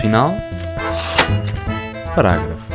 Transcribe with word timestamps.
final. 0.00 0.32
Parágrafo. 2.14 2.72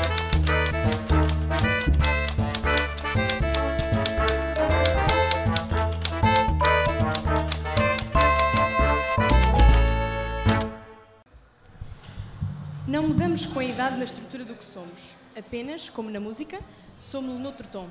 Não 12.87 13.08
mudamos 13.08 13.47
com 13.47 13.60
a 13.60 13.65
idade 13.65 13.97
na 13.97 14.03
estrutura 14.03 14.46
do 14.46 14.53
que 14.53 14.63
somos, 14.63 15.17
apenas, 15.35 15.89
como 15.89 16.12
na 16.12 16.20
música, 16.20 16.59
somos 16.98 17.39
noutro 17.39 17.67
tom. 17.67 17.89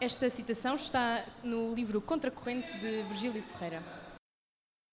Esta 0.00 0.28
citação 0.28 0.74
está 0.74 1.24
no 1.44 1.72
livro 1.72 2.00
Contracorrente 2.00 2.76
de 2.78 3.02
Virgílio 3.04 3.42
Ferreira. 3.42 3.99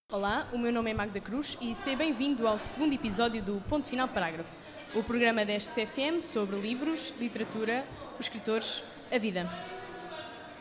Olá, 0.09 0.47
o 0.53 0.57
meu 0.57 0.71
nome 0.71 0.89
é 0.89 0.93
Magda 0.93 1.19
Cruz 1.19 1.57
e 1.59 1.75
seja 1.75 1.97
bem-vindo 1.97 2.47
ao 2.47 2.57
segundo 2.57 2.93
episódio 2.93 3.43
do 3.43 3.59
Ponto 3.67 3.89
Final 3.89 4.07
Parágrafo, 4.07 4.55
o 4.95 5.03
programa 5.03 5.43
deste 5.43 5.85
CFM 5.85 6.21
sobre 6.21 6.55
livros, 6.55 7.13
literatura, 7.19 7.85
os 8.13 8.21
escritores, 8.21 8.81
a 9.11 9.17
vida. 9.17 9.51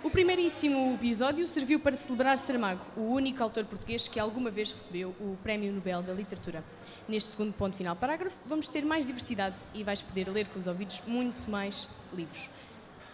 O 0.02 0.10
primeiríssimo 0.10 0.94
episódio 0.94 1.46
serviu 1.46 1.78
para 1.78 1.94
celebrar 1.94 2.38
Saramago, 2.38 2.84
o 2.96 3.02
único 3.02 3.40
autor 3.40 3.64
português 3.66 4.08
que 4.08 4.18
alguma 4.18 4.50
vez 4.50 4.72
recebeu 4.72 5.10
o 5.20 5.38
Prémio 5.44 5.72
Nobel 5.72 6.02
da 6.02 6.12
Literatura. 6.12 6.64
Neste 7.06 7.30
segundo 7.30 7.52
ponto 7.52 7.76
final 7.76 7.94
parágrafo, 7.94 8.36
vamos 8.46 8.68
ter 8.68 8.84
mais 8.84 9.06
diversidade 9.06 9.62
e 9.72 9.84
vais 9.84 10.02
poder 10.02 10.28
ler 10.28 10.48
com 10.48 10.58
os 10.58 10.66
ouvidos 10.66 11.00
muito 11.06 11.48
mais 11.48 11.88
livros. 12.12 12.50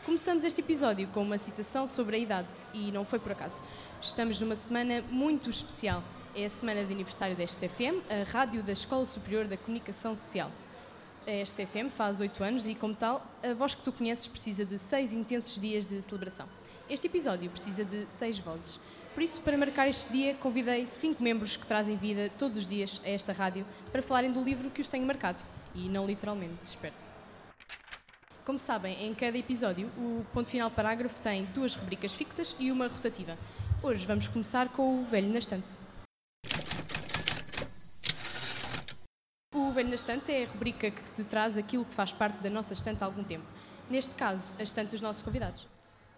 Começamos 0.06 0.44
este 0.44 0.62
episódio 0.62 1.06
com 1.08 1.22
uma 1.22 1.36
citação 1.36 1.86
sobre 1.86 2.16
a 2.16 2.18
idade 2.18 2.54
e 2.72 2.90
não 2.90 3.04
foi 3.04 3.18
por 3.18 3.32
acaso. 3.32 3.62
Estamos 4.00 4.40
numa 4.40 4.56
semana 4.56 5.04
muito 5.10 5.50
especial. 5.50 6.02
É 6.34 6.46
a 6.46 6.50
semana 6.50 6.82
de 6.82 6.90
aniversário 6.90 7.36
da 7.36 7.46
SCFM, 7.46 8.00
a 8.08 8.30
rádio 8.32 8.62
da 8.62 8.72
Escola 8.72 9.04
Superior 9.04 9.46
da 9.46 9.58
Comunicação 9.58 10.16
Social. 10.16 10.50
A 11.26 11.44
SCFM 11.44 11.90
faz 11.90 12.20
oito 12.20 12.42
anos 12.42 12.66
e, 12.66 12.74
como 12.74 12.94
tal, 12.94 13.22
a 13.42 13.52
voz 13.52 13.74
que 13.74 13.82
tu 13.82 13.92
conheces 13.92 14.26
precisa 14.26 14.64
de 14.64 14.78
seis 14.78 15.12
intensos 15.12 15.60
dias 15.60 15.88
de 15.88 16.00
celebração. 16.00 16.48
Este 16.88 17.06
episódio 17.06 17.50
precisa 17.50 17.84
de 17.84 18.10
seis 18.10 18.38
vozes. 18.38 18.80
Por 19.12 19.22
isso, 19.22 19.42
para 19.42 19.58
marcar 19.58 19.86
este 19.88 20.10
dia, 20.10 20.34
convidei 20.36 20.86
cinco 20.86 21.22
membros 21.22 21.54
que 21.54 21.66
trazem 21.66 21.98
vida 21.98 22.30
todos 22.38 22.56
os 22.56 22.66
dias 22.66 22.98
a 23.04 23.10
esta 23.10 23.34
rádio 23.34 23.66
para 23.92 24.00
falarem 24.00 24.32
do 24.32 24.42
livro 24.42 24.70
que 24.70 24.80
os 24.80 24.88
tenho 24.88 25.06
marcado. 25.06 25.42
E 25.74 25.86
não 25.86 26.06
literalmente, 26.06 26.54
espero. 26.64 26.94
Como 28.46 28.58
sabem, 28.58 29.06
em 29.06 29.12
cada 29.12 29.36
episódio, 29.36 29.88
o 29.98 30.24
ponto 30.32 30.48
final 30.48 30.70
parágrafo 30.70 31.20
tem 31.20 31.44
duas 31.44 31.74
rubricas 31.74 32.14
fixas 32.14 32.56
e 32.58 32.72
uma 32.72 32.88
rotativa. 32.88 33.36
Hoje 33.82 34.06
vamos 34.06 34.28
começar 34.28 34.70
com 34.70 34.98
o 34.98 35.04
Velho 35.04 35.28
na 35.30 35.38
Estante. 35.38 35.81
O 39.72 39.74
Velho 39.74 39.88
na 39.88 39.94
Estante 39.94 40.30
é 40.30 40.44
a 40.44 40.48
rubrica 40.48 40.90
que 40.90 41.02
te 41.12 41.24
traz 41.24 41.56
aquilo 41.56 41.86
que 41.86 41.94
faz 41.94 42.12
parte 42.12 42.42
da 42.42 42.50
nossa 42.50 42.74
estante 42.74 43.02
há 43.02 43.06
algum 43.06 43.24
tempo. 43.24 43.46
Neste 43.88 44.14
caso, 44.14 44.54
a 44.58 44.62
estante 44.62 44.90
dos 44.90 45.00
nossos 45.00 45.22
convidados. 45.22 45.66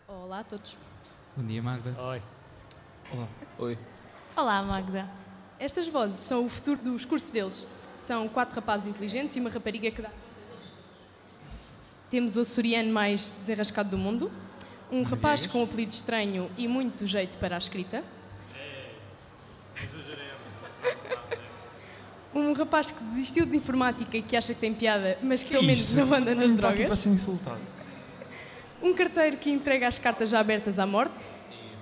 Olá 0.08 0.40
a 0.40 0.42
todos. 0.42 0.76
Bom 1.36 1.46
dia, 1.46 1.62
Magda. 1.62 1.94
Oi. 1.96 2.20
Olá. 3.12 3.28
Oi. 3.58 3.78
Olá, 4.36 4.60
Magda. 4.60 5.08
Estas 5.56 5.86
vozes 5.86 6.18
são 6.18 6.46
o 6.46 6.50
futuro 6.50 6.82
dos 6.82 7.04
cursos 7.04 7.30
deles. 7.30 7.64
São 7.96 8.28
quatro 8.28 8.56
rapazes 8.56 8.88
inteligentes 8.88 9.36
e 9.36 9.40
uma 9.40 9.50
rapariga 9.50 9.88
que 9.88 10.02
dá. 10.02 10.10
Temos 12.10 12.34
o 12.34 12.40
açoriano 12.40 12.92
mais 12.92 13.30
desenrascado 13.38 13.88
do 13.88 13.96
mundo, 13.96 14.32
um 14.90 15.04
rapaz 15.04 15.46
com 15.46 15.60
um 15.60 15.62
apelido 15.62 15.92
estranho 15.92 16.50
e 16.58 16.66
muito 16.66 17.06
jeito 17.06 17.38
para 17.38 17.54
a 17.54 17.58
escrita. 17.58 18.02
Um 22.34 22.52
rapaz 22.52 22.90
que 22.90 23.02
desistiu 23.04 23.46
de 23.46 23.56
informática 23.56 24.16
e 24.16 24.22
que 24.22 24.36
acha 24.36 24.52
que 24.54 24.60
tem 24.60 24.74
piada, 24.74 25.16
mas 25.22 25.42
que 25.42 25.50
pelo 25.50 25.62
menos 25.64 25.92
não 25.92 26.12
anda 26.12 26.34
nas 26.34 26.50
Está 26.50 26.68
aqui 26.68 26.76
para 26.78 26.86
drogas. 26.86 26.98
ser 26.98 27.08
insultado. 27.10 27.60
Um 28.82 28.92
carteiro 28.92 29.36
que 29.36 29.50
entrega 29.50 29.86
as 29.86 29.98
cartas 29.98 30.30
já 30.30 30.40
abertas 30.40 30.78
à 30.78 30.86
morte. 30.86 31.32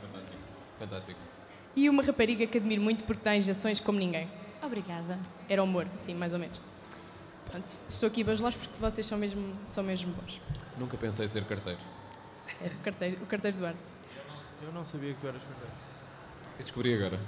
Fantástico. 0.03 0.39
Fantástico. 0.79 1.21
E 1.75 1.89
uma 1.89 2.03
rapariga 2.03 2.47
que 2.47 2.59
admiro 2.59 2.83
muito 2.83 3.03
porque 3.05 3.23
dá 3.25 3.35
injeções 3.35 3.81
como 3.81 3.99
ninguém. 3.99 4.29
Obrigada. 4.63 5.19
Era 5.49 5.63
humor, 5.63 5.87
sim, 5.99 6.15
mais 6.15 6.33
ou 6.35 6.39
menos. 6.39 6.61
Pronto, 7.51 7.67
estou 7.89 8.07
aqui 8.07 8.23
a 8.23 8.25
bajular 8.27 8.53
porque 8.53 8.79
vocês 8.79 9.07
são 9.07 9.19
mesmo, 9.19 9.55
são 9.69 9.83
mesmo 9.83 10.13
bons. 10.13 10.41
Nunca 10.79 10.97
pensei 10.97 11.27
ser 11.29 11.45
carteiro. 11.45 11.81
É 12.63 12.67
o 12.67 12.79
carteiro, 12.85 13.23
o 13.23 13.27
carteiro 13.27 13.57
Duarte. 13.57 13.79
Eu 14.63 14.73
não 14.73 14.85
sabia 14.85 15.15
que 15.15 15.21
tu 15.21 15.27
eras 15.27 15.43
carteiro. 15.43 15.73
Eu 16.59 16.63
descobri 16.63 16.95
agora. 16.95 17.19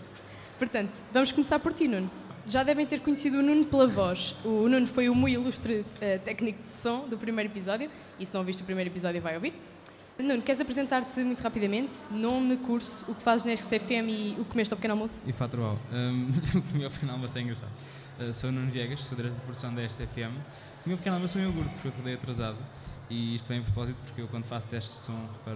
Portanto, 0.59 1.03
vamos 1.13 1.33
começar 1.33 1.59
por 1.59 1.73
ti, 1.73 1.89
Nuno. 1.89 2.11
Já 2.47 2.62
devem 2.62 2.87
ter 2.87 3.00
conhecido 3.00 3.38
o 3.38 3.43
Nuno 3.43 3.65
pela 3.65 3.87
voz. 3.87 4.34
O 4.44 4.69
Nuno 4.69 4.87
foi 4.87 5.09
o 5.09 5.15
muito 5.15 5.41
ilustre 5.41 5.84
eh, 6.00 6.19
técnico 6.19 6.59
de 6.69 6.77
som 6.77 7.09
do 7.09 7.16
primeiro 7.16 7.50
episódio. 7.50 7.91
E 8.21 8.27
se 8.27 8.34
não 8.34 8.43
ouviste 8.43 8.62
o 8.62 8.66
primeiro 8.66 8.91
episódio, 8.91 9.21
vai 9.22 9.34
ouvir. 9.34 9.55
Nuno, 10.19 10.43
queres 10.43 10.60
apresentar-te 10.60 11.21
muito 11.21 11.41
rapidamente? 11.41 11.97
Nome, 12.10 12.56
curso, 12.59 13.10
o 13.10 13.15
que 13.15 13.22
fazes 13.22 13.47
neste 13.47 13.66
CFM 13.66 14.09
e 14.09 14.37
o 14.38 14.44
que 14.44 14.50
comeste 14.50 14.72
ao 14.72 14.77
pequeno 14.77 14.94
almoço? 14.94 15.25
E 15.27 15.33
Fatro 15.33 15.78
Um, 15.93 16.28
o 16.59 16.62
que 16.62 16.78
meu 16.78 16.91
pequeno 16.91 17.12
almoço 17.12 17.37
é 17.37 17.41
engraçado. 17.41 17.72
Uh, 18.21 18.34
sou 18.34 18.50
o 18.50 18.53
Nuno 18.53 18.71
Viegas, 18.71 19.00
sou 19.00 19.16
diretor 19.16 19.37
de 19.37 19.43
produção 19.43 19.75
da 19.75 19.88
STFM. 19.88 20.37
O 20.84 20.88
meu 20.88 20.99
pequeno 20.99 21.16
almoço 21.16 21.38
um 21.38 21.43
iogurte, 21.43 21.71
porque 21.71 21.88
eu 21.88 21.93
acordei 21.93 22.15
atrasado. 22.15 22.59
E 23.10 23.34
isto 23.34 23.48
vem 23.48 23.60
a 23.60 23.62
propósito 23.62 23.97
porque 24.06 24.22
eu, 24.22 24.28
quando 24.28 24.44
faço 24.44 24.66
testes 24.66 24.97
de 24.97 25.03
som 25.03 25.28
para 25.44 25.53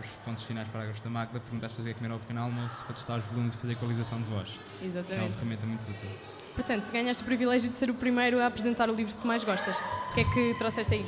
os 0.00 0.06
pontos 0.24 0.42
finais 0.42 0.66
parágrafos 0.68 1.02
da 1.02 1.10
Magda, 1.10 1.38
pergunto 1.38 1.64
às 1.64 1.72
pessoas 1.72 1.86
o 1.86 1.90
que 1.90 1.90
é 1.90 1.94
comer 1.94 2.12
ao 2.12 2.18
pequeno 2.18 2.40
almoço 2.40 2.82
para 2.82 2.94
testar 2.94 3.18
os 3.18 3.24
volumes 3.26 3.54
e 3.54 3.56
fazer 3.56 3.72
equalização 3.74 4.18
de 4.20 4.24
voz. 4.24 4.48
É 4.48 4.82
uma 4.82 4.86
Exatamente. 4.86 5.32
ferramenta 5.34 5.66
muito 5.66 5.82
útil. 5.82 6.10
Portanto, 6.54 6.92
ganhaste 6.92 7.22
o 7.22 7.26
privilégio 7.26 7.70
de 7.70 7.76
ser 7.76 7.90
o 7.90 7.94
primeiro 7.94 8.40
a 8.40 8.46
apresentar 8.46 8.88
o 8.88 8.94
livro 8.94 9.16
que 9.16 9.26
mais 9.26 9.42
gostas. 9.44 9.78
O 10.10 10.14
que 10.14 10.20
é 10.20 10.24
que 10.24 10.54
trouxeste 10.54 10.94
aí? 10.94 11.06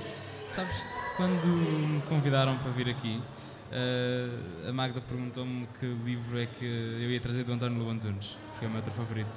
Sabes, 0.52 0.76
quando 1.16 1.46
me 1.46 2.00
convidaram 2.02 2.56
para 2.58 2.70
vir 2.70 2.88
aqui, 2.88 3.20
uh, 3.70 4.68
a 4.68 4.72
Magda 4.72 5.00
perguntou-me 5.00 5.68
que 5.78 5.86
livro 6.04 6.38
é 6.38 6.46
que 6.46 6.64
eu 6.64 7.10
ia 7.10 7.20
trazer 7.20 7.44
do 7.44 7.52
António 7.52 7.78
Lobo 7.78 7.90
Antunes, 7.90 8.36
que 8.58 8.64
é 8.64 8.68
o 8.68 8.70
meu 8.70 8.80
outro 8.80 8.94
favorito. 8.94 9.30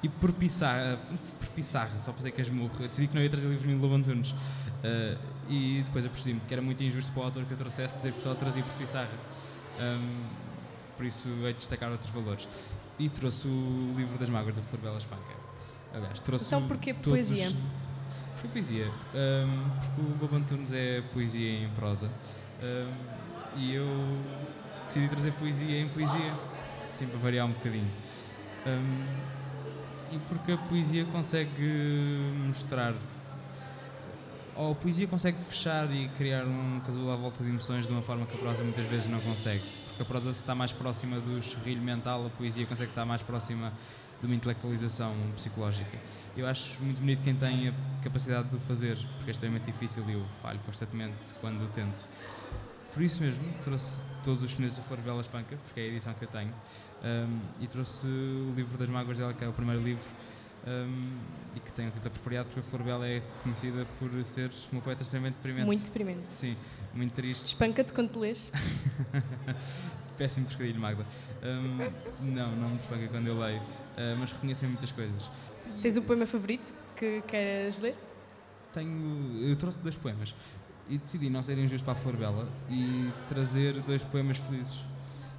E 0.00 0.08
por 0.08 0.32
pissarra, 0.32 0.98
por 1.40 1.48
pissarra, 1.48 1.98
só 1.98 2.12
para 2.12 2.18
dizer 2.18 2.30
que 2.30 2.40
és 2.40 2.48
murro, 2.48 2.72
eu 2.78 2.88
decidi 2.88 3.08
que 3.08 3.14
não 3.14 3.22
ia 3.22 3.28
trazer 3.30 3.48
livro 3.48 3.66
nenhum 3.66 3.78
de 3.78 3.82
Lobo 3.82 3.96
Antunes. 3.96 4.30
Uh, 4.30 5.37
e 5.48 5.82
depois 5.84 6.04
apercebi-me 6.04 6.40
que 6.40 6.52
era 6.52 6.62
muito 6.62 6.82
injusto 6.82 7.10
para 7.12 7.22
o 7.22 7.24
autor 7.24 7.44
que 7.44 7.52
eu 7.52 7.56
trouxesse 7.56 7.96
dizer 7.96 8.12
que 8.12 8.20
só 8.20 8.34
trazia 8.34 8.62
por 8.62 8.74
pissarra. 8.74 9.08
Um, 9.80 10.24
por 10.96 11.06
isso 11.06 11.28
hei 11.44 11.52
de 11.52 11.58
destacar 11.58 11.90
outros 11.90 12.10
valores. 12.10 12.46
E 12.98 13.08
trouxe 13.08 13.46
o 13.46 13.94
livro 13.96 14.18
das 14.18 14.28
mágoas 14.28 14.56
da 14.56 14.62
Flor 14.62 14.80
Bela 14.82 14.98
Espanca. 14.98 15.32
Aliás, 15.94 16.20
trouxe 16.20 16.46
Então, 16.46 16.66
porquê 16.66 16.92
poesia? 16.92 17.52
Foi 18.40 18.50
poesia. 18.50 18.90
Um, 19.14 19.70
porque 19.80 20.00
o 20.00 20.18
Lobo 20.20 20.36
Antunes 20.36 20.72
é 20.72 21.02
poesia 21.12 21.64
em 21.64 21.68
prosa. 21.70 22.10
Um, 22.62 22.92
e 23.56 23.74
eu 23.74 23.86
decidi 24.86 25.08
trazer 25.08 25.32
poesia 25.32 25.80
em 25.80 25.88
poesia. 25.88 26.34
Assim, 26.94 27.06
para 27.06 27.18
variar 27.18 27.46
um 27.46 27.52
bocadinho. 27.52 27.88
Um, 28.66 29.06
e 30.10 30.18
porque 30.28 30.52
a 30.52 30.58
poesia 30.58 31.04
consegue 31.06 32.30
mostrar. 32.46 32.94
Ou 34.58 34.72
a 34.72 34.74
poesia 34.74 35.06
consegue 35.06 35.38
fechar 35.44 35.88
e 35.94 36.08
criar 36.18 36.44
um 36.44 36.80
casulo 36.84 37.12
à 37.12 37.16
volta 37.16 37.44
de 37.44 37.48
emoções 37.48 37.86
de 37.86 37.92
uma 37.92 38.02
forma 38.02 38.26
que 38.26 38.34
a 38.36 38.40
prosa 38.40 38.64
muitas 38.64 38.84
vezes 38.86 39.08
não 39.08 39.20
consegue. 39.20 39.62
Porque 39.86 40.02
a 40.02 40.04
prosa 40.04 40.32
se 40.32 40.40
está 40.40 40.52
mais 40.52 40.72
próxima 40.72 41.20
do 41.20 41.40
chorrilho 41.40 41.80
mental, 41.80 42.26
a 42.26 42.30
poesia 42.30 42.66
consegue 42.66 42.90
estar 42.90 43.04
mais 43.04 43.22
próxima 43.22 43.72
de 44.20 44.26
uma 44.26 44.34
intelectualização 44.34 45.14
psicológica. 45.36 45.96
Eu 46.36 46.44
acho 46.44 46.76
muito 46.82 46.98
bonito 46.98 47.22
quem 47.22 47.36
tem 47.36 47.68
a 47.68 47.74
capacidade 48.02 48.48
de 48.48 48.56
o 48.56 48.58
fazer, 48.58 48.96
porque 49.18 49.30
é 49.30 49.32
extremamente 49.32 49.66
difícil 49.66 50.02
e 50.08 50.14
eu 50.14 50.24
falho 50.42 50.58
constantemente 50.66 51.14
quando 51.40 51.62
o 51.64 51.68
tento. 51.68 52.04
Por 52.92 53.00
isso 53.00 53.22
mesmo, 53.22 53.40
trouxe 53.62 54.02
todos 54.24 54.42
os 54.42 54.50
chineses 54.50 54.76
da 54.76 54.82
Flor 54.82 54.98
Bela 54.98 55.20
Espanca, 55.20 55.56
porque 55.66 55.78
é 55.78 55.84
a 55.84 55.86
edição 55.86 56.12
que 56.14 56.24
eu 56.24 56.28
tenho, 56.28 56.52
um, 57.04 57.38
e 57.60 57.68
trouxe 57.68 58.08
o 58.08 58.52
livro 58.56 58.76
das 58.76 58.88
mágoas 58.88 59.18
dela, 59.18 59.32
que 59.32 59.44
é 59.44 59.48
o 59.48 59.52
primeiro 59.52 59.80
livro, 59.80 60.02
um, 60.68 61.18
e 61.56 61.60
que 61.60 61.72
tem 61.72 61.86
um 61.86 61.90
título 61.90 62.08
apropriado, 62.08 62.48
porque 62.48 62.60
a 62.60 62.62
Flor 62.70 62.82
Bela 62.82 63.08
é 63.08 63.22
conhecida 63.42 63.86
por 63.98 64.10
ser 64.24 64.50
uma 64.70 64.80
poeta 64.82 65.02
extremamente 65.02 65.36
deprimente. 65.36 65.66
Muito 65.66 65.84
deprimente. 65.84 66.26
Sim, 66.36 66.56
muito 66.94 67.12
triste. 67.14 67.46
Espanca-te 67.46 67.92
quando 67.92 68.10
te 68.12 68.18
lês. 68.18 68.50
Péssimo 70.18 70.46
trocadilho, 70.46 70.80
Magda. 70.80 71.06
Um, 71.42 72.26
não, 72.32 72.56
não 72.56 72.70
me 72.70 72.76
espanca 72.76 73.08
quando 73.08 73.28
eu 73.28 73.38
leio, 73.38 73.60
uh, 73.60 74.16
mas 74.18 74.32
reconheço 74.32 74.66
muitas 74.66 74.92
coisas. 74.92 75.28
Tens 75.80 75.96
um 75.96 76.02
poema 76.02 76.26
favorito 76.26 76.74
que 76.96 77.22
queres 77.22 77.78
ler? 77.78 77.96
Tenho, 78.74 79.48
eu 79.48 79.56
trouxe 79.56 79.78
dois 79.78 79.94
poemas 79.94 80.34
e 80.88 80.98
decidi 80.98 81.30
não 81.30 81.42
ser 81.42 81.56
injusto 81.58 81.84
para 81.84 81.92
a 81.92 81.96
Flor 81.96 82.16
Bela 82.16 82.48
e 82.68 83.10
trazer 83.28 83.80
dois 83.82 84.02
poemas 84.02 84.38
felizes, 84.38 84.74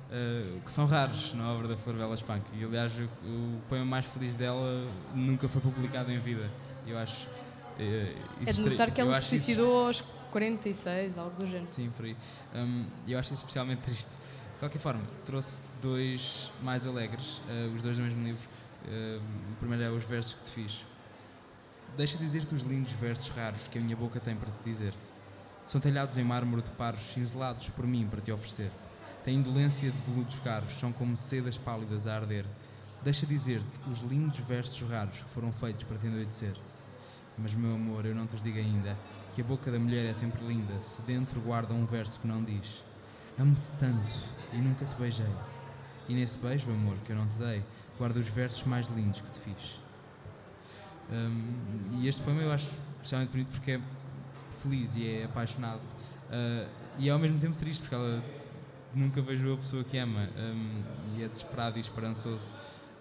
uh, 0.10 0.60
que 0.62 0.72
são 0.72 0.86
raros 0.86 1.34
na 1.34 1.52
obra 1.52 1.68
da 1.68 1.78
Flor 1.78 1.96
Bela 1.96 2.14
Espanca. 2.14 2.46
E 2.54 2.64
aliás, 2.64 2.92
o, 2.98 3.04
o 3.28 3.62
poema 3.70 3.86
mais 3.86 4.06
feliz 4.06 4.36
dela 4.36 4.84
nunca 5.14 5.48
foi 5.48 5.62
publicado 5.62 6.12
em 6.12 6.20
vida. 6.20 6.50
Eu 6.86 6.98
acho. 6.98 7.28
uh, 7.28 8.18
É 8.46 8.52
de 8.52 8.62
notar 8.62 8.92
que 8.92 9.02
ela 9.02 9.20
se 9.22 9.30
suicidou 9.30 9.88
aos 9.88 10.02
46, 10.32 11.18
algo 11.18 11.36
do 11.38 11.48
género. 11.48 11.68
Sim, 11.68 11.92
por 11.96 12.06
aí. 12.06 12.16
Um, 12.54 12.86
eu 13.08 13.18
acho 13.20 13.34
isso 13.34 13.42
especialmente 13.42 13.82
triste. 13.82 14.10
De 14.10 14.60
qualquer 14.60 14.80
forma, 14.80 15.02
trouxe 15.26 15.62
dois 15.82 16.52
mais 16.62 16.86
alegres, 16.86 17.42
uh, 17.48 17.74
os 17.76 17.82
dois 17.82 17.96
do 17.98 18.04
mesmo 18.04 18.24
livro. 18.24 18.42
Uh, 18.86 19.22
o 19.54 19.56
primeiro 19.56 19.84
é 19.84 19.90
Os 19.90 20.04
Versos 20.04 20.34
que 20.34 20.44
Te 20.44 20.52
Fiz. 20.52 20.86
Deixa 21.98 22.18
dizer-te 22.18 22.54
os 22.54 22.62
lindos 22.62 22.92
versos 22.94 23.28
raros 23.30 23.68
que 23.68 23.78
a 23.78 23.82
minha 23.82 23.96
boca 23.96 24.20
tem 24.20 24.36
para 24.36 24.50
te 24.52 24.64
dizer. 24.64 24.94
São 25.66 25.82
talhados 25.82 26.18
em 26.18 26.24
mármore 26.24 26.62
de 26.62 26.70
paros 26.72 27.02
cinzelados 27.02 27.70
por 27.70 27.86
mim 27.86 28.08
para 28.10 28.22
te 28.22 28.32
oferecer. 28.32 28.72
Têm 29.30 29.38
indolência 29.38 29.92
de 29.92 30.12
veludos 30.12 30.40
caros, 30.40 30.74
são 30.80 30.92
como 30.92 31.16
sedas 31.16 31.56
pálidas 31.56 32.08
a 32.08 32.16
arder. 32.16 32.46
Deixa 33.04 33.28
dizer-te 33.28 33.88
os 33.88 34.00
lindos 34.00 34.40
versos 34.40 34.82
raros 34.90 35.20
que 35.20 35.30
foram 35.30 35.52
feitos 35.52 35.84
para 35.84 36.00
te 36.00 36.08
endoidecer. 36.08 36.56
Mas, 37.38 37.54
meu 37.54 37.76
amor, 37.76 38.08
eu 38.08 38.16
não 38.16 38.26
te 38.26 38.34
os 38.34 38.42
digo 38.42 38.58
ainda 38.58 38.98
que 39.36 39.42
a 39.42 39.44
boca 39.44 39.70
da 39.70 39.78
mulher 39.78 40.04
é 40.04 40.14
sempre 40.14 40.44
linda 40.44 40.82
se 40.82 41.00
dentro 41.04 41.40
guarda 41.42 41.76
um 41.76 41.86
verso 41.86 42.20
que 42.20 42.26
não 42.26 42.44
diz: 42.44 42.84
Amo-te 43.38 43.72
tanto 43.74 44.12
e 44.52 44.58
nunca 44.58 44.84
te 44.84 44.96
beijei. 44.96 45.32
E 46.08 46.16
nesse 46.16 46.40
beijo, 46.40 46.72
amor, 46.72 46.98
que 47.06 47.12
eu 47.12 47.16
não 47.16 47.28
te 47.28 47.38
dei, 47.38 47.62
guarda 48.00 48.20
os 48.20 48.30
versos 48.30 48.64
mais 48.64 48.88
lindos 48.88 49.22
que 49.22 49.30
te 49.30 49.40
fiz. 49.42 49.80
Um, 51.12 52.00
e 52.02 52.08
este 52.08 52.24
poema 52.24 52.42
eu 52.42 52.52
acho 52.52 52.68
especialmente 52.96 53.30
bonito 53.30 53.50
porque 53.50 53.74
é 53.74 53.82
feliz 54.64 54.96
e 54.96 55.08
é 55.08 55.26
apaixonado. 55.26 55.82
Uh, 56.32 56.68
e 56.98 57.10
é 57.10 57.12
ao 57.12 57.20
mesmo 57.20 57.40
tempo 57.40 57.56
triste 57.58 57.82
porque 57.82 57.94
ela 57.94 58.24
nunca 58.94 59.22
beijou 59.22 59.54
a 59.54 59.58
pessoa 59.58 59.84
que 59.84 59.98
ama 59.98 60.30
um, 60.38 60.84
e 61.18 61.24
é 61.24 61.28
desesperado 61.28 61.78
e 61.78 61.82
esperançoso, 61.82 62.54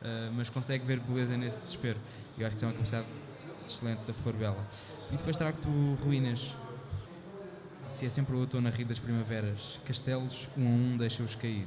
uh, 0.02 0.32
mas 0.34 0.48
consegue 0.48 0.84
ver 0.84 1.00
beleza 1.00 1.36
nesse 1.36 1.58
desespero. 1.58 1.98
Eu 2.36 2.46
acho 2.46 2.56
que 2.56 2.56
isso 2.56 2.64
é 2.64 2.68
uma 2.68 2.74
capacidade 2.74 3.06
excelente 3.66 4.00
da 4.06 4.14
Flor 4.14 4.34
Bela. 4.34 4.66
E 5.12 5.16
depois 5.16 5.36
trago-te 5.36 5.68
Ruínas. 6.02 6.54
Se 7.88 8.06
é 8.06 8.10
sempre 8.10 8.34
o 8.34 8.40
outono 8.40 8.68
a 8.68 8.70
rir 8.70 8.84
das 8.84 8.98
primaveras, 8.98 9.80
castelos 9.84 10.48
um 10.56 10.66
a 10.66 10.70
um 10.70 10.96
deixa-os 10.96 11.34
cair. 11.34 11.66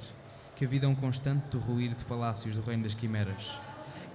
Que 0.56 0.66
a 0.66 0.68
vida 0.68 0.86
é 0.86 0.90
um 0.90 0.96
constante 0.96 1.58
ruir 1.58 1.96
de 1.96 2.06
palácios 2.06 2.56
do 2.56 2.62
reino 2.62 2.84
das 2.84 2.94
quimeras. 2.94 3.60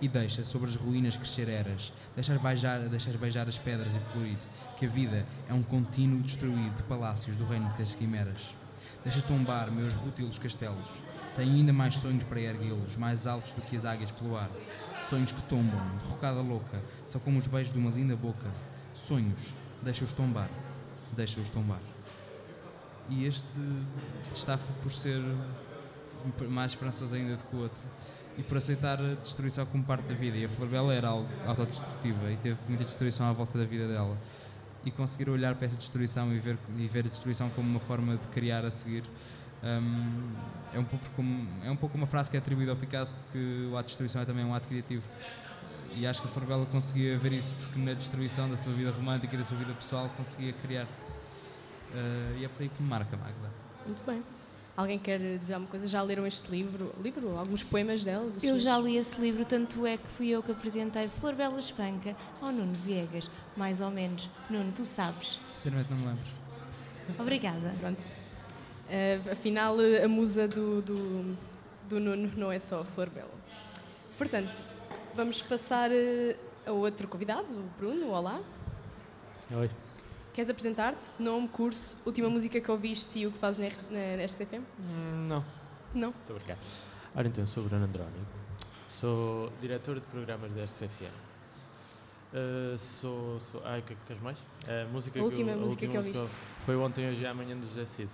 E 0.01 0.07
deixa 0.07 0.45
sobre 0.45 0.69
as 0.69 0.77
ruínas 0.77 1.17
crescer 1.17 1.49
eras, 1.49 1.93
deixas 2.15 2.41
beijar, 2.41 2.81
deixas 2.89 3.17
beijar 3.17 3.49
as 3.49 3.59
pedras 3.59 3.97
e 3.97 3.99
florir. 3.99 4.39
Que 4.79 4.87
a 4.87 4.89
vida 4.89 5.27
é 5.49 5.55
um 5.55 5.63
contínuo 5.63 6.21
destruir 6.21 6.71
de 6.75 6.83
palácios 6.85 7.35
do 7.35 7.45
reino 7.45 7.69
das 7.77 7.93
quimeras. 7.95 8.55
Deixa 9.07 9.23
tombar 9.23 9.71
meus 9.71 9.95
rútilos 9.95 10.37
castelos. 10.37 11.01
Tenho 11.37 11.53
ainda 11.53 11.73
mais 11.73 11.97
sonhos 11.97 12.25
para 12.25 12.41
erguê-los, 12.41 12.97
mais 12.97 13.25
altos 13.25 13.53
do 13.53 13.63
que 13.63 13.77
as 13.77 13.85
águias 13.85 14.11
pelo 14.11 14.37
ar. 14.37 14.51
Sonhos 15.09 15.31
que 15.31 15.41
tombam, 15.45 15.81
derrocada 16.03 16.41
louca, 16.41 16.83
são 17.05 17.21
como 17.21 17.39
os 17.39 17.47
beijos 17.47 17.73
de 17.73 17.79
uma 17.79 17.93
linda 17.93 18.17
boca. 18.17 18.51
Sonhos, 18.93 19.55
deixa-os 19.81 20.13
tombar, 20.13 20.51
deixa-os 21.13 21.49
tombar. 21.51 21.79
E 23.09 23.25
este 23.27 23.47
destaco 24.33 24.65
por 24.83 24.91
ser 24.91 25.23
mais 26.49 26.73
esperançoso 26.73 27.15
ainda 27.15 27.37
do 27.37 27.45
que 27.45 27.55
o 27.55 27.61
outro 27.61 27.79
e 28.37 28.43
por 28.43 28.59
aceitar 28.59 29.01
a 29.01 29.15
destruição 29.15 29.65
como 29.67 29.85
parte 29.85 30.09
da 30.09 30.17
vida. 30.17 30.37
E 30.37 30.47
a 30.47 30.49
Flor 30.49 30.69
Bela 30.69 30.93
era 30.93 31.11
autodestrutiva 31.47 32.33
e 32.33 32.37
teve 32.39 32.59
muita 32.67 32.83
destruição 32.83 33.31
à 33.31 33.33
volta 33.33 33.57
da 33.57 33.67
vida 33.67 33.87
dela. 33.87 34.19
E 34.87 34.91
conseguir 34.91 35.29
olhar 35.29 35.55
para 35.55 35.67
essa 35.67 35.77
destruição 35.77 36.33
e 36.33 36.39
ver, 36.39 36.57
e 36.79 36.87
ver 36.87 37.07
a 37.07 37.09
destruição 37.09 37.51
como 37.51 37.69
uma 37.69 37.81
forma 37.81 38.17
de 38.17 38.27
criar 38.29 38.65
a 38.65 38.71
seguir 38.71 39.03
um, 39.63 40.33
é, 40.75 40.79
um 40.79 40.85
pouco 40.85 41.05
como, 41.15 41.49
é 41.65 41.71
um 41.71 41.77
pouco 41.77 41.97
uma 41.97 42.07
frase 42.07 42.31
que 42.31 42.37
é 42.37 42.39
atribuída 42.39 42.73
ao 42.73 42.77
Picasso 42.77 43.13
de 43.13 43.33
que 43.33 43.69
o 43.71 43.77
ato 43.77 43.85
de 43.85 43.89
destruição 43.89 44.23
é 44.23 44.25
também 44.25 44.45
um 44.45 44.55
ato 44.55 44.69
criativo. 44.69 45.03
E 45.95 46.07
acho 46.07 46.21
que 46.21 46.29
a 46.29 46.31
Flor 46.31 46.67
conseguia 46.67 47.17
ver 47.19 47.33
isso, 47.33 47.51
porque 47.59 47.79
na 47.79 47.95
destruição 47.95 48.51
da 48.51 48.57
sua 48.57 48.73
vida 48.73 48.91
romântica 48.91 49.35
e 49.35 49.39
da 49.39 49.45
sua 49.45 49.57
vida 49.57 49.73
pessoal 49.73 50.11
conseguia 50.17 50.53
criar. 50.53 50.85
Uh, 50.85 52.39
e 52.39 52.45
é 52.45 52.49
por 52.49 52.63
aí 52.63 52.69
que 52.69 52.83
me 52.83 52.89
marca, 52.89 53.17
Magda. 53.17 53.51
Muito 53.87 54.05
bem. 54.05 54.23
Alguém 54.77 54.99
quer 54.99 55.39
dizer 55.39 55.55
alguma 55.55 55.71
coisa? 55.71 55.89
Já 55.89 56.03
leram 56.03 56.27
este 56.27 56.51
livro? 56.51 56.95
livro? 57.03 57.39
Alguns 57.39 57.63
poemas 57.63 58.05
dela? 58.05 58.31
Eu 58.43 58.59
já 58.59 58.79
li 58.79 58.97
esse 58.99 59.19
livro, 59.19 59.43
tanto 59.45 59.87
é 59.87 59.97
que 59.97 60.07
fui 60.09 60.29
eu 60.29 60.43
que 60.43 60.53
apresentei 60.53 61.09
Flor 61.09 61.35
Bela 61.35 61.59
Espanca 61.59 62.15
ao 62.43 62.53
Nuno 62.53 62.75
Viegas, 62.75 63.31
mais 63.57 63.81
ou 63.81 63.91
menos. 63.91 64.29
Nuno, 64.51 64.71
tu 64.73 64.85
sabes? 64.85 65.41
Sinceramente 65.55 65.91
não 65.91 65.97
me 65.97 66.07
lembro. 66.09 66.25
Obrigada. 67.19 67.75
Pronto. 67.81 68.01
Uh, 68.01 69.33
afinal, 69.33 69.77
a 70.05 70.07
musa 70.07 70.47
do, 70.47 70.83
do, 70.83 71.37
do, 71.89 71.99
Nuno 71.99 72.31
não 72.37 72.53
é 72.53 72.59
só 72.59 72.81
a 72.81 72.85
Flor 72.85 73.09
Bela. 73.09 73.31
Portanto, 74.19 74.69
vamos 75.15 75.41
passar 75.41 75.91
uh, 75.91 76.37
a 76.67 76.73
outro 76.73 77.09
convidado, 77.09 77.55
o 77.55 77.63
Bruno. 77.79 78.11
Olá. 78.11 78.43
Oi. 79.55 79.71
Queres 80.37 80.51
apresentar-te? 80.51 81.23
Nome, 81.23 81.49
curso, 81.49 81.97
última 82.05 82.29
música 82.29 82.61
que 82.61 82.71
ouviste 82.71 83.21
e 83.21 83.27
o 83.27 83.33
que 83.33 83.39
fazes 83.39 83.73
na, 83.91 84.17
na 84.19 84.29
SCFM? 84.29 84.65
Hum, 84.79 85.27
não. 85.27 85.45
Não? 85.95 86.11
Muito 86.11 86.31
obrigado. 86.31 86.59
Ora 87.15 87.27
então, 87.27 87.47
sou 87.47 87.65
o 87.65 87.67
Bruno 87.67 87.87
Andrónico, 87.87 88.21
sou 88.87 89.51
diretor 89.63 89.95
de 89.95 90.03
programas 90.03 90.53
da 90.53 90.67
SCFM. 90.67 91.07
Uh, 92.35 92.77
sou, 92.77 93.41
sou. 93.41 93.63
Ai, 93.65 93.81
que 93.81 93.97
queres 94.07 94.23
mais? 94.23 94.45
A, 94.69 94.87
música 94.93 95.19
a 95.19 95.23
última 95.23 95.53
que 95.53 95.57
eu, 95.57 95.63
música 95.63 95.87
última 95.87 96.03
que 96.03 96.09
ouviste. 96.09 96.37
Foi 96.67 96.77
ontem, 96.77 97.09
hoje 97.09 97.23
e 97.23 97.27
amanhã 97.27 97.57
do 97.57 97.67
José 97.69 97.87
Cid. 97.87 98.11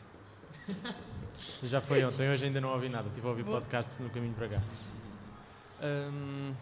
Já 1.65 1.81
foi 1.81 2.05
ontem, 2.05 2.31
hoje 2.31 2.45
ainda 2.45 2.61
não 2.61 2.73
ouvi 2.73 2.89
nada. 2.89 3.09
Estive 3.09 3.27
a 3.27 3.31
ouvir 3.31 3.43
Boa. 3.43 3.59
podcasts 3.59 3.99
no 3.99 4.11
caminho 4.11 4.35
para 4.35 4.49
cá. 4.49 4.63
Um, 5.83 6.55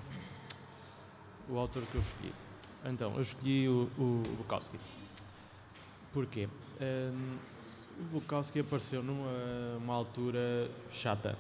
o 1.51 1.59
autor 1.59 1.83
que 1.83 1.97
eu 1.97 2.01
escolhi. 2.01 2.33
Então, 2.83 3.15
eu 3.15 3.21
escolhi 3.21 3.69
o, 3.69 3.91
o 3.99 4.23
Bukowski. 4.39 4.79
Porquê? 6.13 6.49
Um, 6.81 7.37
o 8.01 8.05
Bukowski 8.13 8.61
apareceu 8.61 9.03
numa 9.03 9.95
altura 9.95 10.71
chata, 10.91 11.37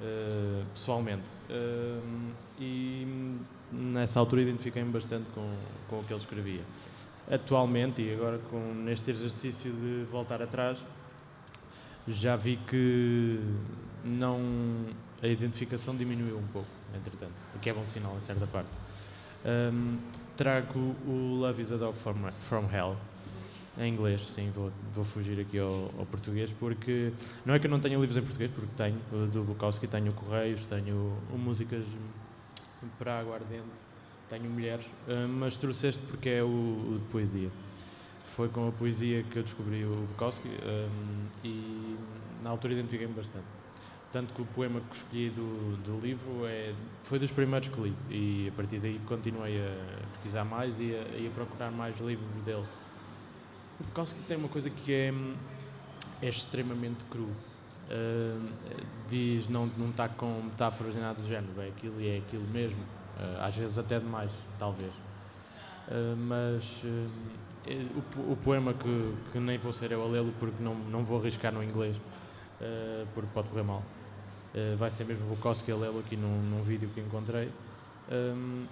uh, 0.00 0.64
pessoalmente. 0.74 1.24
Uh, 1.50 2.32
e 2.60 3.38
nessa 3.72 4.20
altura 4.20 4.42
identifiquei-me 4.42 4.90
bastante 4.90 5.30
com, 5.30 5.56
com 5.88 6.00
o 6.00 6.04
que 6.04 6.12
ele 6.12 6.20
escrevia. 6.20 6.60
Atualmente, 7.30 8.02
e 8.02 8.12
agora 8.12 8.38
com, 8.50 8.74
neste 8.74 9.10
exercício 9.10 9.72
de 9.72 10.04
voltar 10.10 10.40
atrás, 10.40 10.84
já 12.06 12.36
vi 12.36 12.56
que 12.68 13.40
não 14.04 14.86
a 15.22 15.26
identificação 15.26 15.96
diminuiu 15.96 16.38
um 16.38 16.46
pouco, 16.48 16.68
entretanto, 16.94 17.34
o 17.54 17.58
que 17.58 17.70
é 17.70 17.72
bom 17.72 17.84
sinal 17.84 18.14
em 18.16 18.20
certa 18.20 18.46
parte. 18.46 18.70
Um, 19.44 19.98
trago 20.36 20.94
o 21.06 21.38
Love 21.40 21.62
is 21.62 21.72
a 21.72 21.76
Dog 21.76 21.98
from, 21.98 22.30
from 22.42 22.68
Hell, 22.72 22.96
em 23.78 23.92
inglês, 23.92 24.22
sim, 24.22 24.50
vou, 24.54 24.72
vou 24.94 25.04
fugir 25.04 25.38
aqui 25.40 25.58
ao, 25.58 25.90
ao, 25.98 26.06
português, 26.06 26.52
porque 26.52 27.12
não 27.44 27.54
é 27.54 27.58
que 27.58 27.66
eu 27.66 27.70
não 27.70 27.80
tenha 27.80 27.98
livros 27.98 28.16
em 28.16 28.22
português, 28.22 28.50
porque 28.50 28.70
tenho, 28.76 28.98
do 29.28 29.42
Bukowski 29.42 29.86
tenho 29.86 30.12
Correios, 30.12 30.64
tenho 30.64 31.16
músicas 31.32 31.84
para 32.98 33.18
aguardente, 33.18 33.64
tenho 34.28 34.48
Mulheres, 34.48 34.86
uh, 34.86 35.28
mas 35.28 35.56
trouxe 35.56 35.88
este 35.88 36.02
porque 36.04 36.30
é 36.30 36.42
o, 36.42 36.46
o, 36.46 36.98
de 37.02 37.12
poesia. 37.12 37.50
Foi 38.24 38.48
com 38.48 38.68
a 38.68 38.72
poesia 38.72 39.22
que 39.22 39.38
eu 39.38 39.42
descobri 39.42 39.84
o 39.84 40.06
Bukowski 40.08 40.48
um, 40.48 41.26
e 41.44 41.96
na 42.42 42.50
altura 42.50 42.72
identifiquei-me 42.72 43.14
bastante. 43.14 43.46
Tanto 44.12 44.32
que 44.32 44.40
o 44.40 44.46
poema 44.46 44.80
que 44.80 44.96
escolhi 44.96 45.30
do, 45.30 45.76
do 45.82 46.00
livro 46.00 46.46
é, 46.46 46.72
foi 47.02 47.18
dos 47.18 47.30
primeiros 47.30 47.68
que 47.68 47.80
li 47.80 47.94
e 48.08 48.48
a 48.48 48.52
partir 48.52 48.78
daí 48.78 49.00
continuei 49.06 49.60
a 49.60 50.08
pesquisar 50.14 50.44
mais 50.44 50.78
e 50.80 50.94
a, 50.94 51.18
e 51.18 51.26
a 51.26 51.30
procurar 51.34 51.70
mais 51.70 51.98
livros 51.98 52.42
dele 52.44 52.64
o 53.80 53.84
Bukowski 53.84 54.20
tem 54.22 54.36
uma 54.36 54.48
coisa 54.48 54.70
que 54.70 54.92
é, 54.92 55.12
é 56.22 56.28
extremamente 56.28 57.04
cru. 57.10 57.28
Uh, 57.88 58.50
diz, 59.08 59.48
não, 59.48 59.70
não 59.76 59.90
está 59.90 60.08
com 60.08 60.42
metáforas 60.42 60.94
nem 60.94 61.04
nada 61.04 61.20
do 61.20 61.28
género, 61.28 61.60
é 61.60 61.68
aquilo 61.68 62.00
e 62.00 62.08
é 62.08 62.18
aquilo 62.18 62.46
mesmo. 62.48 62.82
Uh, 62.82 63.42
às 63.42 63.56
vezes 63.56 63.78
até 63.78 64.00
demais, 64.00 64.32
talvez. 64.58 64.92
Uh, 65.88 66.16
mas 66.16 66.82
o, 67.94 68.32
o, 68.32 68.36
poema 68.36 68.74
que, 68.74 69.14
que, 69.32 69.38
nem 69.38 69.58
vou 69.58 69.72
ser 69.72 69.92
eu 69.92 70.02
a 70.02 70.06
lê-lo 70.06 70.32
porque 70.38 70.62
não, 70.62 70.74
não 70.74 71.04
vou 71.04 71.20
arriscar 71.20 71.52
no 71.52 71.62
inglês, 71.62 72.00
porque 73.12 73.28
pode 73.34 73.50
correr 73.50 73.64
mal. 73.64 73.82
vai 74.78 74.88
ser 74.88 75.04
mesmo 75.04 75.26
Bukowski 75.26 75.72
a 75.72 75.76
lê-lo 75.76 75.98
aqui 75.98 76.16
num, 76.16 76.42
num 76.42 76.62
vídeo 76.62 76.88
que 76.94 77.00
encontrei. 77.00 77.50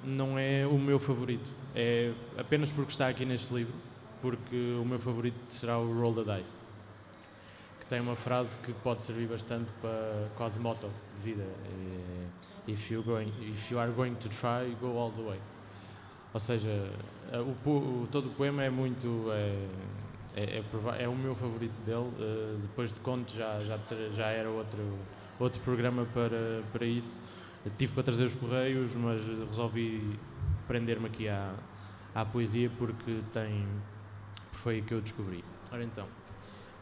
não 0.05 0.39
é 0.39 0.65
o 0.65 0.79
meu 0.79 1.01
favorito, 1.01 1.51
é 1.75 2.13
apenas 2.39 2.71
porque 2.71 2.93
está 2.93 3.09
aqui 3.09 3.25
neste 3.25 3.53
livro 3.53 3.75
porque 4.25 4.78
o 4.81 4.87
meu 4.87 4.99
favorito 4.99 5.37
será 5.50 5.78
o 5.78 6.00
Roll 6.00 6.14
the 6.14 6.37
Dice, 6.38 6.57
que 7.78 7.85
tem 7.85 8.00
uma 8.00 8.16
frase 8.16 8.59
que 8.61 8.73
pode 8.73 9.02
servir 9.02 9.28
bastante 9.28 9.71
para 9.83 10.31
quase 10.35 10.59
motto 10.59 10.90
de 11.19 11.23
vida. 11.23 11.43
É, 11.43 12.73
if, 12.73 12.90
you 12.90 13.02
going, 13.02 13.31
if 13.43 13.71
you 13.71 13.78
are 13.78 13.93
going 13.93 14.14
to 14.14 14.31
try, 14.31 14.75
go 14.81 14.99
all 14.99 15.11
the 15.11 15.21
way. 15.21 15.38
Ou 16.33 16.40
seja, 16.40 16.90
o, 17.35 17.69
o, 17.69 18.09
todo 18.11 18.28
o 18.28 18.31
poema 18.31 18.64
é 18.64 18.71
muito. 18.71 19.26
É, 19.31 19.69
é, 20.37 20.59
é, 20.59 21.02
é 21.02 21.07
o 21.07 21.14
meu 21.14 21.35
favorito 21.35 21.78
dele. 21.85 22.09
Uh, 22.19 22.59
depois 22.62 22.95
de 22.95 23.00
conto 23.00 23.31
já, 23.31 23.61
já, 23.61 23.78
já 24.11 24.28
era 24.28 24.49
outro, 24.49 24.99
outro 25.38 25.61
programa 25.61 26.07
para, 26.14 26.62
para 26.73 26.87
isso. 26.87 27.21
Eu 27.62 27.71
tive 27.76 27.93
para 27.93 28.02
trazer 28.02 28.25
os 28.25 28.35
correios, 28.35 28.95
mas 28.95 29.23
resolvi 29.23 30.19
prender-me 30.66 31.09
aqui 31.09 31.28
à, 31.28 31.54
à 32.14 32.25
poesia 32.25 32.71
porque 32.78 33.21
tem 33.31 33.66
foi 34.55 34.81
que 34.83 34.95
eu 34.95 35.01
descobri. 35.01 35.45
Ora 35.73 35.85
então, 35.85 36.07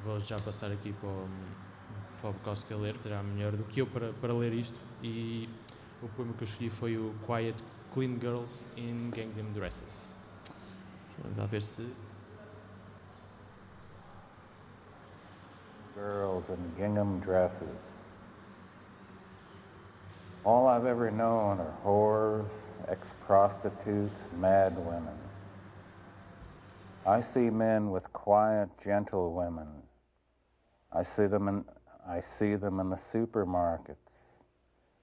vou 0.05 0.21
já 0.21 0.38
passar 0.38 0.71
aqui 0.71 0.93
para 0.93 1.09
o, 1.09 1.29
para 2.21 2.31
o 2.31 2.33
Bukowski 2.35 2.73
a 2.73 2.76
ler, 2.76 2.97
terá 2.99 3.23
melhor 3.23 3.52
do 3.52 3.64
que 3.64 3.81
eu 3.81 3.87
para, 3.87 4.12
para 4.12 4.33
ler 4.33 4.52
isto. 4.52 4.79
E 5.02 5.49
o 6.02 6.09
poema 6.09 6.33
que 6.35 6.45
eu 6.45 6.49
escolhi 6.49 6.71
foi 6.71 6.97
o 6.97 7.14
Quiet 7.26 7.57
Clean 7.93 8.19
Girls 8.21 8.64
in 8.76 9.11
Gangnam 9.11 9.52
Dresses. 9.52 10.14
A 11.38 11.47
ver 11.47 11.62
se. 11.62 11.87
girls 15.95 16.49
in 16.49 16.73
gingham 16.76 17.21
dresses. 17.21 17.69
All 20.45 20.67
I've 20.67 20.87
ever 20.87 21.11
known 21.11 21.61
are 21.61 21.75
whores, 21.85 22.75
ex 22.88 23.14
prostitutes, 23.26 24.29
mad 24.38 24.76
women. 24.76 25.22
I 27.04 27.18
see 27.18 27.50
men 27.50 27.90
with 27.90 28.12
quiet, 28.12 28.68
gentle 28.80 29.32
women. 29.32 29.82
I 30.92 31.02
see 31.02 31.26
them 31.26 31.49
in, 31.49 31.64
I 32.09 32.21
see 32.21 32.54
them 32.54 32.78
in 32.78 32.90
the 32.90 32.97
supermarkets. 32.97 33.97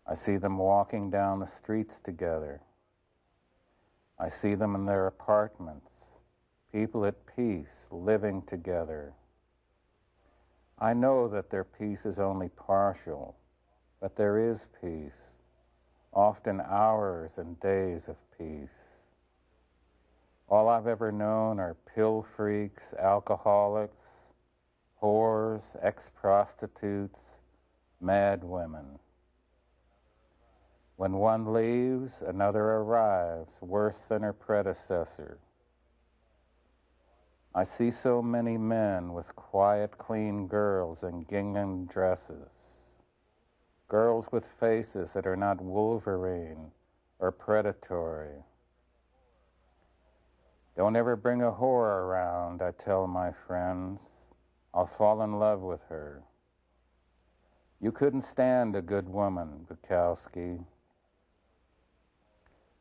I 0.07 0.13
see 0.13 0.37
them 0.37 0.57
walking 0.57 1.09
down 1.09 1.39
the 1.39 1.45
streets 1.45 1.99
together. 1.99 2.61
I 4.17 4.29
see 4.29 4.55
them 4.55 4.75
in 4.75 4.85
their 4.85 5.07
apartments, 5.07 6.13
people 6.71 7.05
at 7.05 7.25
peace, 7.35 7.89
living 7.91 8.43
together. 8.43 9.13
I 10.79 10.93
know 10.93 11.27
that 11.27 11.49
their 11.49 11.65
peace 11.65 12.05
is 12.05 12.17
only 12.17 12.47
partial, 12.47 13.35
but 13.99 14.15
there 14.15 14.49
is 14.49 14.67
peace, 14.81 15.37
often 16.13 16.61
hours 16.61 17.37
and 17.37 17.59
days 17.59 18.07
of 18.07 18.15
peace. 18.37 18.98
All 20.49 20.67
I've 20.67 20.87
ever 20.87 21.11
known 21.11 21.59
are 21.59 21.75
pill 21.93 22.23
freaks, 22.23 22.95
alcoholics, 22.95 24.29
whores, 24.99 25.75
ex 25.79 26.09
prostitutes, 26.09 27.41
mad 28.01 28.43
women. 28.43 28.97
When 30.95 31.13
one 31.13 31.53
leaves, 31.53 32.23
another 32.23 32.63
arrives, 32.63 33.61
worse 33.61 34.07
than 34.07 34.23
her 34.23 34.33
predecessor. 34.33 35.37
I 37.53 37.63
see 37.63 37.91
so 37.91 38.19
many 38.19 38.57
men 38.57 39.13
with 39.13 39.35
quiet, 39.35 39.99
clean 39.99 40.47
girls 40.47 41.03
in 41.03 41.25
gingham 41.25 41.85
dresses. 41.85 42.95
Girls 43.87 44.31
with 44.31 44.47
faces 44.47 45.13
that 45.13 45.27
are 45.27 45.37
not 45.37 45.61
Wolverine 45.61 46.71
or 47.19 47.31
predatory. 47.31 48.43
Don't 50.79 50.95
ever 50.95 51.17
bring 51.17 51.41
a 51.41 51.51
whore 51.51 51.91
around, 51.91 52.61
I 52.61 52.71
tell 52.71 53.05
my 53.05 53.33
friends. 53.33 53.99
I'll 54.73 54.87
fall 54.87 55.21
in 55.23 55.37
love 55.37 55.59
with 55.59 55.81
her. 55.89 56.23
You 57.81 57.91
couldn't 57.91 58.21
stand 58.21 58.77
a 58.77 58.81
good 58.81 59.09
woman, 59.09 59.67
Bukowski. 59.69 60.63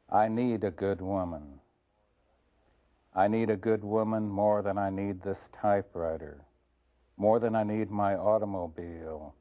I 0.08 0.28
need 0.28 0.62
a 0.62 0.70
good 0.70 1.00
woman. 1.00 1.58
I 3.16 3.26
need 3.26 3.50
a 3.50 3.56
good 3.56 3.82
woman 3.82 4.28
more 4.28 4.62
than 4.62 4.78
I 4.78 4.90
need 4.90 5.20
this 5.20 5.48
typewriter, 5.48 6.44
more 7.16 7.40
than 7.40 7.56
I 7.56 7.64
need 7.64 7.90
my 7.90 8.14
automobile, 8.14 9.34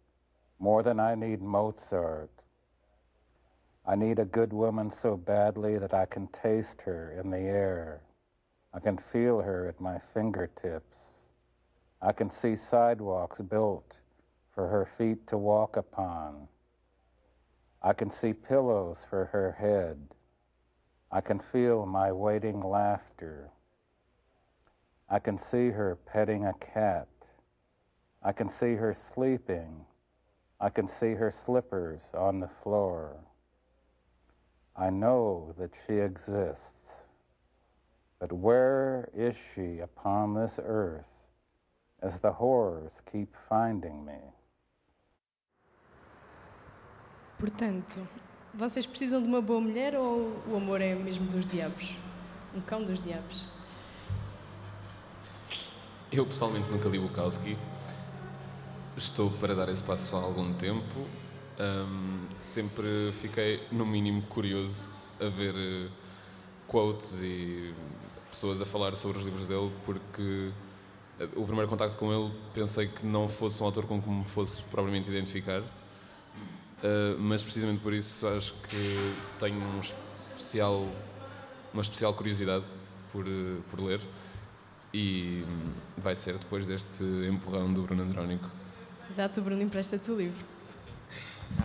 more 0.58 0.82
than 0.82 1.00
I 1.00 1.14
need 1.14 1.44
Mozart. 1.44 2.32
I 3.86 3.94
need 3.94 4.18
a 4.18 4.26
good 4.26 4.52
woman 4.52 4.90
so 4.90 5.16
badly 5.16 5.78
that 5.78 5.94
I 5.94 6.08
can 6.08 6.26
taste 6.30 6.82
her 6.82 7.12
in 7.24 7.30
the 7.30 7.38
air. 7.38 8.02
I 8.78 8.80
can 8.80 9.00
feel 9.00 9.42
her 9.42 9.68
at 9.68 9.82
my 9.82 9.98
fingertips. 9.98 11.30
I 12.00 12.12
can 12.12 12.30
see 12.30 12.56
sidewalks 12.56 13.42
built 13.42 14.02
for 14.54 14.68
her 14.68 14.86
feet 14.86 15.26
to 15.30 15.38
walk 15.40 15.78
upon. 15.78 16.48
I 17.82 17.94
can 17.94 18.12
see 18.12 18.34
pillows 18.34 19.04
for 19.10 19.26
her 19.26 19.54
head. 19.54 19.98
I 21.12 21.22
can 21.22 21.40
feel 21.40 21.88
my 21.88 22.12
waiting 22.12 22.62
laughter. 22.62 23.50
I 25.10 25.18
can 25.18 25.40
see 25.40 25.72
her 25.72 25.98
petting 26.06 26.46
a 26.46 26.54
cat. 26.54 27.08
I 28.22 28.32
can 28.32 28.48
see 28.48 28.76
her 28.76 28.94
sleeping. 28.94 29.88
I 30.62 30.70
can 30.70 30.88
see 30.88 31.16
her 31.16 31.32
slippers 31.32 32.12
on 32.14 32.42
the 32.42 32.48
floor. 32.48 33.22
I 34.76 34.92
know 34.92 35.56
that 35.58 35.72
she 35.88 35.96
exists. 35.96 37.07
But 38.20 38.34
where 38.34 39.10
is 39.14 39.38
she 39.38 39.80
upon 39.80 40.34
this 40.34 40.60
earth 40.64 41.10
as 42.02 42.20
the 42.20 42.32
horrors 42.32 43.02
keep 43.12 43.36
finding 43.48 44.04
me? 44.04 44.20
Portanto, 47.38 48.08
vocês 48.52 48.88
precisam 48.88 49.22
de 49.22 49.28
uma 49.28 49.40
boa 49.40 49.62
mulher 49.62 49.96
ou 49.96 50.42
o 50.48 50.56
amor 50.56 50.82
é 50.82 50.96
mesmo 50.96 51.28
dos 51.28 51.46
diabos? 51.46 51.96
Um 52.56 52.62
cão 52.62 52.84
dos 52.84 53.00
diabos? 53.00 53.46
Eu 56.12 56.26
pessoalmente 56.26 56.68
nunca 56.72 56.90
li 56.90 56.98
Bukowski. 56.98 57.56
Estou 58.96 59.30
para 59.30 59.54
dar 59.54 59.70
esse 59.70 59.84
passo 59.84 60.16
há 60.16 60.22
algum 60.22 60.56
tempo. 60.56 61.06
Ahm, 61.60 62.28
sempre 62.40 63.12
fiquei, 63.12 63.68
no 63.72 63.86
mínimo, 63.86 64.24
curioso 64.24 64.92
a 65.20 65.30
ver 65.30 65.54
eh, 65.56 65.90
quotes 66.68 67.22
e 67.22 67.74
pessoas 68.30 68.62
a 68.62 68.66
falar 68.66 68.96
sobre 68.96 69.18
os 69.18 69.24
livros 69.24 69.48
dele, 69.48 69.72
porque 69.86 70.52
eh, 71.20 71.28
o 71.36 71.44
primeiro 71.44 71.68
contacto 71.68 71.98
com 71.98 72.14
ele 72.14 72.34
pensei 72.54 72.88
que 72.88 73.06
não 73.06 73.28
fosse 73.28 73.62
um 73.64 73.66
autor 73.66 73.86
com 73.86 74.02
que 74.02 74.10
me 74.10 74.26
fosse 74.26 74.62
propriamente 74.64 75.10
identificar, 75.10 75.64
Uh, 76.78 77.18
mas 77.18 77.42
precisamente 77.42 77.82
por 77.82 77.92
isso 77.92 78.28
acho 78.28 78.54
que 78.70 79.16
tenho 79.40 79.60
um 79.60 79.80
especial, 79.80 80.88
uma 81.74 81.82
especial 81.82 82.14
curiosidade 82.14 82.66
por, 83.12 83.26
uh, 83.28 83.64
por 83.68 83.82
ler 83.82 84.00
e 84.94 85.44
hum, 85.48 85.72
vai 85.98 86.16
ser 86.16 86.38
depois 86.38 86.68
deste 86.68 87.04
empurrão 87.04 87.74
do 87.74 87.82
Bruno 87.82 88.04
Andrónico. 88.04 88.48
Exato, 89.10 89.42
o 89.42 89.44
Bruno 89.44 89.64
empresta-te 89.64 90.12
o 90.12 90.18
livro. 90.18 90.46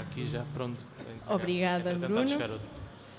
Aqui 0.00 0.25
já, 0.25 0.44
pronto. 0.54 0.82
Obrigada, 1.26 1.94
Bruno. 1.94 2.25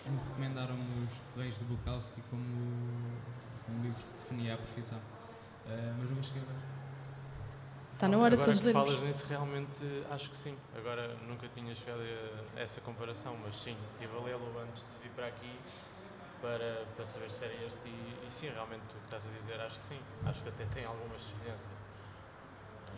Chegar. 0.03 0.11
Me 0.11 0.19
recomendaram 0.29 0.75
os 0.75 1.33
Correios 1.33 1.57
de 1.57 1.63
Bukowski 1.65 2.21
como 2.29 2.43
um 2.43 3.81
livro 3.81 3.97
que 3.99 4.21
definia 4.21 4.53
a 4.55 4.57
profissão. 4.57 4.99
Ah, 5.67 5.95
mas 5.97 6.09
nunca 6.09 6.23
cheguei 6.23 6.41
a 6.41 6.45
ler. 6.45 6.55
Está 7.93 8.07
na 8.07 8.17
hora 8.17 8.35
de 8.35 8.41
Agora 8.43 8.51
todos 8.57 8.61
que 8.61 8.73
falas 8.73 9.01
nisso, 9.03 9.25
realmente 9.29 10.03
acho 10.11 10.29
que 10.29 10.35
sim. 10.35 10.55
Agora 10.75 11.15
nunca 11.27 11.47
tinha 11.53 11.73
chegado 11.73 12.01
a 12.55 12.59
essa 12.59 12.81
comparação, 12.81 13.37
mas 13.43 13.57
sim, 13.57 13.77
estive 13.93 14.17
a 14.17 14.21
lê-lo 14.21 14.59
antes 14.59 14.81
de 14.83 15.03
vir 15.03 15.11
para 15.15 15.27
aqui 15.27 15.57
para, 16.41 16.83
para 16.95 17.05
saber 17.05 17.29
se 17.29 17.45
era 17.45 17.53
este 17.65 17.87
e, 17.87 18.27
e 18.27 18.31
sim, 18.31 18.49
realmente 18.49 18.81
o 18.81 18.97
que 18.99 19.05
estás 19.05 19.25
a 19.25 19.29
dizer, 19.39 19.61
acho 19.61 19.77
que 19.79 19.85
sim. 19.85 19.99
Acho 20.25 20.43
que 20.43 20.49
até 20.49 20.65
tem 20.65 20.83
algumas 20.83 21.21
semelhanças. 21.21 21.69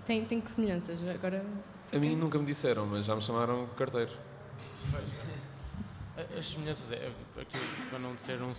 Tem, 0.05 0.25
tem 0.25 0.41
que 0.41 0.49
semelhanças. 0.49 1.03
Agora. 1.07 1.45
A 1.93 1.97
mim 1.97 2.15
nunca 2.15 2.39
me 2.39 2.45
disseram, 2.45 2.87
mas 2.87 3.05
já 3.05 3.15
me 3.15 3.21
chamaram 3.21 3.67
carteiro. 3.77 4.11
A- 4.93 5.34
As 6.37 6.47
semelhanças 6.47 6.91
é, 6.91 7.11
aquilo, 7.39 7.63
para 7.89 7.99
não 7.99 8.17
ser 8.17 8.41
um, 8.41 8.53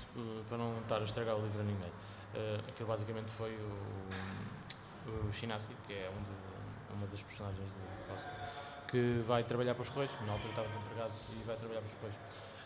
para 0.49 0.59
não 0.59 0.79
estar 0.81 0.99
a 0.99 1.05
estragar 1.05 1.37
o 1.37 1.43
livro 1.43 1.61
a 1.61 1.65
ninguém, 1.65 1.91
eh, 2.35 2.61
aquilo 2.69 2.87
basicamente 2.89 3.31
foi 3.33 3.51
o, 3.57 5.27
o 5.27 5.33
Chinaski, 5.33 5.75
que 5.87 5.95
é 5.95 6.11
um 6.11 6.57
uma 6.97 7.07
das 7.09 7.21
personagens 7.23 7.69
do 7.71 8.07
Bukowski, 8.07 8.31
que 8.89 9.23
vai 9.27 9.45
trabalhar 9.45 9.75
para 9.75 9.83
os 9.83 9.91
Correios, 9.91 10.15
na 10.27 10.33
altura 10.33 10.51
estava 10.51 10.69
desempregado 10.69 11.13
e 11.33 11.43
vai 11.47 11.57
trabalhar 11.57 11.81
para 11.81 11.89
os 11.89 11.95
Correios. 11.95 12.17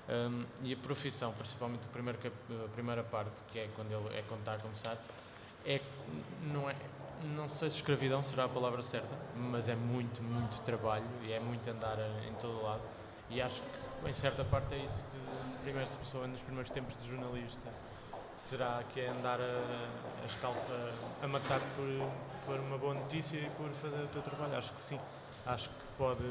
Um, 0.08 0.44
e 0.64 0.72
a 0.72 0.76
profissão, 0.76 1.32
principalmente 1.32 1.84
o 1.86 1.88
primeiro 1.88 2.18
cap- 2.18 2.34
a 2.64 2.68
primeira 2.68 3.02
parte, 3.02 3.40
que 3.52 3.58
é 3.58 3.68
quando 3.74 3.90
ele 3.92 4.16
é 4.16 4.22
quando 4.28 4.40
está 4.40 4.54
a 4.54 4.58
começar, 4.58 4.96
é 5.64 5.80
não 6.42 6.70
é 6.70 6.76
não 7.36 7.48
sei 7.48 7.68
se 7.68 7.76
escravidão 7.76 8.22
será 8.22 8.44
a 8.44 8.48
palavra 8.48 8.82
certa, 8.82 9.14
mas 9.36 9.68
é 9.68 9.74
muito, 9.74 10.22
muito 10.22 10.60
trabalho 10.62 11.04
e 11.24 11.32
é 11.32 11.40
muito 11.40 11.68
andar 11.68 11.98
em 12.26 12.32
todo 12.34 12.62
lado. 12.62 12.82
E 13.28 13.42
acho 13.42 13.62
que 13.62 13.68
em 14.06 14.12
certa 14.12 14.44
parte 14.44 14.74
é 14.74 14.78
isso 14.78 15.04
que 15.04 15.62
primeiro 15.62 15.90
pessoa 15.90 16.26
nos 16.26 16.42
primeiros 16.42 16.70
tempos 16.70 16.96
de 16.96 17.08
jornalista 17.08 17.70
será 18.36 18.82
que 18.92 19.00
é 19.00 19.08
andar 19.08 19.40
a, 19.40 20.22
a 20.22 20.26
escalfa 20.26 20.92
a 21.22 21.28
matar 21.28 21.60
por, 21.76 21.86
por 22.46 22.58
uma 22.60 22.78
boa 22.78 22.94
notícia 22.94 23.36
e 23.36 23.50
por 23.50 23.70
fazer 23.82 24.02
o 24.02 24.08
teu 24.08 24.22
trabalho. 24.22 24.56
Acho 24.56 24.72
que 24.72 24.80
sim. 24.80 24.98
Acho 25.46 25.68
que 25.68 25.84
pode 25.98 26.24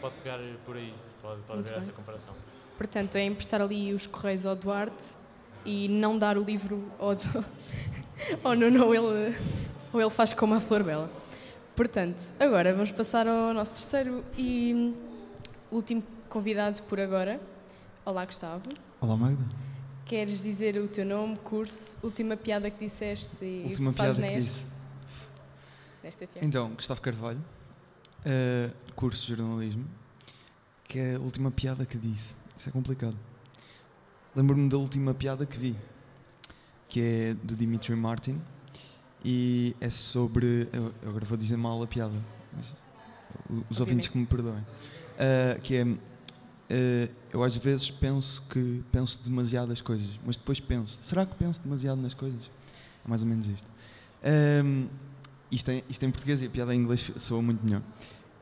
pode 0.00 0.14
pegar 0.16 0.38
por 0.64 0.76
aí, 0.76 0.94
pode, 1.22 1.40
pode 1.42 1.58
Muito 1.58 1.68
haver 1.68 1.80
bem. 1.80 1.88
essa 1.88 1.92
comparação. 1.92 2.34
Portanto, 2.76 3.16
é 3.16 3.24
emprestar 3.24 3.60
ali 3.60 3.92
os 3.92 4.06
correios 4.06 4.44
ao 4.44 4.54
Duarte 4.54 5.16
e 5.64 5.88
não 5.88 6.18
dar 6.18 6.36
o 6.36 6.42
livro 6.42 6.90
ao, 6.98 7.14
do... 7.14 7.44
ao 8.44 8.54
Nuno, 8.54 8.84
ou 8.84 8.94
ele, 8.94 9.36
ou 9.92 10.00
ele 10.00 10.10
faz 10.10 10.32
como 10.32 10.54
a 10.54 10.60
Flor 10.60 10.84
Bela. 10.84 11.10
Portanto, 11.74 12.34
agora 12.38 12.72
vamos 12.72 12.92
passar 12.92 13.26
ao 13.26 13.52
nosso 13.52 13.74
terceiro 13.74 14.24
e 14.36 14.94
último 15.70 16.02
convidado 16.40 16.82
por 16.82 17.00
agora. 17.00 17.40
Olá, 18.04 18.26
Gustavo. 18.26 18.68
Olá, 19.00 19.16
Magda. 19.16 19.42
Queres 20.04 20.42
dizer 20.42 20.76
o 20.76 20.86
teu 20.86 21.02
nome, 21.06 21.34
curso, 21.38 21.96
última 22.02 22.36
piada 22.36 22.70
que 22.70 22.84
disseste 22.84 23.42
e 23.42 23.64
Última 23.64 23.90
fazes 23.90 24.18
piada 24.18 24.28
que 24.32 24.36
neste? 24.36 24.50
disse. 24.50 24.70
Nesta 26.04 26.26
piada. 26.26 26.46
Então, 26.46 26.74
Gustavo 26.74 27.00
Carvalho, 27.00 27.42
eh, 28.22 28.70
curso 28.94 29.22
de 29.22 29.34
jornalismo, 29.34 29.86
que 30.84 30.98
é 30.98 31.14
a 31.14 31.18
última 31.18 31.50
piada 31.50 31.86
que 31.86 31.96
disse. 31.96 32.36
Isso 32.54 32.68
é 32.68 32.72
complicado. 32.72 33.16
Lembro-me 34.34 34.68
da 34.68 34.76
última 34.76 35.14
piada 35.14 35.46
que 35.46 35.56
vi. 35.58 35.74
que 36.86 37.00
é 37.00 37.34
do 37.42 37.56
Dimitri 37.56 37.96
Martin 37.96 38.38
e 39.24 39.74
é 39.80 39.88
sobre. 39.88 40.68
Eu 40.70 40.92
agora 41.08 41.24
vou 41.24 41.38
dizer 41.38 41.56
mal 41.56 41.82
a 41.82 41.86
piada, 41.86 42.14
mas 42.52 42.66
os 43.70 43.80
ouvintes 43.80 43.80
Obviamente. 43.80 44.10
que 44.10 44.18
me 44.18 44.26
perdoem. 44.26 44.66
Ah, 45.18 45.58
que 45.62 45.76
é. 45.76 46.15
Ah, 46.70 47.08
eu 47.32 47.42
às 47.42 47.56
vezes 47.56 47.90
penso 47.90 48.42
que 48.50 48.82
penso 48.90 49.20
demasiadas 49.22 49.80
coisas, 49.80 50.10
mas 50.24 50.36
depois 50.36 50.60
penso, 50.60 50.98
será 51.02 51.24
que 51.26 51.34
penso 51.36 51.60
demasiado 51.60 52.00
nas 52.00 52.14
coisas? 52.14 52.50
É 53.04 53.08
mais 53.08 53.22
ou 53.22 53.28
menos 53.28 53.46
isto. 53.46 53.68
Ahm, 54.24 54.86
isto, 55.50 55.70
em, 55.70 55.84
isto 55.88 56.04
em 56.04 56.10
português 56.10 56.42
e 56.42 56.46
a 56.46 56.50
piada 56.50 56.74
em 56.74 56.78
inglês 56.80 57.12
soa 57.18 57.40
muito 57.40 57.64
melhor. 57.64 57.82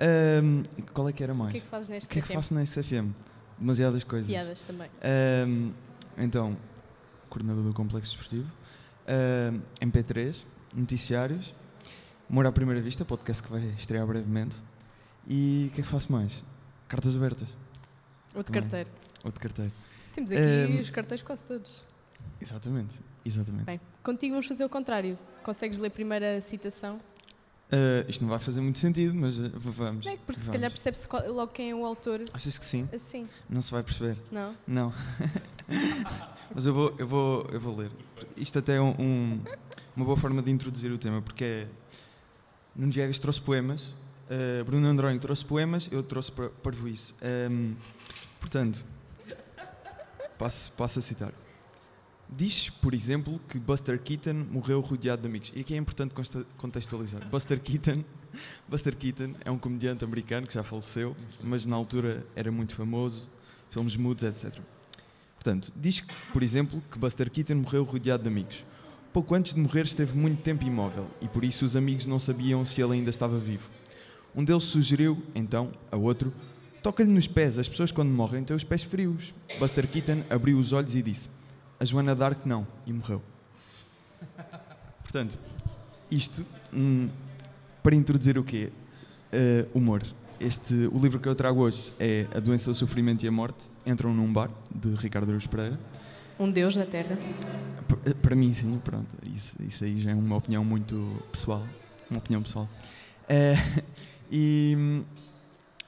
Ahm, 0.01 0.65
qual 0.93 1.09
é 1.09 1.13
que 1.13 1.23
era 1.23 1.33
O 1.33 1.39
mais? 1.39 1.53
que 1.53 1.59
é 1.59 1.61
que 1.61 1.67
fazes 1.67 1.91
neste 1.91 2.07
O 2.07 2.11
que 2.11 2.19
é 2.19 2.23
que 2.23 2.33
faço 2.33 2.55
na 2.55 2.63
SFM? 2.65 3.11
Demasiadas 3.59 4.03
coisas. 4.05 4.27
Piadas 4.27 4.65
também. 4.65 4.89
Ahm, 5.03 5.71
então, 6.17 6.57
coordenador 7.29 7.63
do 7.65 7.73
Complexo 7.75 8.13
Desportivo. 8.17 8.51
Ahm, 9.07 9.61
MP3, 9.81 10.45
noticiários. 10.75 11.55
Moro 12.29 12.49
à 12.49 12.53
Primeira 12.53 12.81
Vista, 12.81 13.05
podcast 13.05 13.43
que 13.43 13.51
vai 13.51 13.63
estrear 13.79 14.07
brevemente. 14.07 14.57
E 15.29 15.69
o 15.71 15.75
que 15.75 15.81
é 15.83 15.85
que 15.85 15.91
faço 15.91 16.11
mais? 16.11 16.43
Cartas 16.89 17.15
abertas. 17.17 17.49
Outro 18.35 18.53
Também. 18.53 18.63
carteiro. 18.63 18.91
Outro 19.25 19.41
carteiro. 19.41 19.73
Temos 20.13 20.31
aqui 20.33 20.41
Ehm, 20.41 20.81
os 20.81 20.91
carteiros 20.91 21.23
quase 21.23 21.47
todos. 21.47 21.83
Exatamente, 22.41 22.99
exatamente. 23.25 23.65
Bem, 23.65 23.81
contigo 24.03 24.33
vamos 24.35 24.47
fazer 24.47 24.65
o 24.65 24.69
contrário. 24.69 25.19
Consegues 25.43 25.79
ler 25.79 25.91
primeiro 25.91 26.25
a 26.25 26.41
citação? 26.41 27.01
Ah, 27.73 28.05
isto 28.09 28.23
não 28.23 28.29
vai 28.31 28.39
fazer 28.39 28.61
muito 28.61 28.79
sentido, 28.79 29.15
mas 29.15 29.37
v- 29.37 29.49
vamos. 29.59 30.05
Não 30.05 30.13
é 30.13 30.17
que 30.17 30.23
porque 30.25 30.39
se 30.41 30.47
vamos. 30.47 30.57
calhar 30.59 30.71
percebe-se 30.71 31.09
logo 31.29 31.49
quem 31.53 31.71
é 31.71 31.75
o 31.75 31.85
autor 31.85 32.23
Achas 32.33 32.57
que 32.59 32.65
sim? 32.65 32.89
assim, 32.93 33.29
Não 33.49 33.61
se 33.63 33.71
vai 33.73 33.83
perceber? 33.83 34.17
não? 34.31 34.55
Não. 34.67 34.93
Mas 36.55 36.67
eu 36.67 36.75
vou, 36.75 36.95
eu 36.99 37.07
vou, 37.07 37.49
eu 37.51 37.59
vou 37.61 37.77
ler. 37.77 37.91
Isto 38.37 38.59
até 38.59 38.77
é 38.77 38.81
um- 38.81 38.95
um- 39.01 39.41
uma 39.97 40.05
boa 40.05 40.17
forma 40.17 40.43
de 40.43 40.51
introduzir 40.51 40.91
o 40.93 40.99
tema, 40.99 41.21
porque 41.23 41.45
é. 41.45 41.69
Nuno 42.77 42.93
Viegas 42.93 43.19
trouxe 43.19 43.41
poemas, 43.41 43.95
eh, 44.31 44.63
Bruno 44.65 44.87
Andrónio 44.87 45.21
trouxe 45.21 45.45
poemas, 45.45 45.89
eu 45.91 46.03
trouxe 46.03 46.33
par- 46.33 46.51
parvoíce. 46.51 47.13
Ehm, 47.23 47.75
portanto, 48.41 48.85
passo, 50.39 50.73
passo 50.73 50.99
a 50.99 51.03
citar. 51.03 51.33
Diz, 52.29 52.71
por 52.71 52.95
exemplo, 52.95 53.39
que 53.49 53.59
Buster 53.59 54.01
Keaton 54.01 54.47
morreu 54.51 54.81
rodeado 54.81 55.23
de 55.23 55.29
amigos. 55.29 55.53
E 55.55 55.61
aqui 55.61 55.75
é 55.75 55.77
importante 55.77 56.15
contextualizar. 56.57 57.29
Buster 57.29 57.61
Keaton, 57.61 58.03
Buster 58.69 58.97
Keaton 58.97 59.35
é 59.45 59.51
um 59.51 59.59
comediante 59.59 60.05
americano 60.05 60.47
que 60.47 60.55
já 60.55 60.63
faleceu, 60.63 61.15
mas 61.43 61.67
na 61.67 61.77
altura 61.77 62.27
era 62.35 62.51
muito 62.51 62.75
famoso, 62.75 63.31
filmes 63.71 63.97
mudos, 63.97 64.25
etc. 64.25 64.59
Portanto, 65.37 65.71
diz, 65.77 66.03
por 66.33 66.43
exemplo, 66.43 66.83
que 66.91 66.99
Buster 66.99 67.31
Keaton 67.31 67.57
morreu 67.57 67.85
rodeado 67.85 68.23
de 68.23 68.29
amigos. 68.29 68.65
Pouco 69.13 69.35
antes 69.35 69.55
de 69.55 69.61
morrer 69.61 69.85
esteve 69.85 70.17
muito 70.17 70.43
tempo 70.43 70.65
imóvel 70.65 71.07
e 71.21 71.29
por 71.29 71.45
isso 71.45 71.65
os 71.65 71.77
amigos 71.77 72.05
não 72.07 72.19
sabiam 72.19 72.65
se 72.65 72.83
ele 72.83 72.95
ainda 72.95 73.11
estava 73.11 73.39
vivo. 73.39 73.71
Um 74.35 74.45
deles 74.45 74.65
sugeriu, 74.65 75.23
então, 75.35 75.71
a 75.91 75.97
outro, 75.97 76.33
toca-lhe 76.83 77.11
nos 77.11 77.27
pés, 77.29 77.59
as 77.59 77.69
pessoas 77.69 77.93
quando 77.93 78.09
morrem 78.11 78.43
têm 78.45 78.57
os 78.57 78.65
pés 78.65 78.83
frios. 78.83 79.33
Buster 79.59 79.89
Keaton 79.89 80.23
abriu 80.29 80.59
os 80.59 80.73
olhos 80.73 80.95
e 80.95 81.03
disse, 81.03 81.29
a 81.79 81.85
Joana 81.85 82.15
Dark 82.15 82.45
não, 82.45 82.67
e 82.87 82.93
morreu. 82.93 83.23
Portanto, 85.03 85.39
isto 86.11 86.45
hum, 86.73 87.09
para 87.83 87.95
introduzir 87.95 88.37
o 88.39 88.45
quê? 88.45 88.71
Eh, 89.33 89.67
humor. 89.75 90.03
Este, 90.41 90.75
o 90.93 90.99
livro 90.99 91.21
que 91.21 91.29
eu 91.29 91.35
trago 91.35 91.61
hoje 91.61 91.93
é 92.01 92.27
A 92.35 92.41
Doença, 92.41 92.71
o 92.71 92.75
Sofrimento 92.75 93.25
e 93.25 93.29
a 93.29 93.33
Morte. 93.33 93.65
Entram 93.87 94.13
num 94.13 94.33
bar, 94.33 94.51
de 94.75 94.89
Ricardo 94.95 95.31
Aruz 95.31 95.47
Pereira. 95.47 95.79
Um 96.39 96.51
Deus 96.51 96.75
na 96.75 96.85
Terra. 96.85 97.17
P- 98.03 98.15
Para 98.15 98.35
mim, 98.35 98.53
sim, 98.53 98.81
pronto. 98.85 99.07
Isso, 99.25 99.55
isso 99.61 99.85
aí 99.85 100.01
já 100.01 100.11
é 100.11 100.15
uma 100.15 100.37
opinião 100.37 100.65
muito 100.65 101.23
pessoal. 101.31 101.65
Uma 102.11 102.19
opinião 102.19 102.43
pessoal. 102.43 102.69
Eh, 103.29 103.55
e 104.37 104.75
hum, 104.77 105.05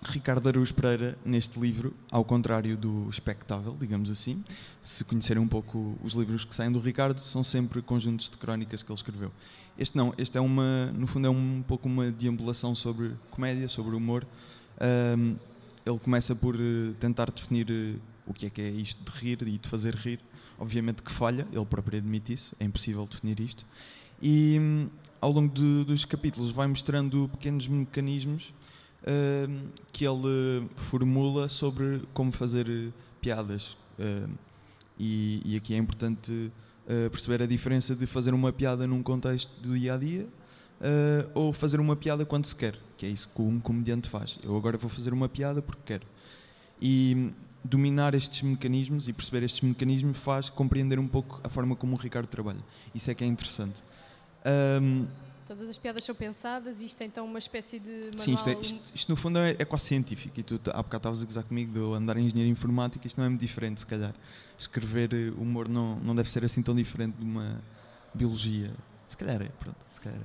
Ricardo 0.01 0.49
Aruz 0.49 0.71
Pereira, 0.71 1.19
neste 1.25 1.59
livro, 1.59 1.93
ao 2.13 2.25
contrário 2.25 2.77
do 2.77 3.11
espectável, 3.11 3.77
digamos 3.81 4.09
assim, 4.09 4.45
se 4.81 5.03
conhecerem 5.03 5.43
um 5.43 5.49
pouco 5.49 5.99
os 6.01 6.13
livros 6.13 6.45
que 6.45 6.55
saem 6.55 6.71
do 6.71 6.79
Ricardo, 6.79 7.19
são 7.19 7.43
sempre 7.43 7.83
conjuntos 7.83 8.31
de 8.31 8.37
crónicas 8.37 8.85
que 8.85 8.93
ele 8.93 8.97
escreveu. 8.97 9.33
Este 9.77 9.97
não, 9.97 10.15
este 10.17 10.39
é 10.39 10.41
uma, 10.41 10.93
no 10.93 11.09
fundo, 11.09 11.27
é 11.27 11.31
um 11.31 11.65
pouco 11.67 11.89
uma 11.89 12.09
deambulação 12.13 12.73
sobre 12.73 13.15
comédia, 13.33 13.69
sobre 13.69 13.97
humor. 13.97 14.25
Ahm, 14.79 15.35
ele 15.85 15.99
começa 15.99 16.33
por 16.37 16.55
eh, 16.55 16.95
tentar 17.01 17.33
definir 17.33 17.67
eh, 17.69 17.99
o 18.27 18.33
que 18.33 18.47
é 18.47 18.51
que 18.51 18.61
é 18.61 18.71
isto 18.71 19.03
de 19.11 19.19
rir 19.19 19.43
e 19.43 19.59
de 19.59 19.69
fazer 19.69 19.97
rir. 19.97 20.21
Obviamente 20.57 21.03
que 21.03 21.11
falha, 21.11 21.49
ele 21.53 21.67
próprio 21.67 21.99
admite 21.99 22.33
isso, 22.33 22.55
é 22.61 22.65
impossível 22.65 23.05
definir 23.07 23.41
isto. 23.41 23.67
E 24.23 24.57
hum, 24.61 24.89
ao 25.21 25.31
longo 25.33 25.53
de- 25.55 25.85
dos 25.85 26.05
capítulos 26.05 26.51
vai 26.51 26.67
mostrando 26.67 27.29
pequenos 27.33 27.67
mecanismos 27.69 28.53
hum, 29.07 29.69
que 29.93 30.05
ele 30.07 30.69
formula 30.77 31.49
sobre 31.49 32.03
como 32.13 32.33
fazer 32.33 32.93
piadas. 33.21 33.77
Hum, 33.99 34.29
e, 34.99 35.43
e 35.45 35.57
aqui 35.57 35.75
é 35.75 35.77
importante 35.77 36.51
eh, 36.89 37.09
perceber 37.11 37.43
a 37.43 37.47
diferença 37.47 37.95
de 37.95 38.07
fazer 38.07 38.33
uma 38.33 38.53
piada 38.53 38.87
num 38.87 39.03
contexto 39.03 39.51
do 39.61 39.79
dia 39.79 39.95
a 39.95 39.99
dia 39.99 40.27
eh, 40.81 41.27
ou 41.35 41.53
fazer 41.53 41.81
uma 41.81 41.95
piada 41.97 42.25
quando 42.25 42.47
se 42.47 42.57
quer, 42.57 42.79
que 42.97 43.05
é 43.05 43.09
isso 43.09 43.29
que 43.29 43.43
um 43.43 43.61
comediante 43.61 44.09
faz. 44.09 44.39
Eu 44.43 44.57
agora 44.57 44.79
vou 44.79 44.89
fazer 44.89 45.13
uma 45.13 45.29
piada 45.29 45.61
porque 45.61 45.83
quero. 45.85 46.07
E 46.81 47.15
hum, 47.17 47.33
dominar 47.65 48.15
estes 48.15 48.43
mecanismos 48.43 49.09
e 49.09 49.13
perceber 49.13 49.43
estes 49.45 49.61
mecanismos 49.61 50.17
faz 50.17 50.49
compreender 50.49 50.99
um 50.99 51.09
pouco 51.09 51.41
a 51.43 51.49
forma 51.49 51.75
como 51.77 51.95
o 51.95 51.99
Ricardo 51.99 52.27
trabalha. 52.29 52.61
Isso 52.95 53.11
é 53.11 53.15
que 53.15 53.25
é 53.25 53.27
interessante. 53.27 53.83
Hum, 54.81 55.07
Todas 55.47 55.69
as 55.69 55.79
piadas 55.79 56.03
são 56.03 56.13
pensadas 56.13 56.81
e 56.81 56.87
isto 56.87 57.01
é 57.03 57.05
então 57.05 57.25
uma 57.25 57.39
espécie 57.39 57.79
de 57.79 57.89
manual... 57.89 58.19
Sim, 58.19 58.35
isto, 58.35 58.51
é- 58.51 58.53
isto- 58.61 58.93
isto 58.97 59.09
no 59.09 59.15
fundo 59.17 59.39
é, 59.39 59.51
é 59.57 59.65
quase 59.65 59.85
científico. 59.85 60.41
E 60.41 60.43
tu 60.43 60.61
há 60.71 60.83
bocado 60.83 60.97
estavas 60.97 61.23
a 61.23 61.25
gozar 61.25 61.45
comigo 61.45 61.73
de 61.73 61.79
eu 61.79 61.95
andar 61.95 62.17
em 62.17 62.25
engenharia 62.27 62.51
informática, 62.51 63.07
isto 63.07 63.17
não 63.19 63.27
é 63.27 63.29
muito 63.29 63.41
diferente, 63.43 63.79
se 63.79 63.87
calhar. 63.87 64.13
Escrever 64.59 65.15
eh, 65.15 65.31
humor 65.41 65.69
não, 65.69 66.01
não 66.01 66.17
deve 66.17 66.29
ser 66.31 66.45
assim 66.45 66.63
tão 66.63 66.75
diferente 66.75 67.15
de 67.17 67.23
uma 67.25 67.61
biologia. 68.13 68.73
Se 69.09 69.17
calhar 69.17 69.41
é, 69.41 69.49
pronto, 69.61 69.77
se 69.95 70.01
calhar 70.01 70.19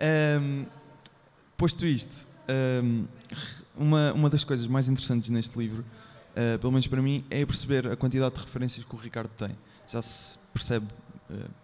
é. 0.00 0.36
Ahm, 0.36 0.66
posto 1.56 1.86
isto, 1.86 2.26
ahm, 2.48 3.04
uma, 3.76 4.12
uma 4.12 4.28
das 4.30 4.42
coisas 4.42 4.66
mais 4.66 4.88
interessantes 4.88 5.30
neste 5.30 5.56
livro, 5.56 5.84
ah, 6.34 6.58
pelo 6.58 6.72
menos 6.72 6.86
para 6.88 7.00
mim, 7.00 7.24
é 7.30 7.46
perceber 7.46 7.86
a 7.86 7.96
quantidade 7.96 8.34
de 8.34 8.40
referências 8.40 8.84
que 8.84 8.94
o 8.94 8.98
Ricardo 8.98 9.30
tem. 9.38 9.56
Já 9.88 10.02
se 10.02 10.38
percebe 10.52 10.86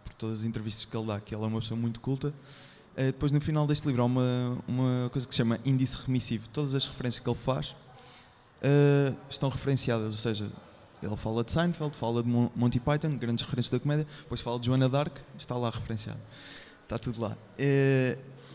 por 0.05 0.12
todas 0.14 0.40
as 0.40 0.44
entrevistas 0.44 0.85
que 0.85 0.96
ele 0.96 1.07
dá 1.07 1.20
que 1.20 1.35
ele 1.35 1.42
é 1.42 1.46
uma 1.46 1.61
pessoa 1.61 1.79
muito 1.79 2.01
culta. 2.01 2.29
Uh, 2.29 3.07
depois, 3.07 3.33
no 3.33 3.40
final 3.40 3.66
deste 3.66 3.87
livro, 3.87 4.03
há 4.03 4.05
uma, 4.05 4.59
uma 4.68 5.09
coisa 5.11 5.27
que 5.27 5.35
se 5.35 5.38
chama 5.38 5.59
índice 5.64 5.96
remissivo. 6.05 6.48
Todas 6.51 6.75
as 6.75 6.87
referências 6.87 7.22
que 7.22 7.29
ele 7.31 7.38
faz 7.38 7.70
uh, 7.70 9.16
estão 9.31 9.48
referenciadas, 9.48 10.12
ou 10.12 10.18
seja, 10.18 10.51
ele 11.03 11.16
fala 11.16 11.42
de 11.42 11.51
Seinfeld, 11.53 11.96
fala 11.96 12.22
de 12.22 12.29
Mon- 12.29 12.51
Monty 12.55 12.79
Python, 12.79 13.16
grandes 13.16 13.44
referências 13.44 13.70
da 13.70 13.81
comédia, 13.81 14.07
depois 14.20 14.40
fala 14.40 14.59
de 14.61 14.66
Joana 14.66 14.88
Dark, 14.88 15.16
está 15.38 15.57
lá 15.57 15.70
referenciado. 15.70 16.20
Está 16.85 16.98
tudo 16.98 17.20
lá. 17.22 17.37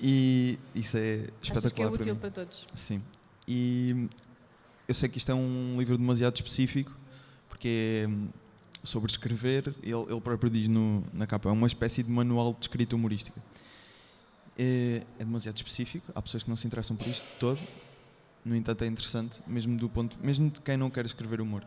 E 0.02 0.60
isso 0.76 0.96
é 0.98 1.30
Achas 1.42 1.50
que 1.50 1.52
é 1.52 1.56
espetacular 1.56 1.90
para 1.92 2.02
útil 2.02 2.14
mim. 2.14 2.20
para 2.22 2.30
todos? 2.30 2.68
Sim. 2.74 3.02
E 3.48 4.08
eu 4.88 4.94
sei 4.94 5.10
que 5.10 5.18
isto 5.18 5.32
é 5.32 5.36
um 5.36 5.76
livro 5.80 5.98
demasiado 5.98 6.36
específico, 6.36 6.92
porque 7.50 8.06
é 8.06 8.10
sobre 8.88 9.12
escrever, 9.12 9.74
ele, 9.84 9.94
ele 10.10 10.22
próprio 10.22 10.50
diz 10.50 10.68
no, 10.68 11.04
na 11.14 11.28
capa, 11.28 11.50
é 11.50 11.52
uma 11.52 11.68
espécie 11.68 12.02
de 12.04 12.10
manual 12.10 12.54
de 12.54 12.62
escrita 12.62 12.96
humorística. 12.96 13.40
É, 14.58 15.04
é 15.20 15.24
demasiado 15.24 15.56
específico, 15.58 16.12
há 16.16 16.22
pessoas 16.22 16.44
que 16.44 16.50
não 16.50 16.56
se 16.58 16.66
interessam 16.66 16.96
por 16.96 17.08
isto 17.08 17.26
todo, 17.40 17.60
no 18.44 18.56
entanto 18.56 18.84
é 18.84 18.88
interessante, 18.88 19.40
mesmo 19.46 19.78
do 19.78 19.88
ponto, 19.88 20.18
mesmo 20.22 20.50
de 20.50 20.60
quem 20.62 20.76
não 20.78 20.90
quer 20.90 21.06
escrever 21.06 21.42
humor. 21.42 21.64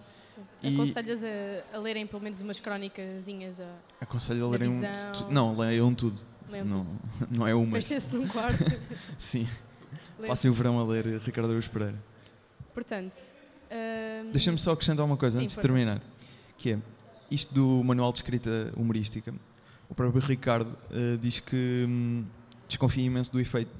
E- 0.62 0.74
Aconselhas 0.74 1.22
a, 1.22 1.76
a 1.76 1.78
lerem 1.78 2.06
pelo 2.06 2.22
menos 2.22 2.40
umas 2.40 2.58
crónicazinhas 2.58 3.60
a 3.60 3.72
Aconselho 4.00 4.44
a 4.46 4.48
lerem 4.48 4.68
um, 4.70 4.80
tu- 4.80 5.30
não, 5.30 5.56
leiam 5.56 5.94
tudo. 5.94 6.20
Leiam 6.50 6.66
não, 6.66 6.84
tudo. 6.84 6.98
não 7.30 7.46
é 7.46 7.54
uma. 7.54 7.72
Fechem-se 7.72 8.14
num 8.14 8.26
quarto. 8.26 8.64
Sim, 9.18 9.46
passem 10.26 10.50
o 10.50 10.54
verão 10.54 10.78
a 10.80 10.84
ler 10.84 11.18
Ricardo 11.18 11.50
Aruz 11.50 11.68
Pereira. 11.68 12.02
Portanto, 12.74 13.16
hum, 13.70 14.30
Deixa-me 14.32 14.58
só 14.58 14.72
acrescentar 14.72 15.04
uma 15.04 15.16
coisa 15.16 15.36
Sim, 15.38 15.44
antes 15.44 15.54
de 15.56 15.62
terminar, 15.62 16.00
que 16.58 16.70
é 16.72 16.78
isto 17.30 17.54
do 17.54 17.84
manual 17.84 18.12
de 18.12 18.18
escrita 18.18 18.72
humorística. 18.76 19.32
O 19.88 19.94
próprio 19.94 20.22
Ricardo 20.22 20.76
eh, 20.90 21.16
diz 21.20 21.40
que 21.40 21.86
hum, 21.88 22.24
desconfia 22.68 23.04
imenso 23.04 23.32
do 23.32 23.40
efeito 23.40 23.70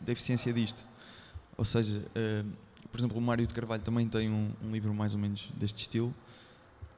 da, 0.00 0.12
eficiência 0.12 0.52
disto. 0.52 0.86
Ou 1.56 1.64
seja, 1.64 2.04
eh, 2.14 2.44
por 2.90 3.00
exemplo, 3.00 3.18
o 3.18 3.20
Mário 3.20 3.46
de 3.46 3.54
Carvalho 3.54 3.82
também 3.82 4.06
tem 4.08 4.30
um, 4.30 4.52
um 4.62 4.70
livro 4.70 4.92
mais 4.94 5.14
ou 5.14 5.18
menos 5.18 5.50
deste 5.56 5.82
estilo. 5.82 6.14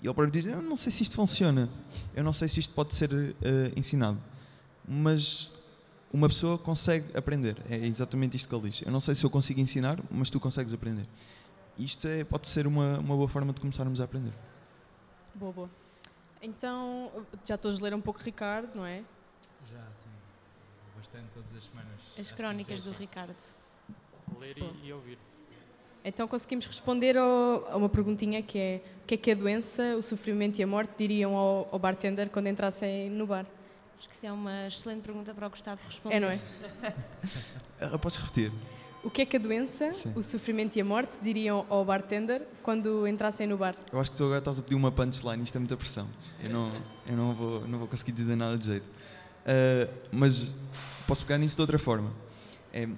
E 0.03 0.07
ele 0.07 0.15
próprio 0.15 0.31
diz: 0.31 0.51
Eu 0.51 0.63
não 0.63 0.77
sei 0.77 0.93
se 0.93 1.03
isto 1.03 1.17
funciona, 1.17 1.69
eu 2.15 2.23
não 2.23 2.33
sei 2.33 2.49
se 2.49 2.61
isto 2.61 2.75
pode 2.75 2.95
ser 2.95 3.13
eh, 3.13 3.73
ensinado, 3.77 4.19
mas 4.87 5.51
uma 6.13 6.29
pessoa 6.29 6.59
consegue 6.59 7.17
aprender. 7.17 7.57
É 7.69 7.87
exatamente 7.87 8.37
isto 8.37 8.49
que 8.49 8.55
ele 8.55 8.69
diz. 8.69 8.83
Eu 8.83 8.93
não 8.93 9.01
sei 9.01 9.15
se 9.15 9.25
eu 9.25 9.31
consigo 9.31 9.61
ensinar, 9.61 9.99
mas 10.11 10.31
tu 10.31 10.39
consegues 10.39 10.73
aprender. 10.73 11.07
Isto 11.79 12.09
é, 12.09 12.25
pode 12.25 12.49
ser 12.49 12.67
uma, 12.67 12.99
uma 12.99 13.15
boa 13.17 13.29
forma 13.29 13.53
de 13.53 13.61
começarmos 13.61 14.01
a 14.01 14.05
aprender. 14.05 14.33
boa, 15.35 15.53
boa. 15.53 15.86
Então, 16.43 17.11
já 17.45 17.57
todos 17.57 17.81
leram 17.81 17.99
um 17.99 18.03
pouco 18.03 18.21
Ricardo, 18.23 18.75
não 18.75 18.85
é? 18.87 19.03
Já, 19.71 19.83
sim. 20.03 20.11
Bastante 20.97 21.27
todas 21.35 21.57
as 21.57 21.65
semanas. 21.65 22.01
As 22.19 22.33
crónicas 22.33 22.85
do 22.85 22.93
Ricardo. 22.93 23.35
Ler 24.39 24.57
e, 24.59 24.87
e 24.87 24.93
ouvir. 24.93 25.19
Então 26.05 26.29
conseguimos 26.29 26.67
responder 26.67 27.17
ao- 27.17 27.67
a 27.69 27.77
uma 27.77 27.89
perguntinha 27.89 28.41
que 28.43 28.59
é 28.59 28.81
o 29.03 29.07
que 29.07 29.15
é 29.15 29.17
que 29.17 29.31
a 29.31 29.35
doença, 29.35 29.97
o 29.97 30.03
sofrimento 30.03 30.59
e 30.59 30.63
a 30.63 30.67
morte 30.67 30.93
diriam 30.99 31.35
ao, 31.35 31.69
ao 31.73 31.79
bartender 31.79 32.29
quando 32.31 32.47
entrassem 32.49 33.11
no 33.11 33.27
bar? 33.27 33.45
Acho 33.99 34.09
que 34.09 34.15
isso 34.15 34.27
é 34.27 34.31
uma 34.33 34.67
excelente 34.69 35.03
pergunta 35.03 35.35
para 35.35 35.47
o 35.47 35.51
Gustavo 35.51 35.81
responder. 35.85 36.17
É, 36.17 36.21
não 36.21 36.29
é? 36.31 36.39
Podes 37.99 38.19
repetir? 38.19 38.53
O 39.07 39.11
que 39.11 39.23
é 39.23 39.25
que 39.25 39.37
a 39.37 39.39
doença, 39.39 39.95
Sim. 39.95 40.13
o 40.17 40.23
sofrimento 40.23 40.75
e 40.75 40.81
a 40.81 40.85
morte 40.85 41.17
diriam 41.23 41.65
ao 41.69 41.85
bartender 41.85 42.43
quando 42.61 43.07
entrassem 43.07 43.47
no 43.47 43.57
bar? 43.57 43.77
Eu 43.93 44.01
acho 44.01 44.11
que 44.11 44.17
tu 44.17 44.25
agora 44.25 44.41
estás 44.41 44.59
a 44.59 44.63
pedir 44.63 44.75
uma 44.75 44.91
punchline, 44.91 45.45
isto 45.45 45.55
é 45.55 45.61
muita 45.61 45.77
pressão. 45.77 46.09
Eu 46.43 46.51
não, 46.51 46.73
eu 47.09 47.17
não, 47.17 47.33
vou, 47.33 47.69
não 47.69 47.79
vou 47.79 47.87
conseguir 47.87 48.11
dizer 48.11 48.35
nada 48.35 48.59
de 48.59 48.67
jeito. 48.67 48.91
Ah, 49.47 49.89
mas 50.11 50.53
posso 51.07 51.25
pegar 51.25 51.39
nisso 51.39 51.55
de 51.55 51.61
outra 51.61 51.79
forma. 51.79 52.11
É, 52.73 52.89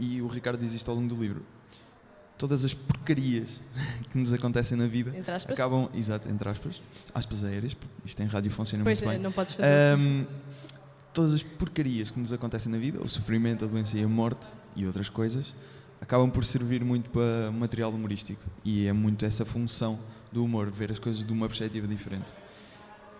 e 0.00 0.20
o 0.20 0.26
Ricardo 0.26 0.58
diz 0.58 0.72
isto 0.72 0.90
ao 0.90 0.96
longo 0.96 1.08
do 1.08 1.22
livro. 1.22 1.46
Todas 2.36 2.64
as 2.64 2.74
porcarias 2.74 3.60
que 4.10 4.18
nos 4.18 4.32
acontecem 4.32 4.76
na 4.76 4.88
vida 4.88 5.14
acabam, 5.48 5.88
exato, 5.94 6.28
entre 6.28 6.48
aspas, 6.48 6.82
aspas 7.14 7.44
aéreas, 7.44 7.76
isto 8.04 8.20
em 8.20 8.26
rádio 8.26 8.50
funciona 8.50 8.82
Pois, 8.82 9.00
muito 9.00 9.12
bem. 9.12 9.22
não 9.22 9.30
podes 9.30 9.52
fazer 9.52 9.92
assim. 9.92 10.26
Todas 11.14 11.32
as 11.32 11.42
porcarias 11.42 12.10
que 12.10 12.18
nos 12.18 12.32
acontecem 12.32 12.70
na 12.72 12.76
vida, 12.78 13.00
o 13.00 13.08
sofrimento, 13.08 13.64
a 13.64 13.68
doença 13.68 13.96
e 13.96 14.02
a 14.02 14.08
morte 14.08 14.48
e 14.74 14.84
outras 14.84 15.08
coisas, 15.08 15.54
acabam 16.00 16.28
por 16.28 16.44
servir 16.44 16.84
muito 16.84 17.08
para 17.08 17.52
material 17.52 17.92
humorístico. 17.92 18.42
E 18.64 18.86
é 18.86 18.92
muito 18.92 19.24
essa 19.24 19.44
função 19.44 19.98
do 20.32 20.44
humor, 20.44 20.70
ver 20.70 20.90
as 20.90 20.98
coisas 20.98 21.24
de 21.24 21.32
uma 21.32 21.46
perspectiva 21.46 21.86
diferente. 21.86 22.34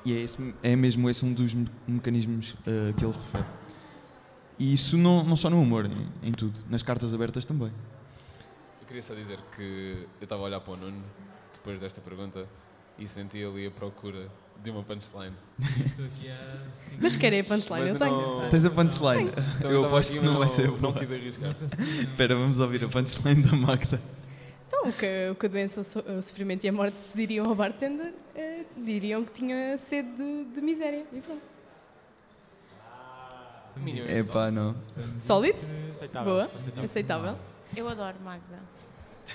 E 0.04 0.12
é, 0.12 0.20
esse- 0.20 0.54
é 0.62 0.74
mesmo 0.74 1.08
esse 1.08 1.24
um 1.24 1.32
dos 1.32 1.54
me- 1.54 1.70
mecanismos 1.86 2.56
ah, 2.66 2.92
que 2.98 3.04
ele 3.04 3.12
refere. 3.14 3.44
E 4.58 4.74
isso 4.74 4.98
não, 4.98 5.22
não 5.24 5.36
só 5.36 5.48
no 5.48 5.60
humor, 5.62 5.86
em, 5.86 6.28
em 6.28 6.32
tudo. 6.32 6.60
Nas 6.68 6.82
cartas 6.82 7.14
abertas 7.14 7.44
também. 7.44 7.72
Eu 8.80 8.86
queria 8.88 9.02
só 9.02 9.14
dizer 9.14 9.38
que 9.56 10.06
eu 10.20 10.24
estava 10.24 10.42
a 10.42 10.44
olhar 10.46 10.60
para 10.60 10.72
o 10.74 10.76
Nuno 10.76 11.02
depois 11.52 11.80
desta 11.80 12.00
pergunta 12.00 12.46
e 12.98 13.06
senti 13.08 13.42
ali 13.42 13.66
a 13.66 13.70
procura 13.70 14.28
de 14.64 14.70
uma 14.70 14.82
punchline. 14.82 15.34
Estou 15.86 16.06
aqui 16.06 16.28
há 16.30 16.56
cinco 16.76 16.98
Mas 17.02 17.14
querem 17.16 17.40
a 17.40 17.44
punchline? 17.44 17.82
Mas 17.82 17.92
Eu 17.92 17.98
tenho. 17.98 18.10
não- 18.40 18.48
Tens 18.48 18.64
a 18.64 18.70
punchline? 18.70 19.30
Então 19.58 19.70
Eu 19.70 19.84
aposto 19.84 20.12
que 20.14 20.20
não 20.20 20.38
vai 20.38 20.48
ser 20.48 20.68
Não 20.70 20.78
boa. 20.78 20.94
quis 20.94 21.12
arriscar. 21.12 21.48
Não 21.60 21.68
consegui, 21.68 21.92
não. 21.96 22.02
Espera, 22.10 22.34
vamos 22.34 22.58
ouvir 22.60 22.82
a 22.84 22.88
punchline 22.88 23.42
da 23.42 23.52
Magda. 23.56 24.00
Então, 24.66 24.88
o 24.88 24.92
que, 24.92 25.28
o 25.30 25.34
que 25.34 25.46
a 25.46 25.48
doença, 25.48 25.80
o 25.82 25.84
so- 25.84 26.00
o 26.00 26.22
sofrimento 26.22 26.64
e 26.64 26.68
a 26.68 26.72
morte 26.72 26.96
diriam 27.14 27.46
ao 27.46 27.54
bartender, 27.54 28.14
eh, 28.34 28.64
diriam 28.76 29.22
que 29.24 29.32
tinha 29.32 29.76
sede 29.76 30.08
de, 30.16 30.44
de 30.46 30.60
miséria. 30.62 31.04
E 31.12 31.20
pronto. 31.20 31.42
É 34.08 34.22
pá, 34.24 34.50
não. 34.50 34.74
Sólido? 35.18 35.58
Aceitável. 35.90 36.32
Boa. 36.32 36.44
aceitável. 36.54 36.84
Aceitável. 36.84 37.38
Eu 37.76 37.88
adoro 37.88 38.16
Magda. 38.24 38.58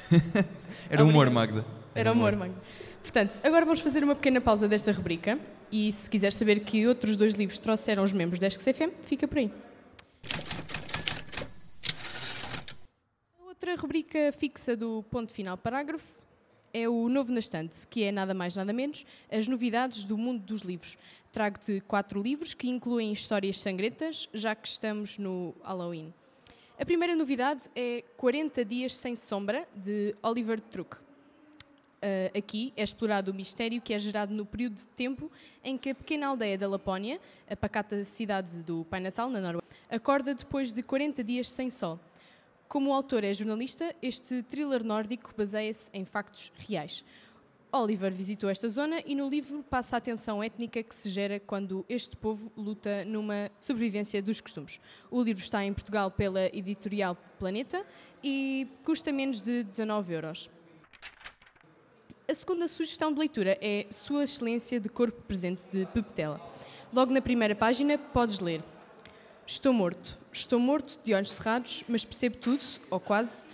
Era 0.90 1.04
humor. 1.04 1.30
Magda. 1.30 1.66
Era 1.94 2.12
humor, 2.14 2.36
Magda. 2.36 2.56
Portanto, 3.02 3.40
agora 3.44 3.66
vamos 3.66 3.80
fazer 3.80 4.04
uma 4.04 4.16
pequena 4.16 4.40
pausa 4.40 4.68
desta 4.68 4.92
rubrica 4.92 5.40
e 5.72 5.92
se 5.92 6.10
quiser 6.10 6.34
saber 6.34 6.62
que 6.62 6.88
outros 6.88 7.16
dois 7.16 7.34
livros 7.34 7.60
trouxeram 7.60 8.04
os 8.04 8.14
membros 8.14 8.40
da 8.40 8.50
XFM, 8.50 8.92
fica 9.02 9.28
por 9.28 9.38
aí. 9.38 9.52
A 13.40 13.48
outra 13.48 13.76
rubrica 13.76 14.32
fixa 14.32 14.76
do 14.76 15.04
ponto 15.10 15.34
final 15.34 15.58
parágrafo 15.58 16.20
é 16.74 16.88
o 16.88 17.10
Novo 17.10 17.32
na 17.32 17.40
Estante, 17.40 17.88
que 17.88 18.04
é 18.04 18.12
nada 18.12 18.34
mais 18.34 18.56
nada 18.56 18.72
menos 18.72 19.06
as 19.32 19.48
novidades 19.48 20.06
do 20.06 20.18
mundo 20.18 20.44
dos 20.44 20.62
livros. 20.62 20.98
Trago-te 21.32 21.82
quatro 21.82 22.22
livros 22.22 22.54
que 22.54 22.68
incluem 22.68 23.12
histórias 23.12 23.60
sangrentas, 23.60 24.30
já 24.34 24.56
que 24.56 24.68
estamos 24.68 25.18
no 25.18 25.56
Halloween. 25.64 26.14
A 26.80 26.86
primeira 26.86 27.16
novidade 27.16 27.62
é 27.76 28.04
40 28.18 28.64
Dias 28.64 28.96
Sem 28.96 29.16
Sombra, 29.16 29.68
de 29.76 30.16
Oliver 30.24 30.62
Truck. 30.62 30.98
Uh, 32.00 32.38
aqui 32.38 32.72
é 32.78 32.84
explorado 32.84 33.32
o 33.32 33.34
mistério 33.34 33.82
que 33.82 33.94
é 33.94 34.00
gerado 34.00 34.34
no 34.34 34.46
período 34.46 34.76
de 34.76 34.88
tempo 34.88 35.30
em 35.62 35.78
que 35.78 35.90
a 35.90 35.96
pequena 35.96 36.28
aldeia 36.28 36.58
da 36.58 36.66
Lapónia, 36.66 37.20
a 37.50 37.58
pacata 37.58 38.06
cidade 38.06 38.64
do 38.64 38.86
Pai 38.86 39.02
Natal, 39.02 39.30
na 39.30 39.42
Noruega, 39.42 39.68
acorda 39.90 40.34
depois 40.34 40.72
de 40.74 40.82
40 40.82 41.22
dias 41.24 41.50
sem 41.50 41.70
sol. 41.70 42.00
Como 42.70 42.92
o 42.92 42.94
autor 42.94 43.26
é 43.26 43.34
jornalista, 43.34 43.94
este 44.02 44.42
thriller 44.44 44.84
nórdico 44.84 45.34
baseia-se 45.36 45.90
em 45.94 46.06
factos 46.06 46.54
reais. 46.56 47.04
Oliver 47.72 48.12
visitou 48.12 48.50
esta 48.50 48.68
zona 48.68 49.02
e 49.06 49.14
no 49.14 49.30
livro 49.30 49.64
passa 49.64 49.98
a 49.98 50.02
tensão 50.02 50.42
étnica 50.42 50.82
que 50.82 50.96
se 50.96 51.10
gera 51.10 51.40
quando 51.40 51.86
este 51.88 52.16
povo 52.16 52.52
luta 52.58 53.06
numa 53.06 53.52
sobrevivência 53.60 54.22
dos 54.22 54.42
costumes. 54.42 54.80
O 55.12 55.22
livro 55.22 55.44
está 55.44 55.64
em 55.64 55.74
Portugal 55.74 56.10
pela 56.10 56.46
editorial 56.56 57.16
Planeta 57.38 57.86
e 58.24 58.68
custa 58.84 59.12
menos 59.12 59.42
de 59.42 59.64
19 59.64 60.14
euros. 60.14 60.50
A 62.30 62.36
segunda 62.36 62.68
sugestão 62.68 63.12
de 63.12 63.18
leitura 63.18 63.58
é 63.60 63.88
Sua 63.90 64.24
Excelência 64.24 64.80
de 64.80 64.88
Corpo 64.88 65.20
Presente, 65.24 65.68
de 65.68 65.88
Pepetela. 65.88 66.40
Logo 66.94 67.12
na 67.12 67.24
primeira 67.24 67.56
página 67.56 67.98
podes 67.98 68.40
ler 68.40 68.64
Estou 69.48 69.74
morto. 69.74 70.16
Estou 70.32 70.60
morto 70.60 71.00
de 71.04 71.12
olhos 71.16 71.32
cerrados, 71.32 71.84
mas 71.90 72.06
percebo 72.06 72.38
tudo, 72.38 72.64
ou 72.92 73.00
quase, 73.00 73.48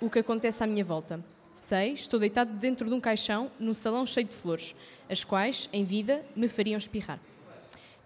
o 0.00 0.10
que 0.10 0.18
acontece 0.18 0.64
à 0.64 0.66
minha 0.66 0.84
volta. 0.84 1.24
Sei, 1.54 1.92
estou 1.92 2.18
deitado 2.18 2.52
dentro 2.54 2.88
de 2.88 2.94
um 2.96 3.00
caixão, 3.00 3.48
num 3.60 3.72
salão 3.72 4.04
cheio 4.04 4.26
de 4.26 4.34
flores, 4.34 4.74
as 5.08 5.22
quais, 5.22 5.70
em 5.72 5.84
vida, 5.84 6.26
me 6.34 6.48
fariam 6.48 6.78
espirrar. 6.78 7.20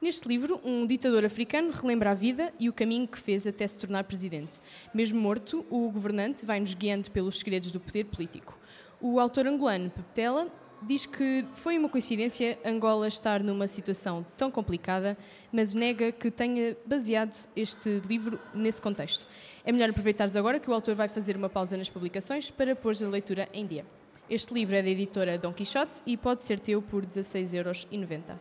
Neste 0.02 0.28
livro, 0.28 0.61
um 0.62 0.87
ditador 0.87 1.24
africano 1.24 1.70
relembra 1.70 2.11
a 2.11 2.14
vida 2.14 2.52
e 2.61 2.68
o 2.68 2.74
caminho 2.74 3.09
que 3.09 3.18
fez 3.18 3.46
até 3.46 3.66
se 3.66 3.78
tornar 3.78 4.04
presidente. 4.04 4.61
Mesmo 4.92 5.18
morto, 5.18 5.64
o 5.70 5.90
governante 5.90 6.44
vai-nos 6.44 6.74
guiando 6.74 7.11
pelos 7.11 7.38
segredos 7.38 7.72
do 7.72 7.80
poder 7.80 8.04
político. 8.04 8.59
O 9.00 9.18
autor 9.18 9.46
angolano 9.46 9.88
Pepetela 9.88 10.46
diz 10.82 11.06
que 11.06 11.46
foi 11.52 11.78
uma 11.78 11.88
coincidência 11.88 12.58
Angola 12.62 13.08
estar 13.08 13.42
numa 13.42 13.66
situação 13.66 14.24
tão 14.36 14.50
complicada, 14.50 15.16
mas 15.50 15.72
nega 15.72 16.12
que 16.12 16.30
tenha 16.30 16.76
baseado 16.84 17.34
este 17.56 18.00
livro 18.06 18.38
nesse 18.52 18.80
contexto. 18.80 19.26
É 19.64 19.72
melhor 19.72 19.88
aproveitares 19.88 20.36
agora 20.36 20.60
que 20.60 20.70
o 20.70 20.74
autor 20.74 20.94
vai 20.94 21.08
fazer 21.08 21.34
uma 21.34 21.48
pausa 21.48 21.78
nas 21.78 21.88
publicações 21.88 22.50
para 22.50 22.76
pôr 22.76 22.92
a 23.02 23.08
leitura 23.08 23.48
em 23.54 23.66
dia. 23.66 23.86
Este 24.28 24.52
livro 24.52 24.76
é 24.76 24.82
da 24.82 24.88
editora 24.90 25.38
Dom 25.38 25.52
Quixote 25.52 26.02
e 26.06 26.16
pode 26.16 26.42
ser 26.42 26.60
teu 26.60 26.82
por 26.82 27.04
16,90€. 27.06 28.36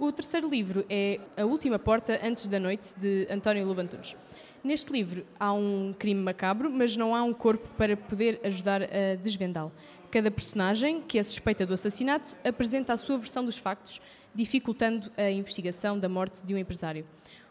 O 0.00 0.10
terceiro 0.10 0.48
livro 0.48 0.84
é 0.90 1.20
A 1.36 1.44
Última 1.44 1.78
Porta 1.78 2.18
Antes 2.26 2.48
da 2.48 2.58
Noite, 2.58 2.98
de 2.98 3.28
António 3.30 3.64
Lobantunes. 3.64 4.16
Neste 4.64 4.92
livro 4.92 5.26
há 5.40 5.52
um 5.52 5.92
crime 5.98 6.20
macabro, 6.20 6.70
mas 6.70 6.96
não 6.96 7.16
há 7.16 7.22
um 7.24 7.34
corpo 7.34 7.68
para 7.76 7.96
poder 7.96 8.40
ajudar 8.44 8.82
a 8.82 9.16
desvendá-lo. 9.20 9.72
Cada 10.08 10.30
personagem, 10.30 11.00
que 11.02 11.18
é 11.18 11.22
suspeita 11.24 11.66
do 11.66 11.74
assassinato, 11.74 12.36
apresenta 12.44 12.92
a 12.92 12.96
sua 12.96 13.18
versão 13.18 13.44
dos 13.44 13.58
factos, 13.58 14.00
dificultando 14.32 15.10
a 15.16 15.28
investigação 15.30 15.98
da 15.98 16.08
morte 16.08 16.46
de 16.46 16.54
um 16.54 16.58
empresário. 16.58 17.04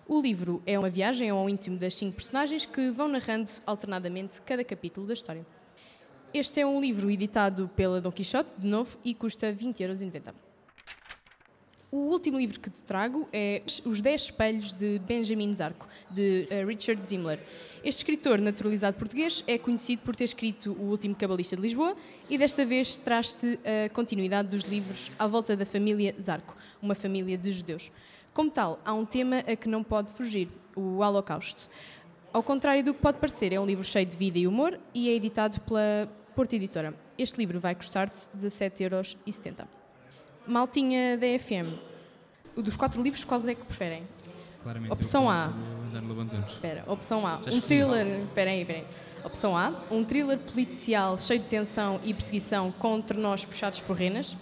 O 0.08 0.21
livro 0.21 0.63
é 0.65 0.80
uma 0.80 0.89
viagem 0.89 1.30
ao 1.30 1.50
íntimo 1.50 1.78
das 1.78 1.95
cinco 1.95 2.15
personagens 2.15 2.65
que 2.65 2.91
vão 2.91 3.10
narrando 3.10 3.52
alternadamente 3.65 4.41
cada 4.41 4.63
capítulo 4.63 5.06
da 5.06 5.13
história. 5.13 5.45
Este 6.34 6.62
é 6.62 6.65
um 6.65 6.80
livro 6.80 7.12
editado 7.12 7.69
pela 7.76 8.00
Dom 8.00 8.12
Quixote, 8.12 8.50
de 8.58 8.67
novo, 8.67 8.97
e 9.04 9.13
custa 9.13 9.52
20,90€. 9.54 10.50
O 11.93 11.97
último 12.10 12.38
livro 12.38 12.58
que 12.58 12.69
te 12.69 12.82
trago 12.86 13.27
é 13.34 13.62
Os 13.84 13.99
Dez 13.99 14.21
Espelhos 14.23 14.71
de 14.71 14.97
Benjamin 14.99 15.54
Zarco, 15.54 15.86
de 16.10 16.47
eh, 16.49 16.63
Richard 16.63 17.01
Zimmler. 17.06 17.38
Este 17.84 17.99
escritor 17.99 18.39
naturalizado 18.39 18.95
português 18.95 19.43
é 19.45 19.58
conhecido 19.58 20.01
por 20.01 20.15
ter 20.15 20.23
escrito 20.23 20.71
O 20.80 20.84
Último 20.84 21.13
Cabalista 21.13 21.58
de 21.58 21.62
Lisboa 21.62 21.97
e 22.30 22.38
desta 22.38 22.65
vez 22.65 22.97
traz-te 22.97 23.60
a 23.65 23.89
continuidade 23.89 24.47
dos 24.47 24.63
livros 24.63 25.12
à 25.19 25.27
volta 25.27 25.54
da 25.54 25.65
família 25.65 26.15
Zarco, 26.17 26.56
uma 26.82 26.95
família 26.95 27.38
de 27.38 27.51
judeus. 27.51 27.91
Como 28.34 28.49
tal, 28.49 28.80
há 28.86 28.93
um 28.93 29.06
tema 29.06 29.39
a 29.39 29.54
que 29.58 29.67
não 29.67 29.84
pode 29.84 30.13
fugir, 30.13 30.47
o 30.73 30.99
Holocausto. 30.99 31.69
Ao 32.32 32.41
contrário 32.41 32.86
do 32.86 32.93
que 32.93 33.01
pode 33.01 33.17
parecer, 33.17 33.51
é 33.51 33.60
um 33.60 33.65
livro 33.65 33.84
cheio 33.84 34.06
de 34.06 34.15
vida 34.15 34.39
e 34.39 34.47
humor 34.47 34.80
e 34.93 35.10
é 35.10 35.12
editado 35.13 35.60
pela 35.60 36.10
Porta 36.34 36.56
Editora. 36.56 36.97
Este 37.17 37.38
livro 37.38 37.60
vai 37.60 37.75
custar-te 37.75 38.30
17,70€. 38.34 39.80
Maltinha 40.51 41.17
da 41.17 41.27
FM. 41.39 41.73
O 42.55 42.61
dos 42.61 42.75
quatro 42.75 43.01
livros, 43.01 43.23
quais 43.23 43.47
é 43.47 43.55
que 43.55 43.63
preferem? 43.63 44.03
Claramente. 44.61 44.91
Opção 44.91 45.29
A. 45.29 45.53
Espera, 46.47 46.83
opção 46.87 47.25
A, 47.25 47.41
Já 47.45 47.51
um 47.51 47.61
thriller. 47.61 48.07
Espera 48.23 48.51
aí, 48.51 48.61
espera 48.61 48.79
aí. 48.79 48.85
Opção 49.23 49.57
A, 49.57 49.73
um 49.89 50.03
thriller 50.03 50.37
policial 50.37 51.17
cheio 51.17 51.39
de 51.39 51.47
tensão 51.47 52.01
e 52.03 52.13
perseguição 52.13 52.71
com 52.71 53.01
trenós 53.01 53.45
puxados 53.45 53.79
por 53.79 53.95
renas. 53.95 54.35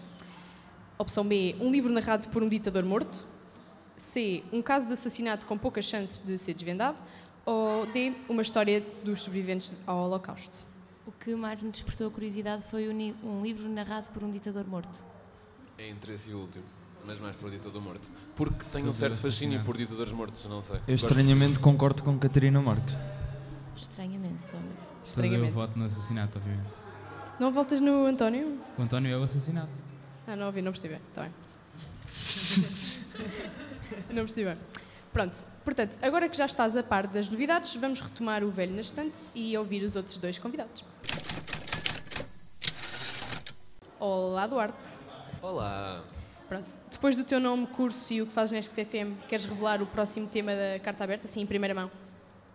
Opção 0.98 1.24
B, 1.24 1.56
um 1.60 1.72
livro 1.72 1.91
narrado 1.91 2.28
por 2.30 2.41
um 2.41 2.48
ditador 2.48 2.84
morto. 2.84 3.28
C, 3.95 4.43
um 4.52 4.62
caso 4.62 4.88
de 4.88 4.93
assassinato 4.93 5.45
com 5.45 5.58
poucas 5.58 5.86
chances 5.86 6.22
de 6.22 6.38
ser 6.38 6.56
desvendado. 6.56 6.98
Ou 7.45 7.86
D, 7.86 8.13
uma 8.28 8.41
história 8.41 8.84
dos 9.04 9.22
sobreviventes 9.22 9.72
ao 9.86 10.06
Holocausto. 10.06 10.65
O 11.06 11.12
que 11.12 11.36
mais 11.36 11.62
me 11.62 11.69
despertou 11.69 12.08
a 12.08 12.12
curiosidade 12.12 12.63
foi 12.69 12.89
um 12.89 13.41
livro 13.43 13.69
narrado 13.69 14.10
por 14.10 14.24
um 14.24 14.32
ditador 14.32 14.67
morto. 14.67 15.04
É 15.80 15.88
entre 15.89 16.13
esse 16.13 16.32
e 16.32 16.34
o 16.34 16.39
último, 16.39 16.65
mas 17.06 17.18
mais 17.20 17.36
por 17.38 17.50
Ditador 17.50 17.82
Morto. 17.82 18.12
Porque 18.36 18.65
tenho 18.65 18.89
um 18.89 18.94
certo 18.94 19.18
fascínio 19.20 19.63
por 19.63 19.78
ditadores 19.78 20.12
mortos, 20.12 20.44
não 20.46 20.62
sei. 20.62 20.76
Eu 20.88 20.94
Gosto- 20.96 21.08
estranhamente 21.08 21.60
concordo 21.60 22.04
com 22.04 22.20
Catarina 22.20 22.62
Marques. 22.62 22.96
Estranhamente, 23.78 24.44
Sombra. 24.44 24.68
Todo 24.68 24.98
eu 24.98 25.04
Estranhamente. 25.06 25.52
voto 25.54 25.80
no 25.80 25.86
assassinato, 25.86 26.38
obviamente. 26.38 26.68
Não 27.39 27.52
voltas 27.52 27.80
no 27.80 28.06
António? 28.06 28.60
O 28.78 28.82
António 28.82 29.13
é 29.13 29.18
o 29.18 29.24
assassinato. 29.24 29.70
Ah, 30.28 30.36
não 30.36 30.48
ouvi, 30.48 30.62
não 30.62 30.72
percebi. 30.74 30.96
Está 30.96 31.22
bem. 31.24 31.32
não 34.12 34.26
percebi. 34.26 34.58
Pronto, 35.13 35.44
portanto, 35.63 35.98
agora 36.02 36.28
que 36.28 36.38
já 36.38 36.46
estás 36.46 36.76
a 36.76 36.84
par 36.84 37.08
das 37.08 37.30
novidades, 37.30 37.74
vamos 37.78 38.02
retomar 38.02 38.44
o 38.44 38.52
velho 38.52 38.74
na 38.76 38.82
estante 38.82 39.18
e 39.34 39.58
ouvir 39.58 39.82
os 39.84 39.96
outros 39.96 40.18
dois 40.18 40.38
convidados. 40.38 40.84
Olá, 44.00 44.46
Duarte. 44.46 45.00
Olá! 45.41 46.04
Pronto, 46.47 46.75
depois 46.91 47.15
do 47.15 47.23
teu 47.23 47.39
nome, 47.39 47.67
curso 47.67 48.12
e 48.12 48.21
o 48.21 48.25
que 48.28 48.32
fazes 48.34 48.52
neste 48.54 48.73
CFM, 48.73 49.15
queres 49.28 49.45
revelar 49.45 49.82
o 49.82 49.86
próximo 49.86 50.28
tema 50.28 50.52
da 50.56 50.80
carta 50.80 51.04
aberta, 51.04 51.28
assim, 51.28 51.41
em 51.41 51.45
primeira 51.45 51.75
mão? 51.75 51.91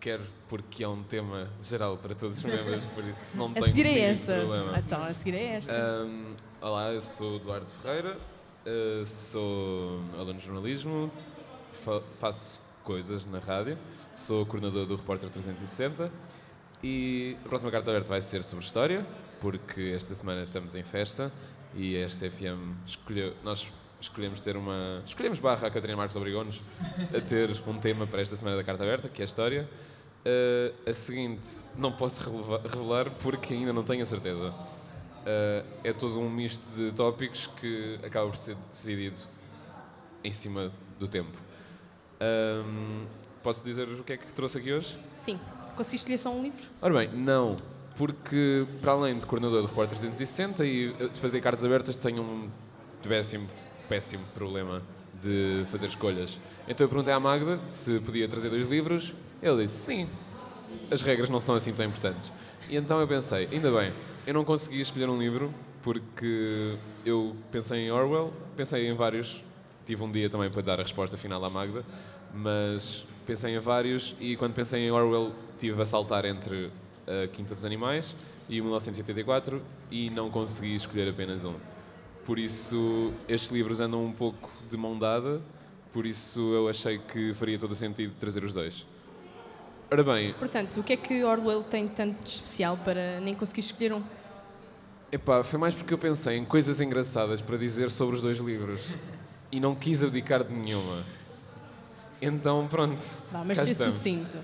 Quero, 0.00 0.24
porque 0.48 0.82
é 0.84 0.88
um 0.88 1.02
tema 1.02 1.48
geral 1.62 1.96
para 1.96 2.14
todos 2.14 2.38
os 2.38 2.42
membros, 2.44 2.84
por 2.88 3.04
isso 3.04 3.22
não 3.34 3.46
A 3.52 3.54
tenho 3.54 3.66
seguir 3.68 3.86
é 3.86 3.98
esta. 4.00 4.34
problema. 4.34 4.78
Então, 4.78 5.02
a 5.02 5.14
seguir 5.14 5.34
é 5.36 5.44
esta. 5.56 5.72
Ahm, 5.72 6.34
olá, 6.60 6.92
eu 6.92 7.00
sou 7.00 7.34
o 7.34 7.36
Eduardo 7.36 7.70
Ferreira, 7.72 8.18
eh, 8.66 9.02
sou 9.06 10.00
aluno 10.18 10.34
de 10.34 10.44
jornalismo, 10.44 11.10
fa- 11.72 12.02
faço 12.18 12.60
coisas 12.82 13.24
na 13.26 13.38
rádio, 13.38 13.78
sou 14.14 14.44
coordenador 14.44 14.86
do 14.86 14.96
Repórter 14.96 15.30
360 15.30 16.10
e 16.82 17.36
a 17.44 17.48
próxima 17.48 17.70
carta 17.70 17.90
aberta 17.90 18.10
vai 18.10 18.20
ser 18.20 18.42
sobre 18.42 18.64
história, 18.64 19.06
porque 19.40 19.92
esta 19.94 20.14
semana 20.14 20.42
estamos 20.42 20.74
em 20.74 20.82
festa 20.82 21.32
e 21.74 22.02
a 22.02 22.08
SFM 22.08 22.74
escolheu, 22.86 23.34
nós 23.42 23.72
escolhemos 24.00 24.40
ter 24.40 24.56
uma. 24.56 25.02
Escolhemos 25.04 25.38
barra, 25.38 25.68
a 25.68 25.70
Catarina 25.70 25.96
Marques 25.96 26.16
obrigou-nos 26.16 26.62
a 27.16 27.20
ter 27.20 27.50
um 27.66 27.78
tema 27.78 28.06
para 28.06 28.20
esta 28.20 28.36
semana 28.36 28.56
da 28.56 28.64
carta 28.64 28.82
aberta, 28.82 29.08
que 29.08 29.22
é 29.22 29.24
a 29.24 29.26
história. 29.26 29.68
Eh, 30.24 30.72
a 30.86 30.92
seguinte 30.94 31.46
não 31.76 31.92
posso 31.92 32.22
revelar 32.62 33.10
porque 33.10 33.52
ainda 33.52 33.72
não 33.72 33.82
tenho 33.82 34.02
a 34.02 34.06
certeza. 34.06 34.54
Uh, 35.24 35.64
é 35.82 35.90
todo 35.90 36.20
um 36.20 36.28
misto 36.28 36.66
de 36.76 36.92
tópicos 36.92 37.46
que 37.46 37.98
acaba 38.04 38.28
por 38.28 38.36
ser 38.36 38.56
decidido 38.70 39.16
em 40.22 40.34
cima 40.34 40.70
do 40.98 41.08
tempo. 41.08 41.38
Um, 42.20 43.06
posso 43.42 43.64
dizer 43.64 43.88
o 43.88 44.04
que 44.04 44.12
é 44.12 44.16
que 44.18 44.30
trouxe 44.34 44.58
aqui 44.58 44.70
hoje? 44.70 44.98
Sim. 45.12 45.40
Consegui 45.76 45.96
escolher 45.96 46.18
só 46.18 46.30
um 46.30 46.42
livro? 46.42 46.66
Ora 46.80 46.92
bem, 46.92 47.08
não, 47.08 47.56
porque 47.96 48.66
para 48.80 48.92
além 48.92 49.18
de 49.18 49.26
coordenador 49.26 49.62
do 49.62 49.68
Repórter 49.68 49.98
360 49.98 50.64
e 50.64 50.88
uh, 50.88 51.08
de 51.08 51.20
fazer 51.20 51.40
cartas 51.40 51.64
abertas, 51.64 51.96
tenho 51.96 52.22
um 52.22 52.48
péssimo, 53.06 53.46
péssimo 53.88 54.24
problema 54.34 54.82
de 55.22 55.62
fazer 55.66 55.86
escolhas. 55.86 56.38
Então 56.68 56.84
eu 56.84 56.88
perguntei 56.88 57.12
à 57.12 57.20
Magda 57.20 57.60
se 57.68 58.00
podia 58.00 58.28
trazer 58.28 58.50
dois 58.50 58.68
livros. 58.68 59.14
Ele 59.40 59.62
disse 59.62 59.76
sim, 59.76 60.08
as 60.90 61.02
regras 61.02 61.28
não 61.28 61.40
são 61.40 61.54
assim 61.54 61.72
tão 61.72 61.84
importantes. 61.84 62.32
E 62.68 62.76
então 62.76 63.00
eu 63.00 63.06
pensei, 63.06 63.48
ainda 63.52 63.70
bem, 63.70 63.92
eu 64.26 64.34
não 64.34 64.44
consegui 64.44 64.80
escolher 64.80 65.08
um 65.08 65.18
livro 65.18 65.52
porque 65.82 66.76
eu 67.04 67.36
pensei 67.50 67.80
em 67.80 67.90
Orwell, 67.90 68.32
pensei 68.56 68.88
em 68.88 68.94
vários, 68.94 69.44
tive 69.84 70.02
um 70.02 70.10
dia 70.10 70.30
também 70.30 70.50
para 70.50 70.62
dar 70.62 70.80
a 70.80 70.82
resposta 70.82 71.16
final 71.16 71.44
à 71.44 71.50
Magda, 71.50 71.84
mas 72.32 73.06
pensei 73.26 73.54
em 73.54 73.58
vários 73.58 74.16
e 74.18 74.34
quando 74.36 74.54
pensei 74.54 74.86
em 74.86 74.90
Orwell 74.90 75.32
tive 75.58 75.80
a 75.80 75.84
saltar 75.84 76.24
entre 76.24 76.70
a 77.06 77.28
Quinta 77.28 77.54
dos 77.54 77.64
Animais 77.64 78.16
e 78.48 78.60
o 78.60 78.64
1984 78.64 79.62
e 79.90 80.10
não 80.10 80.30
consegui 80.30 80.74
escolher 80.74 81.08
apenas 81.08 81.44
um. 81.44 81.54
Por 82.24 82.38
isso, 82.38 83.12
estes 83.28 83.50
livros 83.50 83.80
andam 83.80 84.04
um 84.04 84.12
pouco 84.12 84.50
de 84.68 84.76
mão 84.76 84.98
dada, 84.98 85.42
por 85.92 86.06
isso 86.06 86.40
eu 86.54 86.68
achei 86.68 86.98
que 86.98 87.34
faria 87.34 87.58
todo 87.58 87.72
o 87.72 87.76
sentido 87.76 88.14
trazer 88.18 88.42
os 88.42 88.54
dois. 88.54 88.86
Ora 89.90 90.02
bem, 90.02 90.32
Portanto, 90.34 90.80
o 90.80 90.82
que 90.82 90.94
é 90.94 90.96
que 90.96 91.22
Orwell 91.22 91.62
tem 91.62 91.86
tanto 91.86 92.24
de 92.24 92.30
especial 92.30 92.76
para 92.78 93.20
nem 93.20 93.34
conseguir 93.34 93.60
escolher 93.60 93.92
um? 93.92 94.02
epá, 95.12 95.44
foi 95.44 95.58
mais 95.58 95.74
porque 95.74 95.94
eu 95.94 95.98
pensei 95.98 96.36
em 96.36 96.44
coisas 96.44 96.80
engraçadas 96.80 97.40
para 97.40 97.56
dizer 97.56 97.90
sobre 97.90 98.16
os 98.16 98.22
dois 98.22 98.38
livros 98.38 98.88
e 99.52 99.60
não 99.60 99.74
quis 99.74 100.02
abdicar 100.02 100.42
de 100.42 100.52
nenhuma. 100.52 101.04
Então, 102.26 102.66
pronto. 102.68 103.04
Vá, 103.30 103.44
mas 103.44 103.58
estamos. 103.66 103.94
sucinto. 103.94 104.38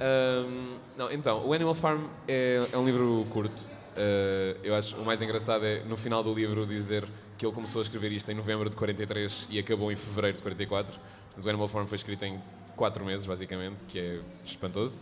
Ahm, 0.00 0.76
não, 0.96 1.10
então, 1.10 1.46
o 1.46 1.52
Animal 1.52 1.74
Farm 1.74 2.04
é, 2.26 2.66
é 2.72 2.78
um 2.78 2.84
livro 2.84 3.26
curto. 3.30 3.76
Ah, 3.96 4.56
eu 4.62 4.74
acho 4.74 4.96
o 4.96 5.04
mais 5.04 5.22
engraçado 5.22 5.64
é 5.64 5.82
no 5.84 5.96
final 5.96 6.22
do 6.22 6.32
livro 6.32 6.66
dizer 6.66 7.06
que 7.38 7.44
ele 7.44 7.54
começou 7.54 7.80
a 7.80 7.82
escrever 7.82 8.12
isto 8.12 8.30
em 8.30 8.34
novembro 8.34 8.68
de 8.70 8.76
43 8.76 9.48
e 9.50 9.58
acabou 9.58 9.90
em 9.90 9.96
fevereiro 9.96 10.36
de 10.36 10.42
44. 10.42 10.98
Portanto, 10.98 11.44
o 11.44 11.48
Animal 11.48 11.68
Farm 11.68 11.86
foi 11.86 11.96
escrito 11.96 12.24
em 12.24 12.40
4 12.76 13.04
meses, 13.04 13.26
basicamente, 13.26 13.82
que 13.84 13.98
é 13.98 14.20
espantoso. 14.44 15.00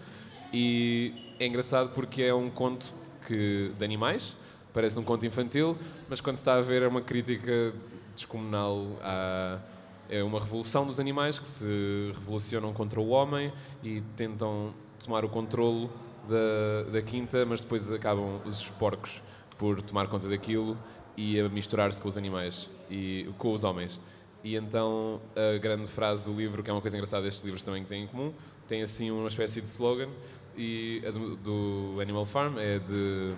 E 0.52 1.34
é 1.38 1.46
engraçado 1.46 1.90
porque 1.90 2.22
é 2.22 2.34
um 2.34 2.48
conto 2.50 2.86
que, 3.26 3.72
de 3.76 3.84
animais, 3.84 4.36
parece 4.72 4.98
um 4.98 5.02
conto 5.02 5.26
infantil, 5.26 5.76
mas 6.08 6.20
quando 6.20 6.36
se 6.36 6.42
está 6.42 6.54
a 6.54 6.60
ver 6.60 6.82
é 6.82 6.88
uma 6.88 7.02
crítica 7.02 7.72
descomunal 8.14 8.86
à. 9.02 9.58
É 10.08 10.22
uma 10.22 10.38
revolução 10.38 10.86
dos 10.86 11.00
animais 11.00 11.38
que 11.38 11.46
se 11.46 12.10
revolucionam 12.14 12.72
contra 12.72 13.00
o 13.00 13.08
homem 13.08 13.52
e 13.82 14.00
tentam 14.16 14.74
tomar 15.02 15.24
o 15.24 15.28
controle 15.28 15.88
da, 16.28 16.90
da 16.90 17.02
quinta, 17.02 17.44
mas 17.46 17.62
depois 17.62 17.90
acabam 17.90 18.40
os 18.44 18.68
porcos 18.70 19.22
por 19.58 19.80
tomar 19.82 20.08
conta 20.08 20.28
daquilo 20.28 20.76
e 21.16 21.40
a 21.40 21.48
misturar-se 21.48 22.00
com 22.00 22.08
os 22.08 22.16
animais 22.16 22.70
e 22.90 23.28
com 23.38 23.52
os 23.52 23.64
homens. 23.64 24.00
E 24.42 24.56
então 24.56 25.20
a 25.34 25.58
grande 25.58 25.88
frase 25.88 26.30
do 26.30 26.36
livro, 26.36 26.62
que 26.62 26.70
é 26.70 26.72
uma 26.72 26.82
coisa 26.82 26.96
engraçada, 26.96 27.26
estes 27.26 27.42
livros 27.42 27.62
também 27.62 27.84
têm 27.84 28.04
em 28.04 28.06
comum, 28.06 28.32
tem 28.68 28.82
assim 28.82 29.10
uma 29.10 29.28
espécie 29.28 29.60
de 29.60 29.68
slogan 29.68 30.08
e 30.56 31.02
do, 31.12 31.36
do 31.36 32.00
Animal 32.00 32.24
Farm 32.24 32.58
é 32.58 32.78
de 32.78 33.34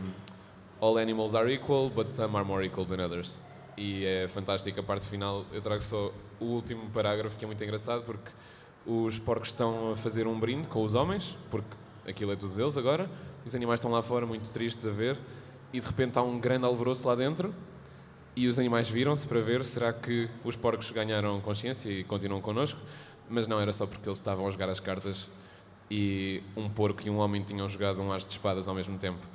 All 0.79 0.99
animals 0.99 1.35
are 1.35 1.51
equal, 1.51 1.89
but 1.89 2.07
some 2.07 2.37
are 2.37 2.45
more 2.45 2.63
equal 2.63 2.85
than 2.85 3.03
others. 3.03 3.41
E 3.79 4.05
é 4.05 4.29
fantástica 4.29 4.81
a 4.81 4.85
parte 4.85 5.07
final. 5.07 5.45
Eu 5.53 5.61
trago 5.63 5.83
só 5.83 6.13
o 6.41 6.45
último 6.45 6.91
parágrafo 6.91 7.37
que 7.37 7.45
é 7.45 7.47
muito 7.47 7.63
engraçado 7.63 8.03
porque 8.05 8.31
os 8.87 9.19
porcos 9.19 9.49
estão 9.49 9.93
a 9.93 9.97
fazer 9.97 10.27
um 10.27 10.39
brinde 10.39 10.69
com 10.69 10.83
os 10.85 10.95
homens, 10.95 11.37
porque 11.51 11.77
aquilo 12.07 12.33
é 12.33 12.37
tudo 12.37 12.55
deles 12.55 12.77
agora. 12.77 13.11
Os 13.45 13.55
animais 13.55 13.79
estão 13.79 13.91
lá 13.91 14.03
fora 14.03 14.27
muito 14.27 14.51
tristes 14.51 14.87
a 14.87 14.91
ver 14.91 15.19
e 15.73 15.81
de 15.81 15.87
repente 15.87 16.19
há 16.19 16.23
um 16.23 16.39
grande 16.39 16.65
alvoroço 16.65 17.07
lá 17.07 17.15
dentro 17.15 17.55
e 18.35 18.47
os 18.47 18.59
animais 18.59 18.89
viram-se 18.89 19.27
para 19.27 19.41
ver 19.41 19.65
será 19.65 19.93
que 19.93 20.29
os 20.45 20.55
porcos 20.57 20.91
ganharam 20.91 21.41
consciência 21.41 21.91
e 21.91 22.05
continuam 22.05 22.41
connosco, 22.41 22.81
mas 23.29 23.47
não 23.47 23.59
era 23.61 23.73
só 23.73 23.87
porque 23.87 24.09
eles 24.09 24.19
estavam 24.19 24.47
a 24.47 24.51
jogar 24.51 24.69
as 24.69 24.79
cartas 24.79 25.29
e 25.91 26.43
um 26.57 26.69
porco 26.69 27.01
e 27.07 27.11
um 27.11 27.19
homem 27.19 27.43
tinham 27.43 27.69
jogado 27.69 28.03
um 28.03 28.13
as 28.13 28.27
de 28.27 28.33
espadas 28.33 28.69
ao 28.69 28.75
mesmo 28.75 28.99
tempo. 28.99 29.27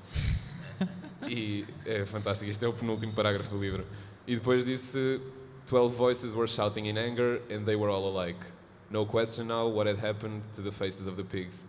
E 1.29 1.65
é 1.85 2.03
fantástico, 2.03 2.49
isto 2.49 2.65
é 2.65 2.67
o 2.67 2.73
penúltimo 2.73 3.13
parágrafo 3.13 3.51
do 3.51 3.61
livro. 3.61 3.85
E 4.25 4.35
depois 4.35 4.65
disse: 4.65 5.21
Twelve 5.65 5.93
voices 5.93 6.35
were 6.35 6.47
shouting 6.47 6.85
in 6.87 6.97
anger 6.97 7.41
and 7.49 7.65
they 7.65 7.75
were 7.75 7.89
all 7.89 8.07
alike. 8.07 8.43
No 8.89 9.05
question 9.05 9.47
now 9.47 9.67
what 9.67 9.87
had 9.87 9.99
happened 9.99 10.43
to 10.53 10.61
the 10.61 10.71
faces 10.71 11.07
of 11.07 11.15
the 11.15 11.23
pigs. 11.23 11.65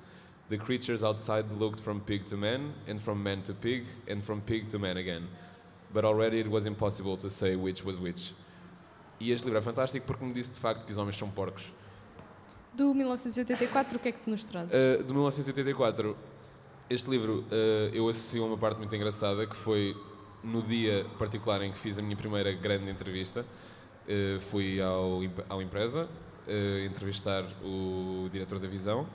The 0.49 0.59
creatures 0.59 1.05
outside 1.05 1.53
looked 1.53 1.81
from 1.81 2.01
pig 2.01 2.27
to 2.27 2.37
man, 2.37 2.75
and 2.87 3.01
from 3.01 3.23
man 3.23 3.43
to 3.43 3.55
pig, 3.55 3.85
and 4.09 4.23
from 4.23 4.41
pig 4.41 4.69
to 4.71 4.79
man 4.79 4.97
again. 4.97 5.29
But 5.95 6.05
already 6.05 6.41
it 6.41 6.51
was 6.51 6.67
impossible 6.67 7.17
to 7.19 7.31
say 7.31 7.55
which 7.57 7.85
was 7.85 8.01
which. 8.01 8.35
E 9.21 9.31
este 9.31 9.45
livro 9.45 9.61
é 9.61 9.63
fantástico 9.63 10.05
porque 10.05 10.25
me 10.25 10.33
disse 10.33 10.51
de 10.51 10.59
facto 10.59 10.85
que 10.85 10.91
os 10.91 10.99
homens 10.99 11.17
são 11.17 11.31
porcos. 11.31 11.73
Do 12.75 12.93
1984, 12.93 13.97
o 13.97 14.01
que 14.01 14.09
é 14.09 14.13
que 14.13 14.29
nos 14.29 14.45
trazes? 14.45 14.75
Uh, 14.75 15.05
de 15.05 15.13
1984, 15.13 16.17
este 16.91 17.09
livro 17.09 17.45
uh, 17.51 17.95
eu 17.95 18.09
associo 18.09 18.43
a 18.43 18.47
uma 18.47 18.59
parte 18.59 18.79
muito 18.79 18.95
engraçada 18.97 19.47
que 19.47 19.55
foi 19.55 19.97
no 20.43 20.61
dia 20.61 21.07
particular 21.19 21.63
em 21.63 21.71
que 21.71 21.79
fiz 21.79 21.99
a 21.99 22.03
minha 22.03 22.17
primeira 22.17 22.53
grande 22.53 22.91
entrevista. 22.91 23.47
Uh, 24.07 24.41
fui 24.41 24.81
ao, 24.81 25.21
ao 25.49 25.63
Empresa 25.63 26.09
uh, 26.49 26.85
entrevistar 26.85 27.45
o 27.63 28.29
diretor 28.33 28.59
da 28.59 28.67
Visão 28.67 29.07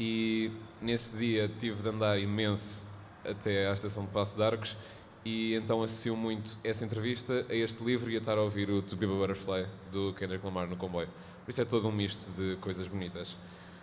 e 0.00 0.50
nesse 0.80 1.14
dia 1.16 1.50
tive 1.58 1.82
de 1.82 1.88
andar 1.88 2.18
imenso 2.18 2.86
até 3.22 3.68
à 3.68 3.72
estação 3.72 4.04
de 4.04 4.10
Passo 4.10 4.36
de 4.36 4.42
Arcos 4.42 4.76
e 5.24 5.54
então 5.54 5.82
associo 5.82 6.16
muito 6.16 6.56
essa 6.64 6.84
entrevista 6.84 7.46
a 7.48 7.54
este 7.54 7.82
livro 7.84 8.10
e 8.10 8.14
a 8.14 8.18
estar 8.18 8.36
a 8.36 8.42
ouvir 8.42 8.70
o 8.70 8.82
To 8.82 8.96
Be 8.96 9.06
a 9.06 9.08
Butterfly 9.08 9.66
do 9.92 10.12
Kendrick 10.14 10.44
Lamar 10.44 10.68
no 10.68 10.76
comboio. 10.76 11.08
Por 11.44 11.50
isso 11.50 11.60
é 11.60 11.64
todo 11.64 11.88
um 11.88 11.92
misto 11.92 12.30
de 12.32 12.56
coisas 12.56 12.88
bonitas. 12.88 13.38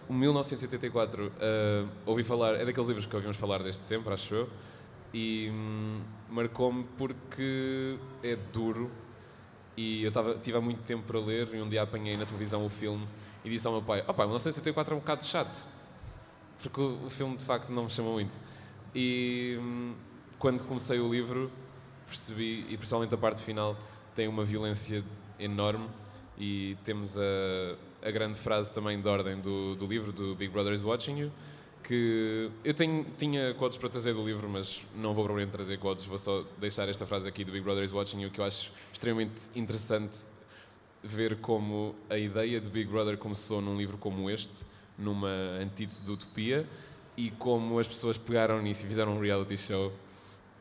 O 0.08 0.14
1984, 0.14 1.32
ah, 1.40 1.88
ouvi 2.06 2.24
falar, 2.24 2.56
é 2.56 2.66
daqueles 2.66 2.88
livros 2.88 3.06
que 3.06 3.16
ouvimos 3.16 3.38
falar 3.38 3.64
desde 3.64 3.84
sempre, 3.84 4.14
acho 4.14 4.34
eu, 4.36 4.50
e 5.14 5.50
hum, 5.52 6.02
marcou-me 6.30 6.84
porque 6.98 7.98
é 8.24 8.36
duro 8.36 8.92
e 9.76 10.04
eu 10.04 10.10
estava 10.10 10.36
tive 10.36 10.58
há 10.58 10.62
muito 10.62 10.84
tempo 10.84 11.04
para 11.04 11.20
ler 11.20 11.54
e 11.54 11.62
um 11.62 11.68
dia 11.68 11.82
apanhei 11.82 12.18
na 12.18 12.26
televisão 12.26 12.66
o 12.66 12.70
filme 12.70 13.08
e 13.44 13.50
disse 13.50 13.66
ao 13.66 13.74
meu 13.74 13.82
pai, 13.82 14.04
ó 14.08 14.14
pai, 14.14 14.26
1984 14.26 14.94
é 14.94 14.98
um 14.98 15.00
bocado 15.00 15.26
chato, 15.26 15.66
porque 16.62 16.80
o, 16.80 17.06
o 17.06 17.10
filme 17.10 17.38
de 17.38 17.46
facto 17.46 17.70
não 17.72 17.84
me 17.84 17.90
chamou 17.90 18.14
muito. 18.14 18.36
E 18.94 19.58
hum, 19.60 19.94
quando 20.38 20.64
comecei 20.66 21.00
o 21.00 21.12
livro 21.12 21.52
percebi, 22.06 22.66
e 22.70 22.76
principalmente 22.78 23.16
a 23.16 23.18
parte 23.18 23.42
final, 23.42 23.78
tem 24.14 24.28
uma 24.28 24.44
violência 24.44 25.04
enorme 25.40 25.88
e 26.38 26.78
temos 26.84 27.18
a, 27.18 27.22
a 28.04 28.12
grande 28.12 28.38
frase 28.38 28.72
também 28.72 29.00
de 29.00 29.08
ordem 29.08 29.40
do, 29.40 29.76
do 29.76 29.86
livro, 29.86 30.12
do 30.12 30.36
Big 30.36 30.52
Brother 30.52 30.74
is 30.74 30.84
Watching 30.84 31.20
You, 31.20 31.32
que 31.84 32.50
eu 32.64 32.74
tenho, 32.74 33.06
tinha 33.18 33.54
quotes 33.56 33.78
para 33.78 33.90
trazer 33.90 34.14
do 34.14 34.26
livro, 34.26 34.48
mas 34.50 34.86
não 34.96 35.14
vou 35.14 35.24
provavelmente 35.24 35.52
trazer 35.52 35.78
quotes, 35.78 36.06
vou 36.06 36.18
só 36.20 36.46
deixar 36.60 36.88
esta 36.90 37.06
frase 37.06 37.28
aqui 37.28 37.44
do 37.44 37.52
Big 37.52 37.64
Brother 37.64 37.84
is 37.84 37.92
Watching 37.92 38.22
You, 38.22 38.32
que 38.32 38.40
eu 38.40 38.46
acho 38.46 38.72
extremamente 38.92 39.50
interessante 39.56 40.26
ver 41.04 41.38
como 41.38 41.96
a 42.10 42.18
ideia 42.18 42.60
de 42.62 42.70
Big 42.70 42.90
Brother 42.90 43.18
começou 43.18 43.62
num 43.62 43.76
livro 43.78 43.98
como 43.98 44.30
este, 44.30 44.64
numa 44.98 45.30
antítese 45.60 46.04
de 46.04 46.12
utopia, 46.12 46.68
e 47.18 47.32
como 47.32 47.78
as 47.80 47.88
pessoas 47.88 48.18
pegaram 48.18 48.62
nisso 48.62 48.86
e 48.86 48.88
fizeram 48.88 49.18
um 49.18 49.20
reality 49.20 49.58
show. 49.58 49.92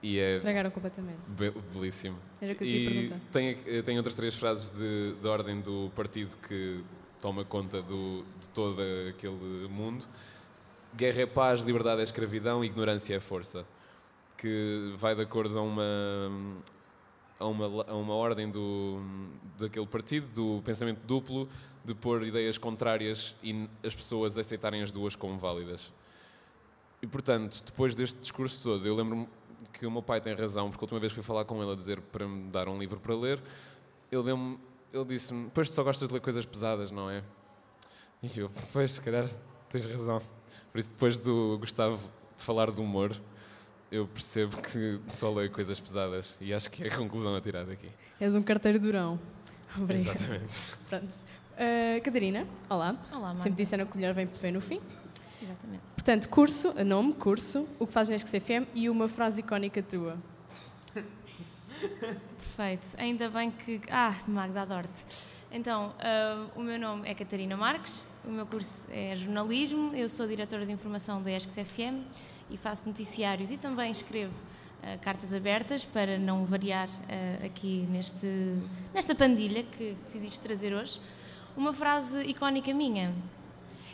E 0.02 0.18
é 0.18 0.30
Estragaram 0.30 0.70
completamente. 0.70 1.30
be- 1.30 1.52
belíssimo. 1.74 2.16
Era 2.40 2.52
o 2.54 2.56
que 2.56 2.64
eu 2.64 2.68
ia 2.68 3.02
E 3.04 3.12
tem, 3.30 3.82
tem 3.82 3.96
outras 3.98 4.14
três 4.14 4.34
frases 4.34 4.70
de, 4.70 5.12
de 5.20 5.28
ordem 5.28 5.60
do 5.60 5.92
partido 5.94 6.36
que 6.38 6.82
toma 7.20 7.44
conta 7.44 7.82
do, 7.82 8.24
de 8.40 8.48
todo 8.48 8.80
aquele 9.10 9.68
mundo. 9.68 10.06
Guerra 10.94 11.22
é 11.22 11.26
paz, 11.26 11.62
liberdade 11.62 12.00
é 12.00 12.04
escravidão, 12.04 12.64
ignorância 12.64 13.14
é 13.14 13.20
força. 13.20 13.64
Que 14.36 14.94
vai 14.96 15.14
de 15.14 15.22
acordo 15.22 15.58
a 15.58 15.62
uma, 15.62 15.82
a 17.38 17.46
uma, 17.46 17.84
a 17.84 17.94
uma 17.94 18.14
ordem 18.14 18.50
do, 18.50 19.00
daquele 19.58 19.86
partido, 19.86 20.28
do 20.28 20.62
pensamento 20.62 21.00
duplo, 21.06 21.48
de 21.84 21.94
pôr 21.94 22.22
ideias 22.22 22.58
contrárias 22.58 23.36
e 23.42 23.68
as 23.84 23.94
pessoas 23.94 24.36
aceitarem 24.36 24.82
as 24.82 24.92
duas 24.92 25.16
como 25.16 25.38
válidas. 25.38 25.92
E 27.02 27.06
portanto, 27.06 27.62
depois 27.64 27.94
deste 27.94 28.20
discurso 28.20 28.62
todo, 28.62 28.86
eu 28.86 28.94
lembro-me 28.94 29.28
que 29.72 29.86
o 29.86 29.90
meu 29.90 30.02
pai 30.02 30.20
tem 30.20 30.34
razão, 30.34 30.70
porque 30.70 30.82
a 30.82 30.86
última 30.86 31.00
vez 31.00 31.12
que 31.12 31.16
fui 31.16 31.24
falar 31.24 31.44
com 31.44 31.62
ele 31.62 31.72
a 31.72 31.74
dizer 31.74 32.00
para 32.00 32.26
me 32.26 32.50
dar 32.50 32.68
um 32.68 32.78
livro 32.78 33.00
para 33.00 33.14
ler, 33.14 33.40
ele, 34.10 34.30
ele 34.92 35.04
disse-me: 35.04 35.50
Pois 35.54 35.70
tu 35.70 35.74
só 35.74 35.82
gostas 35.82 36.08
de 36.08 36.14
ler 36.14 36.20
coisas 36.20 36.44
pesadas, 36.44 36.90
não 36.90 37.08
é? 37.08 37.22
E 38.22 38.38
eu, 38.38 38.50
pois, 38.72 38.92
se 38.92 39.00
calhar 39.00 39.26
tens 39.70 39.86
razão. 39.86 40.20
Por 40.70 40.78
isso, 40.78 40.90
depois 40.90 41.18
do 41.18 41.56
Gustavo 41.58 42.10
falar 42.36 42.70
do 42.70 42.82
humor, 42.82 43.18
eu 43.90 44.06
percebo 44.06 44.56
que 44.58 45.00
só 45.08 45.32
leio 45.32 45.50
coisas 45.50 45.80
pesadas 45.80 46.36
e 46.40 46.52
acho 46.52 46.70
que 46.70 46.84
é 46.84 46.88
a 46.88 46.96
conclusão 46.96 47.34
a 47.34 47.40
tirar 47.40 47.64
daqui. 47.64 47.88
És 48.20 48.34
um 48.34 48.42
carteiro 48.42 48.78
durão. 48.78 49.18
Obrigada. 49.76 50.18
Exatamente. 50.18 50.56
Pronto. 50.88 51.14
Uh, 51.14 52.02
Catarina, 52.02 52.46
olá. 52.68 52.96
Olá, 53.12 53.20
Marta. 53.28 53.42
Sempre 53.42 53.62
disseram 53.62 53.86
que 53.86 53.94
o 53.94 53.96
melhor 53.96 54.14
vem, 54.14 54.26
vem 54.26 54.52
no 54.52 54.60
fim. 54.60 54.80
Exatamente. 55.42 55.82
Portanto, 55.94 56.28
curso, 56.28 56.72
nome, 56.84 57.14
curso, 57.14 57.66
o 57.78 57.86
que 57.86 57.92
fazes 57.92 58.10
neste 58.10 58.30
CFM 58.30 58.66
e 58.74 58.88
uma 58.90 59.08
frase 59.08 59.40
icónica 59.40 59.82
tua. 59.82 60.18
Perfeito. 61.80 62.88
Ainda 62.98 63.28
bem 63.30 63.50
que. 63.50 63.80
Ah, 63.90 64.16
Magda 64.26 64.62
Adorte. 64.62 65.06
Então, 65.52 65.92
ah, 65.98 66.46
o 66.54 66.62
meu 66.62 66.78
nome 66.78 67.08
é 67.08 67.12
Catarina 67.12 67.56
Marques, 67.56 68.06
o 68.24 68.30
meu 68.30 68.46
curso 68.46 68.86
é 68.92 69.16
jornalismo, 69.16 69.92
eu 69.96 70.08
sou 70.08 70.28
diretora 70.28 70.64
de 70.64 70.70
informação 70.70 71.20
da 71.20 71.32
ESCS 71.32 71.68
FM 71.68 72.04
e 72.48 72.56
faço 72.56 72.86
noticiários 72.86 73.50
e 73.50 73.56
também 73.56 73.90
escrevo 73.90 74.32
ah, 74.80 74.96
cartas 74.98 75.34
abertas 75.34 75.84
para 75.84 76.18
não 76.20 76.44
variar 76.44 76.88
ah, 77.08 77.46
aqui 77.46 77.84
neste, 77.90 78.26
nesta 78.94 79.12
pandilha 79.12 79.64
que 79.64 79.96
decidiste 80.04 80.38
trazer 80.38 80.72
hoje. 80.72 81.00
Uma 81.56 81.72
frase 81.72 82.22
icónica 82.22 82.72
minha. 82.72 83.12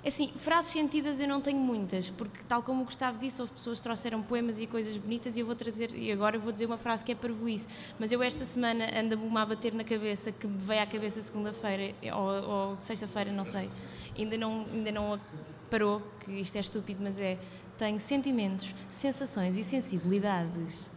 É 0.07 0.09
Assim, 0.09 0.31
frases 0.37 0.71
sentidas 0.71 1.19
eu 1.21 1.27
não 1.27 1.41
tenho 1.41 1.59
muitas, 1.59 2.09
porque 2.09 2.39
tal 2.49 2.63
como 2.63 2.83
o 2.83 2.85
Gustavo 2.85 3.19
disse, 3.19 3.41
houve 3.41 3.53
pessoas 3.53 3.79
que 3.79 3.83
trouxeram 3.83 4.23
poemas 4.23 4.61
e 4.61 4.65
coisas 4.69 4.97
bonitas 4.97 5.37
e 5.37 5.41
eu 5.41 5.47
vou 5.47 5.57
trazer, 5.57 5.91
e 5.93 6.13
agora 6.13 6.37
eu 6.37 6.41
vou 6.41 6.53
dizer 6.53 6.65
uma 6.65 6.79
frase 6.79 7.05
que 7.05 7.11
é 7.11 7.15
parvoíce, 7.17 7.67
mas 7.99 8.13
eu 8.13 8.23
esta 8.23 8.45
semana 8.45 8.89
anda-me 8.97 9.27
uma 9.27 9.43
a 9.43 9.47
bater 9.47 9.75
na 9.75 9.83
cabeça, 9.83 10.31
que 10.31 10.47
me 10.47 10.59
veio 10.59 10.81
à 10.81 10.87
cabeça 10.87 11.21
segunda-feira 11.21 11.93
ou, 12.15 12.51
ou 12.51 12.79
sexta-feira, 12.79 13.33
não 13.33 13.45
sei, 13.45 13.69
ainda 14.17 14.39
não, 14.39 14.65
ainda 14.73 14.93
não 14.93 15.21
parou, 15.69 16.01
que 16.25 16.31
isto 16.35 16.55
é 16.55 16.61
estúpido, 16.61 17.03
mas 17.03 17.19
é, 17.19 17.37
tenho 17.77 17.99
sentimentos, 17.99 18.73
sensações 18.89 19.59
e 19.59 19.65
sensibilidades. 19.65 20.89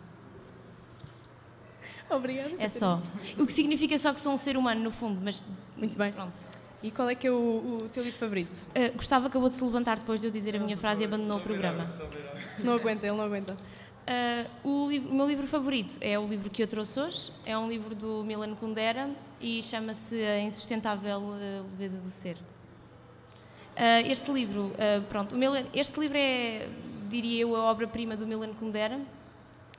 Obrigada. 2.12 2.52
É 2.60 2.70
só. 2.70 3.02
O 3.40 3.48
que 3.48 3.54
significa 3.54 3.98
só 3.98 4.14
que 4.14 4.20
sou 4.20 4.34
um 4.34 4.38
ser 4.38 4.56
humano, 4.56 4.84
no 4.84 4.92
fundo, 4.92 5.20
mas 5.20 5.44
Muito 5.76 5.98
bem. 5.98 6.12
pronto. 6.12 6.59
E 6.82 6.90
qual 6.92 7.10
é 7.10 7.16
que 7.16 7.28
é 7.28 7.32
o, 7.32 7.36
o 7.84 7.90
teu 7.92 8.04
livro 8.04 8.18
favorito? 8.18 8.66
Uh, 8.70 8.96
Gustavo 8.96 9.28
acabou 9.28 9.50
de 9.50 9.56
se 9.56 9.64
levantar 9.64 9.98
depois 10.00 10.22
de 10.22 10.28
eu 10.28 10.32
dizer 10.32 10.56
a 10.56 10.60
minha 10.60 10.78
frase 10.78 11.04
e 11.04 11.06
abandonou 11.06 11.38
o 11.38 11.42
programa. 11.42 11.88
Não 12.64 12.74
aguenta, 12.74 13.06
ele 13.06 13.18
não 13.18 13.24
aguenta. 13.26 13.54
Uh, 13.54 14.68
o, 14.68 14.90
livro- 14.90 15.10
o 15.10 15.14
meu 15.14 15.28
livro 15.28 15.46
favorito 15.46 15.98
é 16.00 16.18
o 16.18 16.26
livro 16.28 16.50
que 16.50 16.64
eu 16.64 16.68
trouxe 16.68 17.00
hoje. 17.00 17.32
É 17.46 17.58
um 17.58 17.68
livro 17.70 17.94
do 17.94 18.24
Milan 18.24 18.56
Kundera 18.56 19.10
e 19.42 19.62
chama-se 19.62 20.16
A 20.24 20.40
Insustentável 20.40 21.20
uh, 21.20 21.66
Leveza 21.72 22.00
do 22.02 22.10
Ser. 22.10 22.38
Uh, 23.76 24.10
este 24.10 24.32
livro, 24.32 24.72
pronto, 25.10 25.36
Milan- 25.36 25.66
este 25.74 26.00
livro 26.00 26.18
é, 26.18 26.68
diria 27.10 27.42
eu, 27.42 27.56
a 27.56 27.64
obra-prima 27.72 28.16
do 28.16 28.26
Milan 28.26 28.54
Kundera. 28.54 29.00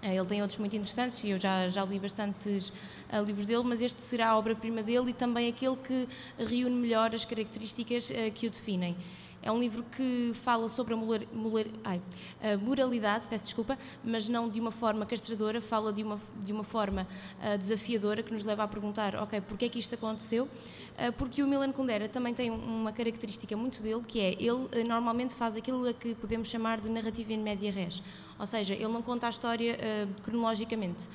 Uh, 0.03 0.07
ele 0.07 0.27
tem 0.27 0.41
outros 0.41 0.59
muito 0.59 0.75
interessantes 0.75 1.23
e 1.25 1.31
eu 1.31 1.39
já, 1.39 1.69
já 1.69 1.85
li 1.85 1.99
bastantes 1.99 2.71
uh, 3.13 3.23
livros 3.25 3.47
dele, 3.47 3.63
mas 3.65 3.83
este 3.83 4.03
será 4.03 4.31
a 4.31 4.39
obra-prima 4.39 4.83
dele 4.83 5.11
e 5.11 5.13
também 5.13 5.49
aquele 5.49 5.77
que 5.77 6.09
reúne 6.39 6.77
melhor 6.77 7.15
as 7.15 7.25
características 7.25 8.11
uh, 8.11 8.31
que 8.35 8.47
o 8.47 8.51
definem. 8.51 8.97
É 9.43 9.51
um 9.51 9.59
livro 9.59 9.83
que 9.97 10.33
fala 10.35 10.69
sobre 10.69 10.93
a, 10.93 10.99
ai, 11.85 12.01
a 12.43 12.57
moralidade, 12.59 13.27
peço 13.27 13.45
desculpa, 13.45 13.79
mas 14.05 14.29
não 14.29 14.49
de 14.51 14.61
uma 14.61 14.71
forma 14.71 15.07
castradora, 15.07 15.63
fala 15.63 15.93
de 15.93 16.03
uma, 16.03 16.21
de 16.45 16.53
uma 16.53 16.63
forma 16.63 17.07
ah, 17.41 17.57
desafiadora 17.57 18.23
que 18.23 18.31
nos 18.33 18.45
leva 18.45 18.65
a 18.65 18.69
perguntar, 18.69 19.15
ok, 19.15 19.41
porquê 19.41 19.65
é 19.65 19.69
que 19.71 19.79
isto 19.79 19.95
aconteceu? 19.95 20.47
Ah, 20.99 21.11
porque 21.13 21.43
o 21.43 21.49
Milan 21.49 21.73
Kundera 21.73 22.07
também 22.07 22.35
tem 22.35 22.51
um- 22.51 22.57
uma 22.81 22.93
característica 22.93 23.57
muito 23.57 23.83
dele, 23.83 24.03
que 24.07 24.21
é, 24.21 24.33
ele 24.33 24.69
ah, 24.73 24.85
normalmente 24.87 25.33
faz 25.35 25.57
aquilo 25.57 25.89
a 25.89 25.95
que 25.95 26.15
podemos 26.17 26.49
chamar 26.49 26.79
de 26.81 26.91
narrativa 26.91 27.33
in 27.33 27.39
media 27.39 27.73
res, 27.73 28.03
ou 28.39 28.45
seja, 28.45 28.75
ele 28.75 28.89
não 28.89 29.01
conta 29.01 29.27
a 29.27 29.31
história 29.31 29.79
cronologicamente. 30.23 31.07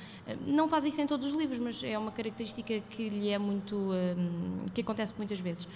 Não 0.46 0.68
faz 0.68 0.84
isso 0.84 1.00
em 1.00 1.06
todos 1.06 1.26
os 1.28 1.32
livros, 1.34 1.58
mas 1.58 1.82
é 1.82 1.98
uma 1.98 2.10
característica 2.12 2.80
que 2.90 3.08
lhe 3.08 3.28
é 3.30 3.38
muito, 3.38 3.90
que 4.72 4.80
acontece 4.80 5.12
muitas 5.16 5.40
vezes. 5.40 5.66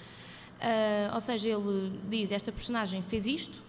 Ah, 0.61 1.15
ou 1.15 1.21
seja, 1.21 1.49
ele 1.49 1.99
diz: 2.09 2.31
Esta 2.31 2.53
personagem 2.53 3.03
fez 3.03 3.27
isto 3.27 3.63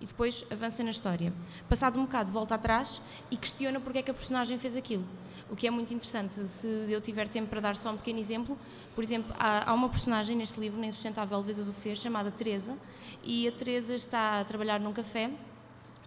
e 0.00 0.06
depois 0.06 0.44
avança 0.50 0.84
na 0.84 0.90
história. 0.90 1.32
Passado 1.68 1.98
um 1.98 2.04
bocado, 2.04 2.30
volta 2.30 2.54
atrás 2.54 3.00
e 3.30 3.36
questiona 3.36 3.80
porque 3.80 3.98
é 3.98 4.02
que 4.02 4.10
a 4.10 4.14
personagem 4.14 4.58
fez 4.58 4.76
aquilo. 4.76 5.04
O 5.50 5.56
que 5.56 5.66
é 5.66 5.70
muito 5.70 5.92
interessante. 5.92 6.34
Se 6.46 6.66
eu 6.88 7.00
tiver 7.00 7.28
tempo 7.28 7.48
para 7.48 7.60
dar 7.60 7.76
só 7.76 7.90
um 7.90 7.96
pequeno 7.96 8.18
exemplo, 8.18 8.58
por 8.94 9.02
exemplo, 9.02 9.34
há, 9.38 9.70
há 9.70 9.74
uma 9.74 9.88
personagem 9.88 10.36
neste 10.36 10.58
livro, 10.58 10.80
na 10.80 10.86
Insustentável 10.86 11.38
Leveza 11.38 11.64
do 11.64 11.72
Ser, 11.72 11.96
chamada 11.96 12.30
Teresa, 12.30 12.76
e 13.22 13.48
a 13.48 13.52
Teresa 13.52 13.94
está 13.94 14.40
a 14.40 14.44
trabalhar 14.44 14.80
num 14.80 14.92
café 14.92 15.30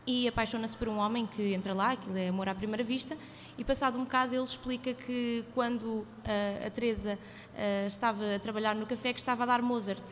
e 0.07 0.25
apaixona-se 0.25 0.77
por 0.77 0.87
um 0.87 0.97
homem 0.97 1.27
que 1.27 1.53
entra 1.53 1.73
lá, 1.73 1.91
aquilo 1.91 2.17
é 2.17 2.29
amor 2.29 2.47
à 2.47 2.55
primeira 2.55 2.81
vista, 2.81 3.17
e 3.57 3.63
passado 3.63 3.97
um 3.97 4.03
bocado 4.03 4.33
ele 4.33 4.43
explica 4.43 4.93
que 4.93 5.43
quando 5.53 6.07
ah, 6.23 6.67
a 6.67 6.69
Teresa 6.69 7.19
ah, 7.53 7.85
estava 7.85 8.35
a 8.35 8.39
trabalhar 8.39 8.73
no 8.73 8.85
café 8.85 9.11
que 9.11 9.19
estava 9.19 9.43
a 9.43 9.45
dar 9.45 9.61
Mozart 9.61 10.03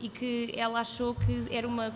e 0.00 0.08
que 0.08 0.52
ela 0.56 0.80
achou 0.80 1.14
que 1.14 1.54
era 1.54 1.68
uma 1.68 1.94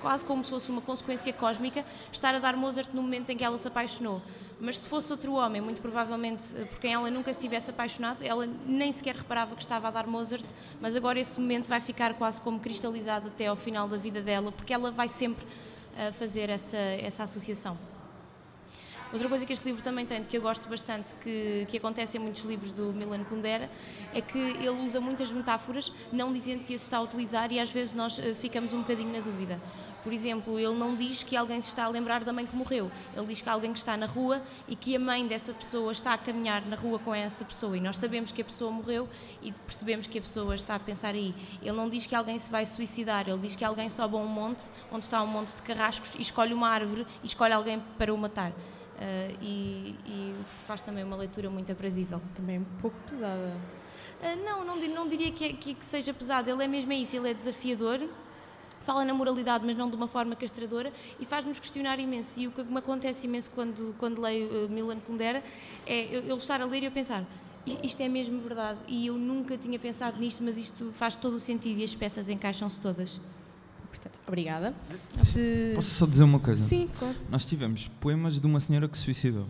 quase 0.00 0.24
como 0.24 0.42
se 0.42 0.50
fosse 0.50 0.70
uma 0.70 0.80
consequência 0.80 1.32
cósmica 1.32 1.84
estar 2.10 2.34
a 2.34 2.38
dar 2.38 2.56
Mozart 2.56 2.90
no 2.94 3.02
momento 3.02 3.30
em 3.30 3.36
que 3.36 3.44
ela 3.44 3.58
se 3.58 3.68
apaixonou. 3.68 4.22
Mas 4.58 4.78
se 4.78 4.88
fosse 4.88 5.10
outro 5.12 5.32
homem, 5.32 5.60
muito 5.60 5.80
provavelmente 5.80 6.44
eh, 6.56 6.64
por 6.64 6.78
quem 6.78 6.92
ela 6.92 7.10
nunca 7.10 7.32
se 7.32 7.38
tivesse 7.38 7.70
apaixonado, 7.70 8.22
ela 8.22 8.46
nem 8.66 8.92
sequer 8.92 9.16
reparava 9.16 9.54
que 9.54 9.62
estava 9.62 9.88
a 9.88 9.90
dar 9.90 10.06
Mozart, 10.06 10.44
mas 10.80 10.94
agora 10.94 11.18
esse 11.18 11.40
momento 11.40 11.66
vai 11.66 11.80
ficar 11.80 12.14
quase 12.14 12.40
como 12.40 12.60
cristalizado 12.60 13.28
até 13.28 13.46
ao 13.46 13.56
final 13.56 13.88
da 13.88 13.96
vida 13.96 14.20
dela, 14.20 14.52
porque 14.52 14.72
ela 14.72 14.90
vai 14.90 15.08
sempre 15.08 15.46
fazer 16.12 16.50
essa, 16.50 16.76
essa 16.76 17.22
associação. 17.24 17.76
Outra 19.12 19.28
coisa 19.28 19.44
que 19.44 19.52
este 19.52 19.64
livro 19.66 19.82
também 19.82 20.06
tem, 20.06 20.22
que 20.22 20.36
eu 20.36 20.40
gosto 20.40 20.68
bastante, 20.68 21.16
que, 21.16 21.66
que 21.68 21.76
acontece 21.76 22.16
em 22.16 22.20
muitos 22.20 22.42
livros 22.44 22.70
do 22.70 22.92
Milan 22.92 23.24
Kundera, 23.24 23.68
é 24.14 24.20
que 24.20 24.38
ele 24.38 24.68
usa 24.68 25.00
muitas 25.00 25.32
metáforas, 25.32 25.92
não 26.12 26.32
dizendo 26.32 26.64
que 26.64 26.74
as 26.74 26.82
está 26.82 26.98
a 26.98 27.02
utilizar 27.02 27.50
e 27.50 27.58
às 27.58 27.72
vezes 27.72 27.92
nós 27.92 28.20
eh, 28.20 28.34
ficamos 28.34 28.72
um 28.72 28.82
bocadinho 28.82 29.12
na 29.12 29.18
dúvida. 29.18 29.60
Por 30.04 30.12
exemplo, 30.12 30.58
ele 30.58 30.74
não 30.74 30.94
diz 30.94 31.24
que 31.24 31.36
alguém 31.36 31.60
se 31.60 31.68
está 31.68 31.84
a 31.84 31.88
lembrar 31.88 32.24
da 32.24 32.32
mãe 32.32 32.46
que 32.46 32.54
morreu. 32.54 32.90
Ele 33.14 33.26
diz 33.26 33.42
que 33.42 33.48
alguém 33.48 33.72
que 33.72 33.78
está 33.78 33.96
na 33.96 34.06
rua 34.06 34.40
e 34.66 34.74
que 34.74 34.94
a 34.94 34.98
mãe 34.98 35.26
dessa 35.26 35.52
pessoa 35.52 35.92
está 35.92 36.14
a 36.14 36.18
caminhar 36.18 36.64
na 36.66 36.76
rua 36.76 36.98
com 37.00 37.14
essa 37.14 37.44
pessoa 37.44 37.76
e 37.76 37.80
nós 37.80 37.96
sabemos 37.96 38.30
que 38.30 38.40
a 38.40 38.44
pessoa 38.44 38.70
morreu 38.70 39.08
e 39.42 39.52
percebemos 39.52 40.06
que 40.06 40.18
a 40.18 40.22
pessoa 40.22 40.54
está 40.54 40.76
a 40.76 40.80
pensar 40.80 41.14
aí. 41.14 41.34
Ele 41.60 41.76
não 41.76 41.88
diz 41.88 42.06
que 42.06 42.14
alguém 42.14 42.38
se 42.38 42.48
vai 42.48 42.64
suicidar, 42.64 43.28
ele 43.28 43.38
diz 43.38 43.56
que 43.56 43.64
alguém 43.64 43.90
sobe 43.90 44.14
a 44.14 44.18
um 44.18 44.26
monte 44.26 44.70
onde 44.90 45.04
está 45.04 45.20
um 45.22 45.26
monte 45.26 45.54
de 45.54 45.62
carrascos 45.62 46.14
e 46.14 46.22
escolhe 46.22 46.54
uma 46.54 46.68
árvore 46.68 47.06
e 47.22 47.26
escolhe 47.26 47.52
alguém 47.52 47.82
para 47.98 48.14
o 48.14 48.16
matar. 48.16 48.52
Ah, 49.00 49.32
e, 49.40 49.94
e 50.06 50.34
o 50.40 50.44
que 50.44 50.56
te 50.56 50.62
faz 50.64 50.80
também 50.82 51.02
uma 51.02 51.16
leitura 51.16 51.48
muito 51.48 51.72
aprazível. 51.72 52.20
Também 52.34 52.58
um 52.58 52.64
pouco 52.80 52.96
pesada. 53.06 53.52
Ah, 54.22 54.36
não, 54.36 54.64
não, 54.64 54.76
não 54.76 55.08
diria 55.08 55.32
que, 55.32 55.44
é- 55.44 55.52
que- 55.54 55.74
que 55.74 55.84
seja 55.84 56.12
pesado, 56.12 56.50
ele 56.50 56.62
é 56.62 56.68
mesmo 56.68 56.92
isso, 56.92 57.16
ele 57.16 57.30
é 57.30 57.34
desafiador, 57.34 58.06
fala 58.84 59.02
na 59.04 59.14
moralidade, 59.14 59.64
mas 59.64 59.74
não 59.76 59.88
de 59.88 59.96
uma 59.96 60.06
forma 60.06 60.36
castradora 60.36 60.92
e 61.18 61.24
faz-nos 61.24 61.58
questionar 61.58 61.98
imenso. 61.98 62.38
E 62.38 62.46
o 62.46 62.50
que 62.50 62.62
me 62.62 62.78
acontece 62.78 63.26
imenso 63.26 63.50
quando, 63.52 63.94
quando 63.98 64.20
leio 64.20 64.66
uh, 64.66 64.68
Milan 64.68 64.98
Kundera 65.00 65.42
é 65.86 66.04
eu, 66.14 66.22
eu 66.24 66.36
estar 66.36 66.60
a 66.60 66.66
ler 66.66 66.82
e 66.82 66.86
eu 66.86 66.92
pensar. 66.92 67.24
Isto 67.82 68.00
é 68.02 68.08
mesmo 68.08 68.40
verdade 68.40 68.78
e 68.88 69.06
eu 69.06 69.14
nunca 69.14 69.56
tinha 69.56 69.78
pensado 69.78 70.18
nisto, 70.18 70.42
mas 70.42 70.56
isto 70.58 70.92
faz 70.92 71.14
todo 71.16 71.34
o 71.34 71.40
sentido 71.40 71.78
e 71.80 71.84
as 71.84 71.94
peças 71.94 72.28
encaixam-se 72.28 72.80
todas. 72.80 73.20
Portanto, 73.90 74.20
obrigada. 74.26 74.74
Se... 75.16 75.72
Posso 75.74 75.90
só 75.90 76.06
dizer 76.06 76.22
uma 76.24 76.38
coisa? 76.40 76.62
Sim, 76.62 76.88
claro. 76.98 77.16
Nós 77.28 77.44
tivemos 77.44 77.88
poemas 78.00 78.40
de 78.40 78.46
uma 78.46 78.60
senhora 78.60 78.88
que 78.88 78.96
se 78.96 79.04
suicidou. 79.04 79.46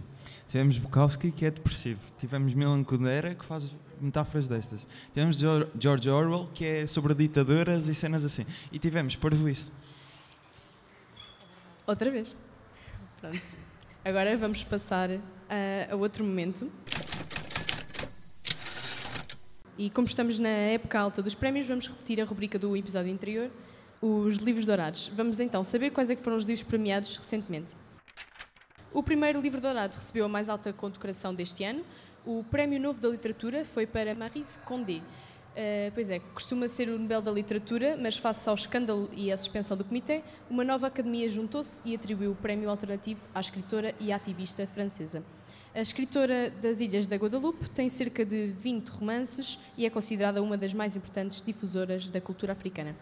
Tivemos 0.48 0.78
Bukowski, 0.78 1.30
que 1.30 1.44
é 1.44 1.50
depressivo. 1.50 2.00
Tivemos 2.18 2.52
Milan 2.54 2.82
Kundera, 2.82 3.34
que 3.34 3.44
faz 3.44 3.74
metáforas 4.00 4.48
destas. 4.48 4.88
Tivemos 5.12 5.36
Geor- 5.36 5.68
George 5.78 6.10
Orwell, 6.10 6.48
que 6.52 6.64
é 6.64 6.86
sobre 6.88 7.14
ditaduras 7.14 7.86
e 7.86 7.94
cenas 7.94 8.24
assim. 8.24 8.44
E 8.72 8.78
tivemos 8.78 9.14
Parvoíce. 9.14 9.70
Outra 11.86 12.10
vez. 12.10 12.34
Pronto. 13.20 13.56
Agora 14.04 14.36
vamos 14.36 14.64
passar 14.64 15.10
a, 15.10 15.92
a 15.92 15.96
outro 15.96 16.24
momento. 16.24 16.70
E 19.78 19.88
como 19.90 20.06
estamos 20.06 20.38
na 20.38 20.48
época 20.48 20.98
alta 20.98 21.22
dos 21.22 21.34
prémios, 21.34 21.66
vamos 21.66 21.86
repetir 21.86 22.20
a 22.20 22.24
rubrica 22.24 22.58
do 22.58 22.76
episódio 22.76 23.12
anterior, 23.12 23.50
os 24.00 24.36
livros 24.36 24.64
dourados. 24.64 25.08
Vamos 25.08 25.40
então 25.40 25.62
saber 25.62 25.90
quais 25.90 26.10
é 26.10 26.16
que 26.16 26.22
foram 26.22 26.36
os 26.36 26.44
livros 26.44 26.66
premiados 26.66 27.16
recentemente. 27.16 27.76
O 28.92 29.02
primeiro 29.02 29.40
livro 29.40 29.60
dourado 29.60 29.94
recebeu 29.94 30.24
a 30.24 30.28
mais 30.28 30.48
alta 30.48 30.72
condecoração 30.72 31.34
deste 31.34 31.62
ano. 31.62 31.84
O 32.24 32.42
Prémio 32.44 32.80
Novo 32.80 33.00
da 33.00 33.08
Literatura 33.08 33.64
foi 33.64 33.86
para 33.86 34.14
Maryse 34.14 34.58
Condé. 34.60 35.00
Uh, 35.50 35.90
pois 35.94 36.10
é, 36.10 36.18
costuma 36.18 36.68
ser 36.68 36.88
o 36.88 36.98
Nobel 36.98 37.20
da 37.20 37.30
Literatura, 37.30 37.96
mas 38.00 38.16
face 38.16 38.48
ao 38.48 38.54
escândalo 38.54 39.10
e 39.12 39.32
à 39.32 39.36
suspensão 39.36 39.76
do 39.76 39.84
comitê, 39.84 40.22
uma 40.48 40.64
nova 40.64 40.86
academia 40.86 41.28
juntou-se 41.28 41.82
e 41.84 41.94
atribuiu 41.94 42.32
o 42.32 42.36
prémio 42.36 42.70
alternativo 42.70 43.28
à 43.34 43.40
escritora 43.40 43.94
e 43.98 44.12
ativista 44.12 44.66
francesa. 44.66 45.24
A 45.72 45.80
escritora 45.80 46.50
das 46.50 46.80
Ilhas 46.80 47.06
da 47.06 47.14
Guadalupe 47.14 47.70
tem 47.70 47.88
cerca 47.88 48.24
de 48.24 48.48
20 48.48 48.88
romances 48.88 49.56
e 49.76 49.86
é 49.86 49.90
considerada 49.90 50.42
uma 50.42 50.56
das 50.56 50.74
mais 50.74 50.96
importantes 50.96 51.40
difusoras 51.40 52.08
da 52.08 52.20
cultura 52.20 52.54
africana. 52.54 52.96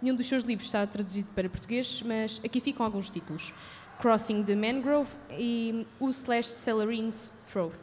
Nenhum 0.00 0.16
dos 0.16 0.26
seus 0.26 0.42
livros 0.42 0.66
está 0.66 0.86
traduzido 0.86 1.28
para 1.34 1.50
português, 1.50 2.00
mas 2.00 2.40
aqui 2.42 2.60
ficam 2.60 2.86
alguns 2.86 3.10
títulos. 3.10 3.52
Crossing 4.00 4.42
the 4.42 4.54
Mangrove 4.54 5.10
e 5.32 5.86
O 6.00 6.08
Slash 6.08 6.48
Celarine's 6.48 7.30
Throat. 7.50 7.76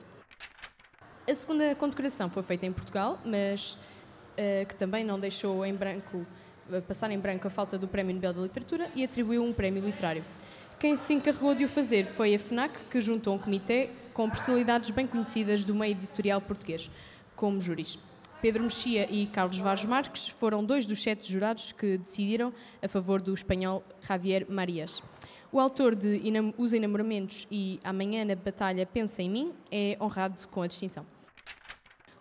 A 1.29 1.35
segunda 1.35 1.75
condecoração 1.75 2.27
foi 2.27 2.41
feita 2.41 2.65
em 2.65 2.73
Portugal, 2.73 3.19
mas 3.23 3.73
uh, 3.73 4.65
que 4.67 4.75
também 4.75 5.03
não 5.03 5.19
deixou 5.19 5.63
em 5.63 5.75
branco, 5.75 6.25
uh, 6.67 6.81
passar 6.81 7.11
em 7.11 7.19
branco 7.19 7.45
a 7.45 7.51
falta 7.51 7.77
do 7.77 7.87
Prémio 7.87 8.15
Nobel 8.15 8.33
da 8.33 8.41
Literatura 8.41 8.91
e 8.95 9.03
atribuiu 9.03 9.43
um 9.43 9.53
prémio 9.53 9.85
literário. 9.85 10.25
Quem 10.79 10.97
se 10.97 11.13
encarregou 11.13 11.53
de 11.53 11.63
o 11.63 11.69
fazer 11.69 12.07
foi 12.07 12.33
a 12.33 12.39
FNAC, 12.39 12.73
que 12.89 12.99
juntou 12.99 13.35
um 13.35 13.37
comitê 13.37 13.91
com 14.13 14.29
personalidades 14.29 14.89
bem 14.89 15.07
conhecidas 15.07 15.63
do 15.63 15.73
meio 15.73 15.91
editorial 15.91 16.41
português, 16.41 16.89
como 17.35 17.59
júris. 17.59 17.97
Pedro 18.41 18.63
Mexia 18.63 19.07
e 19.11 19.27
Carlos 19.27 19.59
Vaz 19.59 19.85
Marques 19.85 20.27
foram 20.27 20.65
dois 20.65 20.85
dos 20.85 21.01
sete 21.01 21.31
jurados 21.31 21.71
que 21.71 21.97
decidiram 21.97 22.51
a 22.81 22.87
favor 22.87 23.21
do 23.21 23.33
espanhol 23.33 23.83
Javier 24.01 24.45
Marias. 24.49 25.01
O 25.51 25.59
autor 25.59 25.95
de 25.95 26.21
Os 26.57 26.73
Enamoramentos 26.73 27.45
e 27.51 27.79
Amanhã 27.83 28.25
na 28.25 28.35
Batalha 28.35 28.85
Pensa 28.85 29.21
em 29.21 29.29
Mim 29.29 29.53
é 29.71 29.97
honrado 30.01 30.47
com 30.47 30.61
a 30.61 30.67
distinção. 30.67 31.05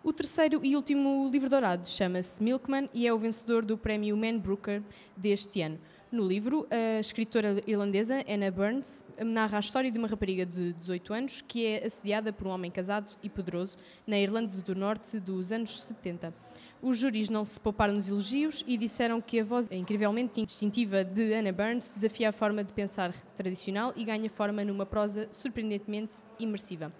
O 0.03 0.11
terceiro 0.11 0.59
e 0.63 0.75
último 0.75 1.29
livro 1.31 1.49
dourado 1.49 1.87
chama-se 1.87 2.41
Milkman 2.43 2.89
e 2.93 3.07
é 3.07 3.13
o 3.13 3.19
vencedor 3.19 3.63
do 3.63 3.77
prémio 3.77 4.17
Man 4.17 4.37
Brooker 4.37 4.81
deste 5.15 5.61
ano. 5.61 5.79
No 6.11 6.27
livro, 6.27 6.67
a 6.69 6.99
escritora 6.99 7.63
irlandesa 7.65 8.21
Anna 8.27 8.51
Burns 8.51 9.05
narra 9.17 9.55
a 9.55 9.59
história 9.61 9.89
de 9.89 9.97
uma 9.97 10.09
rapariga 10.09 10.45
de 10.45 10.73
18 10.73 11.13
anos 11.13 11.41
que 11.41 11.65
é 11.65 11.85
assediada 11.85 12.33
por 12.33 12.47
um 12.47 12.49
homem 12.49 12.69
casado 12.69 13.11
e 13.23 13.29
poderoso 13.29 13.77
na 14.05 14.19
Irlanda 14.19 14.57
do 14.57 14.75
Norte 14.75 15.21
dos 15.21 15.53
anos 15.53 15.81
70. 15.81 16.33
Os 16.81 16.97
júris 16.97 17.29
não 17.29 17.45
se 17.45 17.57
pouparam 17.57 17.93
nos 17.93 18.09
elogios 18.09 18.61
e 18.67 18.75
disseram 18.75 19.21
que 19.21 19.39
a 19.39 19.43
voz 19.45 19.69
incrivelmente 19.71 20.43
distintiva 20.43 21.01
de 21.01 21.33
Anna 21.33 21.53
Burns 21.53 21.91
desafia 21.91 22.27
a 22.27 22.33
forma 22.33 22.61
de 22.61 22.73
pensar 22.73 23.13
tradicional 23.37 23.93
e 23.95 24.03
ganha 24.03 24.29
forma 24.29 24.65
numa 24.65 24.85
prosa 24.85 25.29
surpreendentemente 25.31 26.25
imersiva. 26.37 26.91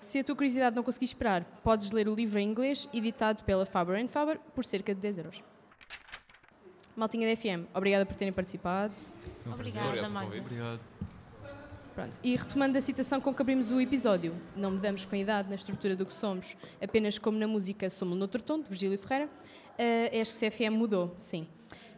Se 0.00 0.18
a 0.18 0.24
tua 0.24 0.34
curiosidade 0.34 0.74
não 0.74 0.82
conseguir 0.82 1.06
esperar, 1.06 1.44
podes 1.62 1.92
ler 1.92 2.08
o 2.08 2.14
livro 2.16 2.40
em 2.40 2.48
inglês, 2.48 2.88
editado 2.92 3.44
pela 3.44 3.64
Faber 3.64 4.08
Faber, 4.08 4.40
por 4.56 4.64
cerca 4.64 4.92
de 4.92 5.00
10 5.00 5.18
euros. 5.18 5.53
Maltinha 6.96 7.28
da 7.28 7.36
FM, 7.36 7.68
obrigada 7.74 8.06
por 8.06 8.14
terem 8.16 8.32
participado. 8.32 8.94
Obrigada, 9.46 10.08
convite. 10.08 10.40
Obrigado. 10.40 10.80
Pronto. 11.94 12.18
E 12.24 12.34
retomando 12.34 12.76
a 12.76 12.80
citação 12.80 13.20
com 13.20 13.32
que 13.32 13.40
abrimos 13.40 13.70
o 13.70 13.80
episódio, 13.80 14.34
não 14.56 14.72
mudamos 14.72 15.04
com 15.04 15.14
a 15.14 15.18
idade 15.18 15.48
na 15.48 15.54
estrutura 15.54 15.94
do 15.94 16.04
que 16.04 16.12
somos, 16.12 16.56
apenas 16.82 17.18
como 17.18 17.38
na 17.38 17.46
música 17.46 17.88
somos 17.88 18.18
noutro 18.18 18.42
tom, 18.42 18.60
de 18.60 18.68
Virgílio 18.68 18.98
Ferreira, 18.98 19.30
a 19.78 20.24
SCFM 20.24 20.72
mudou, 20.72 21.16
sim. 21.20 21.46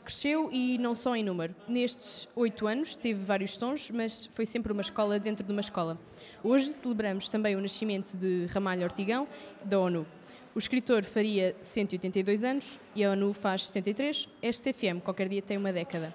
Cresceu 0.05 0.51
e 0.53 0.78
não 0.78 0.94
só 0.94 1.16
em 1.16 1.24
número. 1.24 1.53
Nestes 1.66 2.28
oito 2.36 2.66
anos 2.66 2.94
teve 2.94 3.24
vários 3.24 3.57
tons, 3.57 3.90
mas 3.90 4.26
foi 4.26 4.47
sempre 4.47 4.70
uma 4.70 4.82
escola 4.82 5.18
dentro 5.18 5.44
de 5.44 5.51
uma 5.51 5.61
escola. 5.61 5.99
Hoje 6.44 6.68
celebramos 6.68 7.28
também 7.28 7.57
o 7.57 7.61
nascimento 7.61 8.16
de 8.16 8.47
Ramalho 8.47 8.84
Ortigão, 8.84 9.26
da 9.64 9.80
ONU. 9.80 10.07
O 10.57 10.59
escritor 10.59 11.04
faria 11.04 11.54
182 11.61 12.42
anos 12.42 12.80
e 12.94 13.04
a 13.04 13.11
ONU 13.11 13.34
faz 13.34 13.66
73. 13.66 14.26
Este 14.40 14.72
CFM 14.72 15.02
qualquer 15.02 15.28
dia 15.28 15.42
tem 15.42 15.59
uma 15.59 15.70
década. 15.70 16.14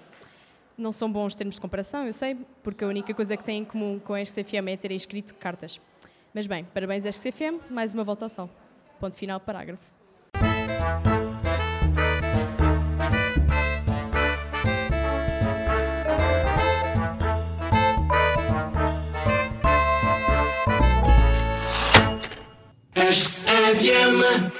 Não 0.76 0.90
são 0.90 1.12
bons 1.12 1.36
termos 1.36 1.54
de 1.54 1.60
comparação, 1.60 2.04
eu 2.04 2.12
sei, 2.12 2.36
porque 2.60 2.82
a 2.82 2.88
única 2.88 3.14
coisa 3.14 3.36
que 3.36 3.44
têm 3.44 3.60
em 3.60 3.64
comum 3.64 4.00
com 4.00 4.16
este 4.16 4.42
CFM 4.42 4.66
é 4.66 4.76
terem 4.76 4.96
escrito 4.96 5.32
cartas. 5.36 5.80
Mas 6.34 6.48
bem, 6.48 6.64
parabéns 6.64 7.06
a 7.06 7.10
este 7.10 7.30
CFM, 7.30 7.60
mais 7.70 7.94
uma 7.94 8.02
volta 8.02 8.24
ao 8.24 8.28
sol. 8.28 8.50
Ponto 8.98 9.16
final, 9.16 9.38
parágrafo. 9.38 10.01
XFM 23.12 24.50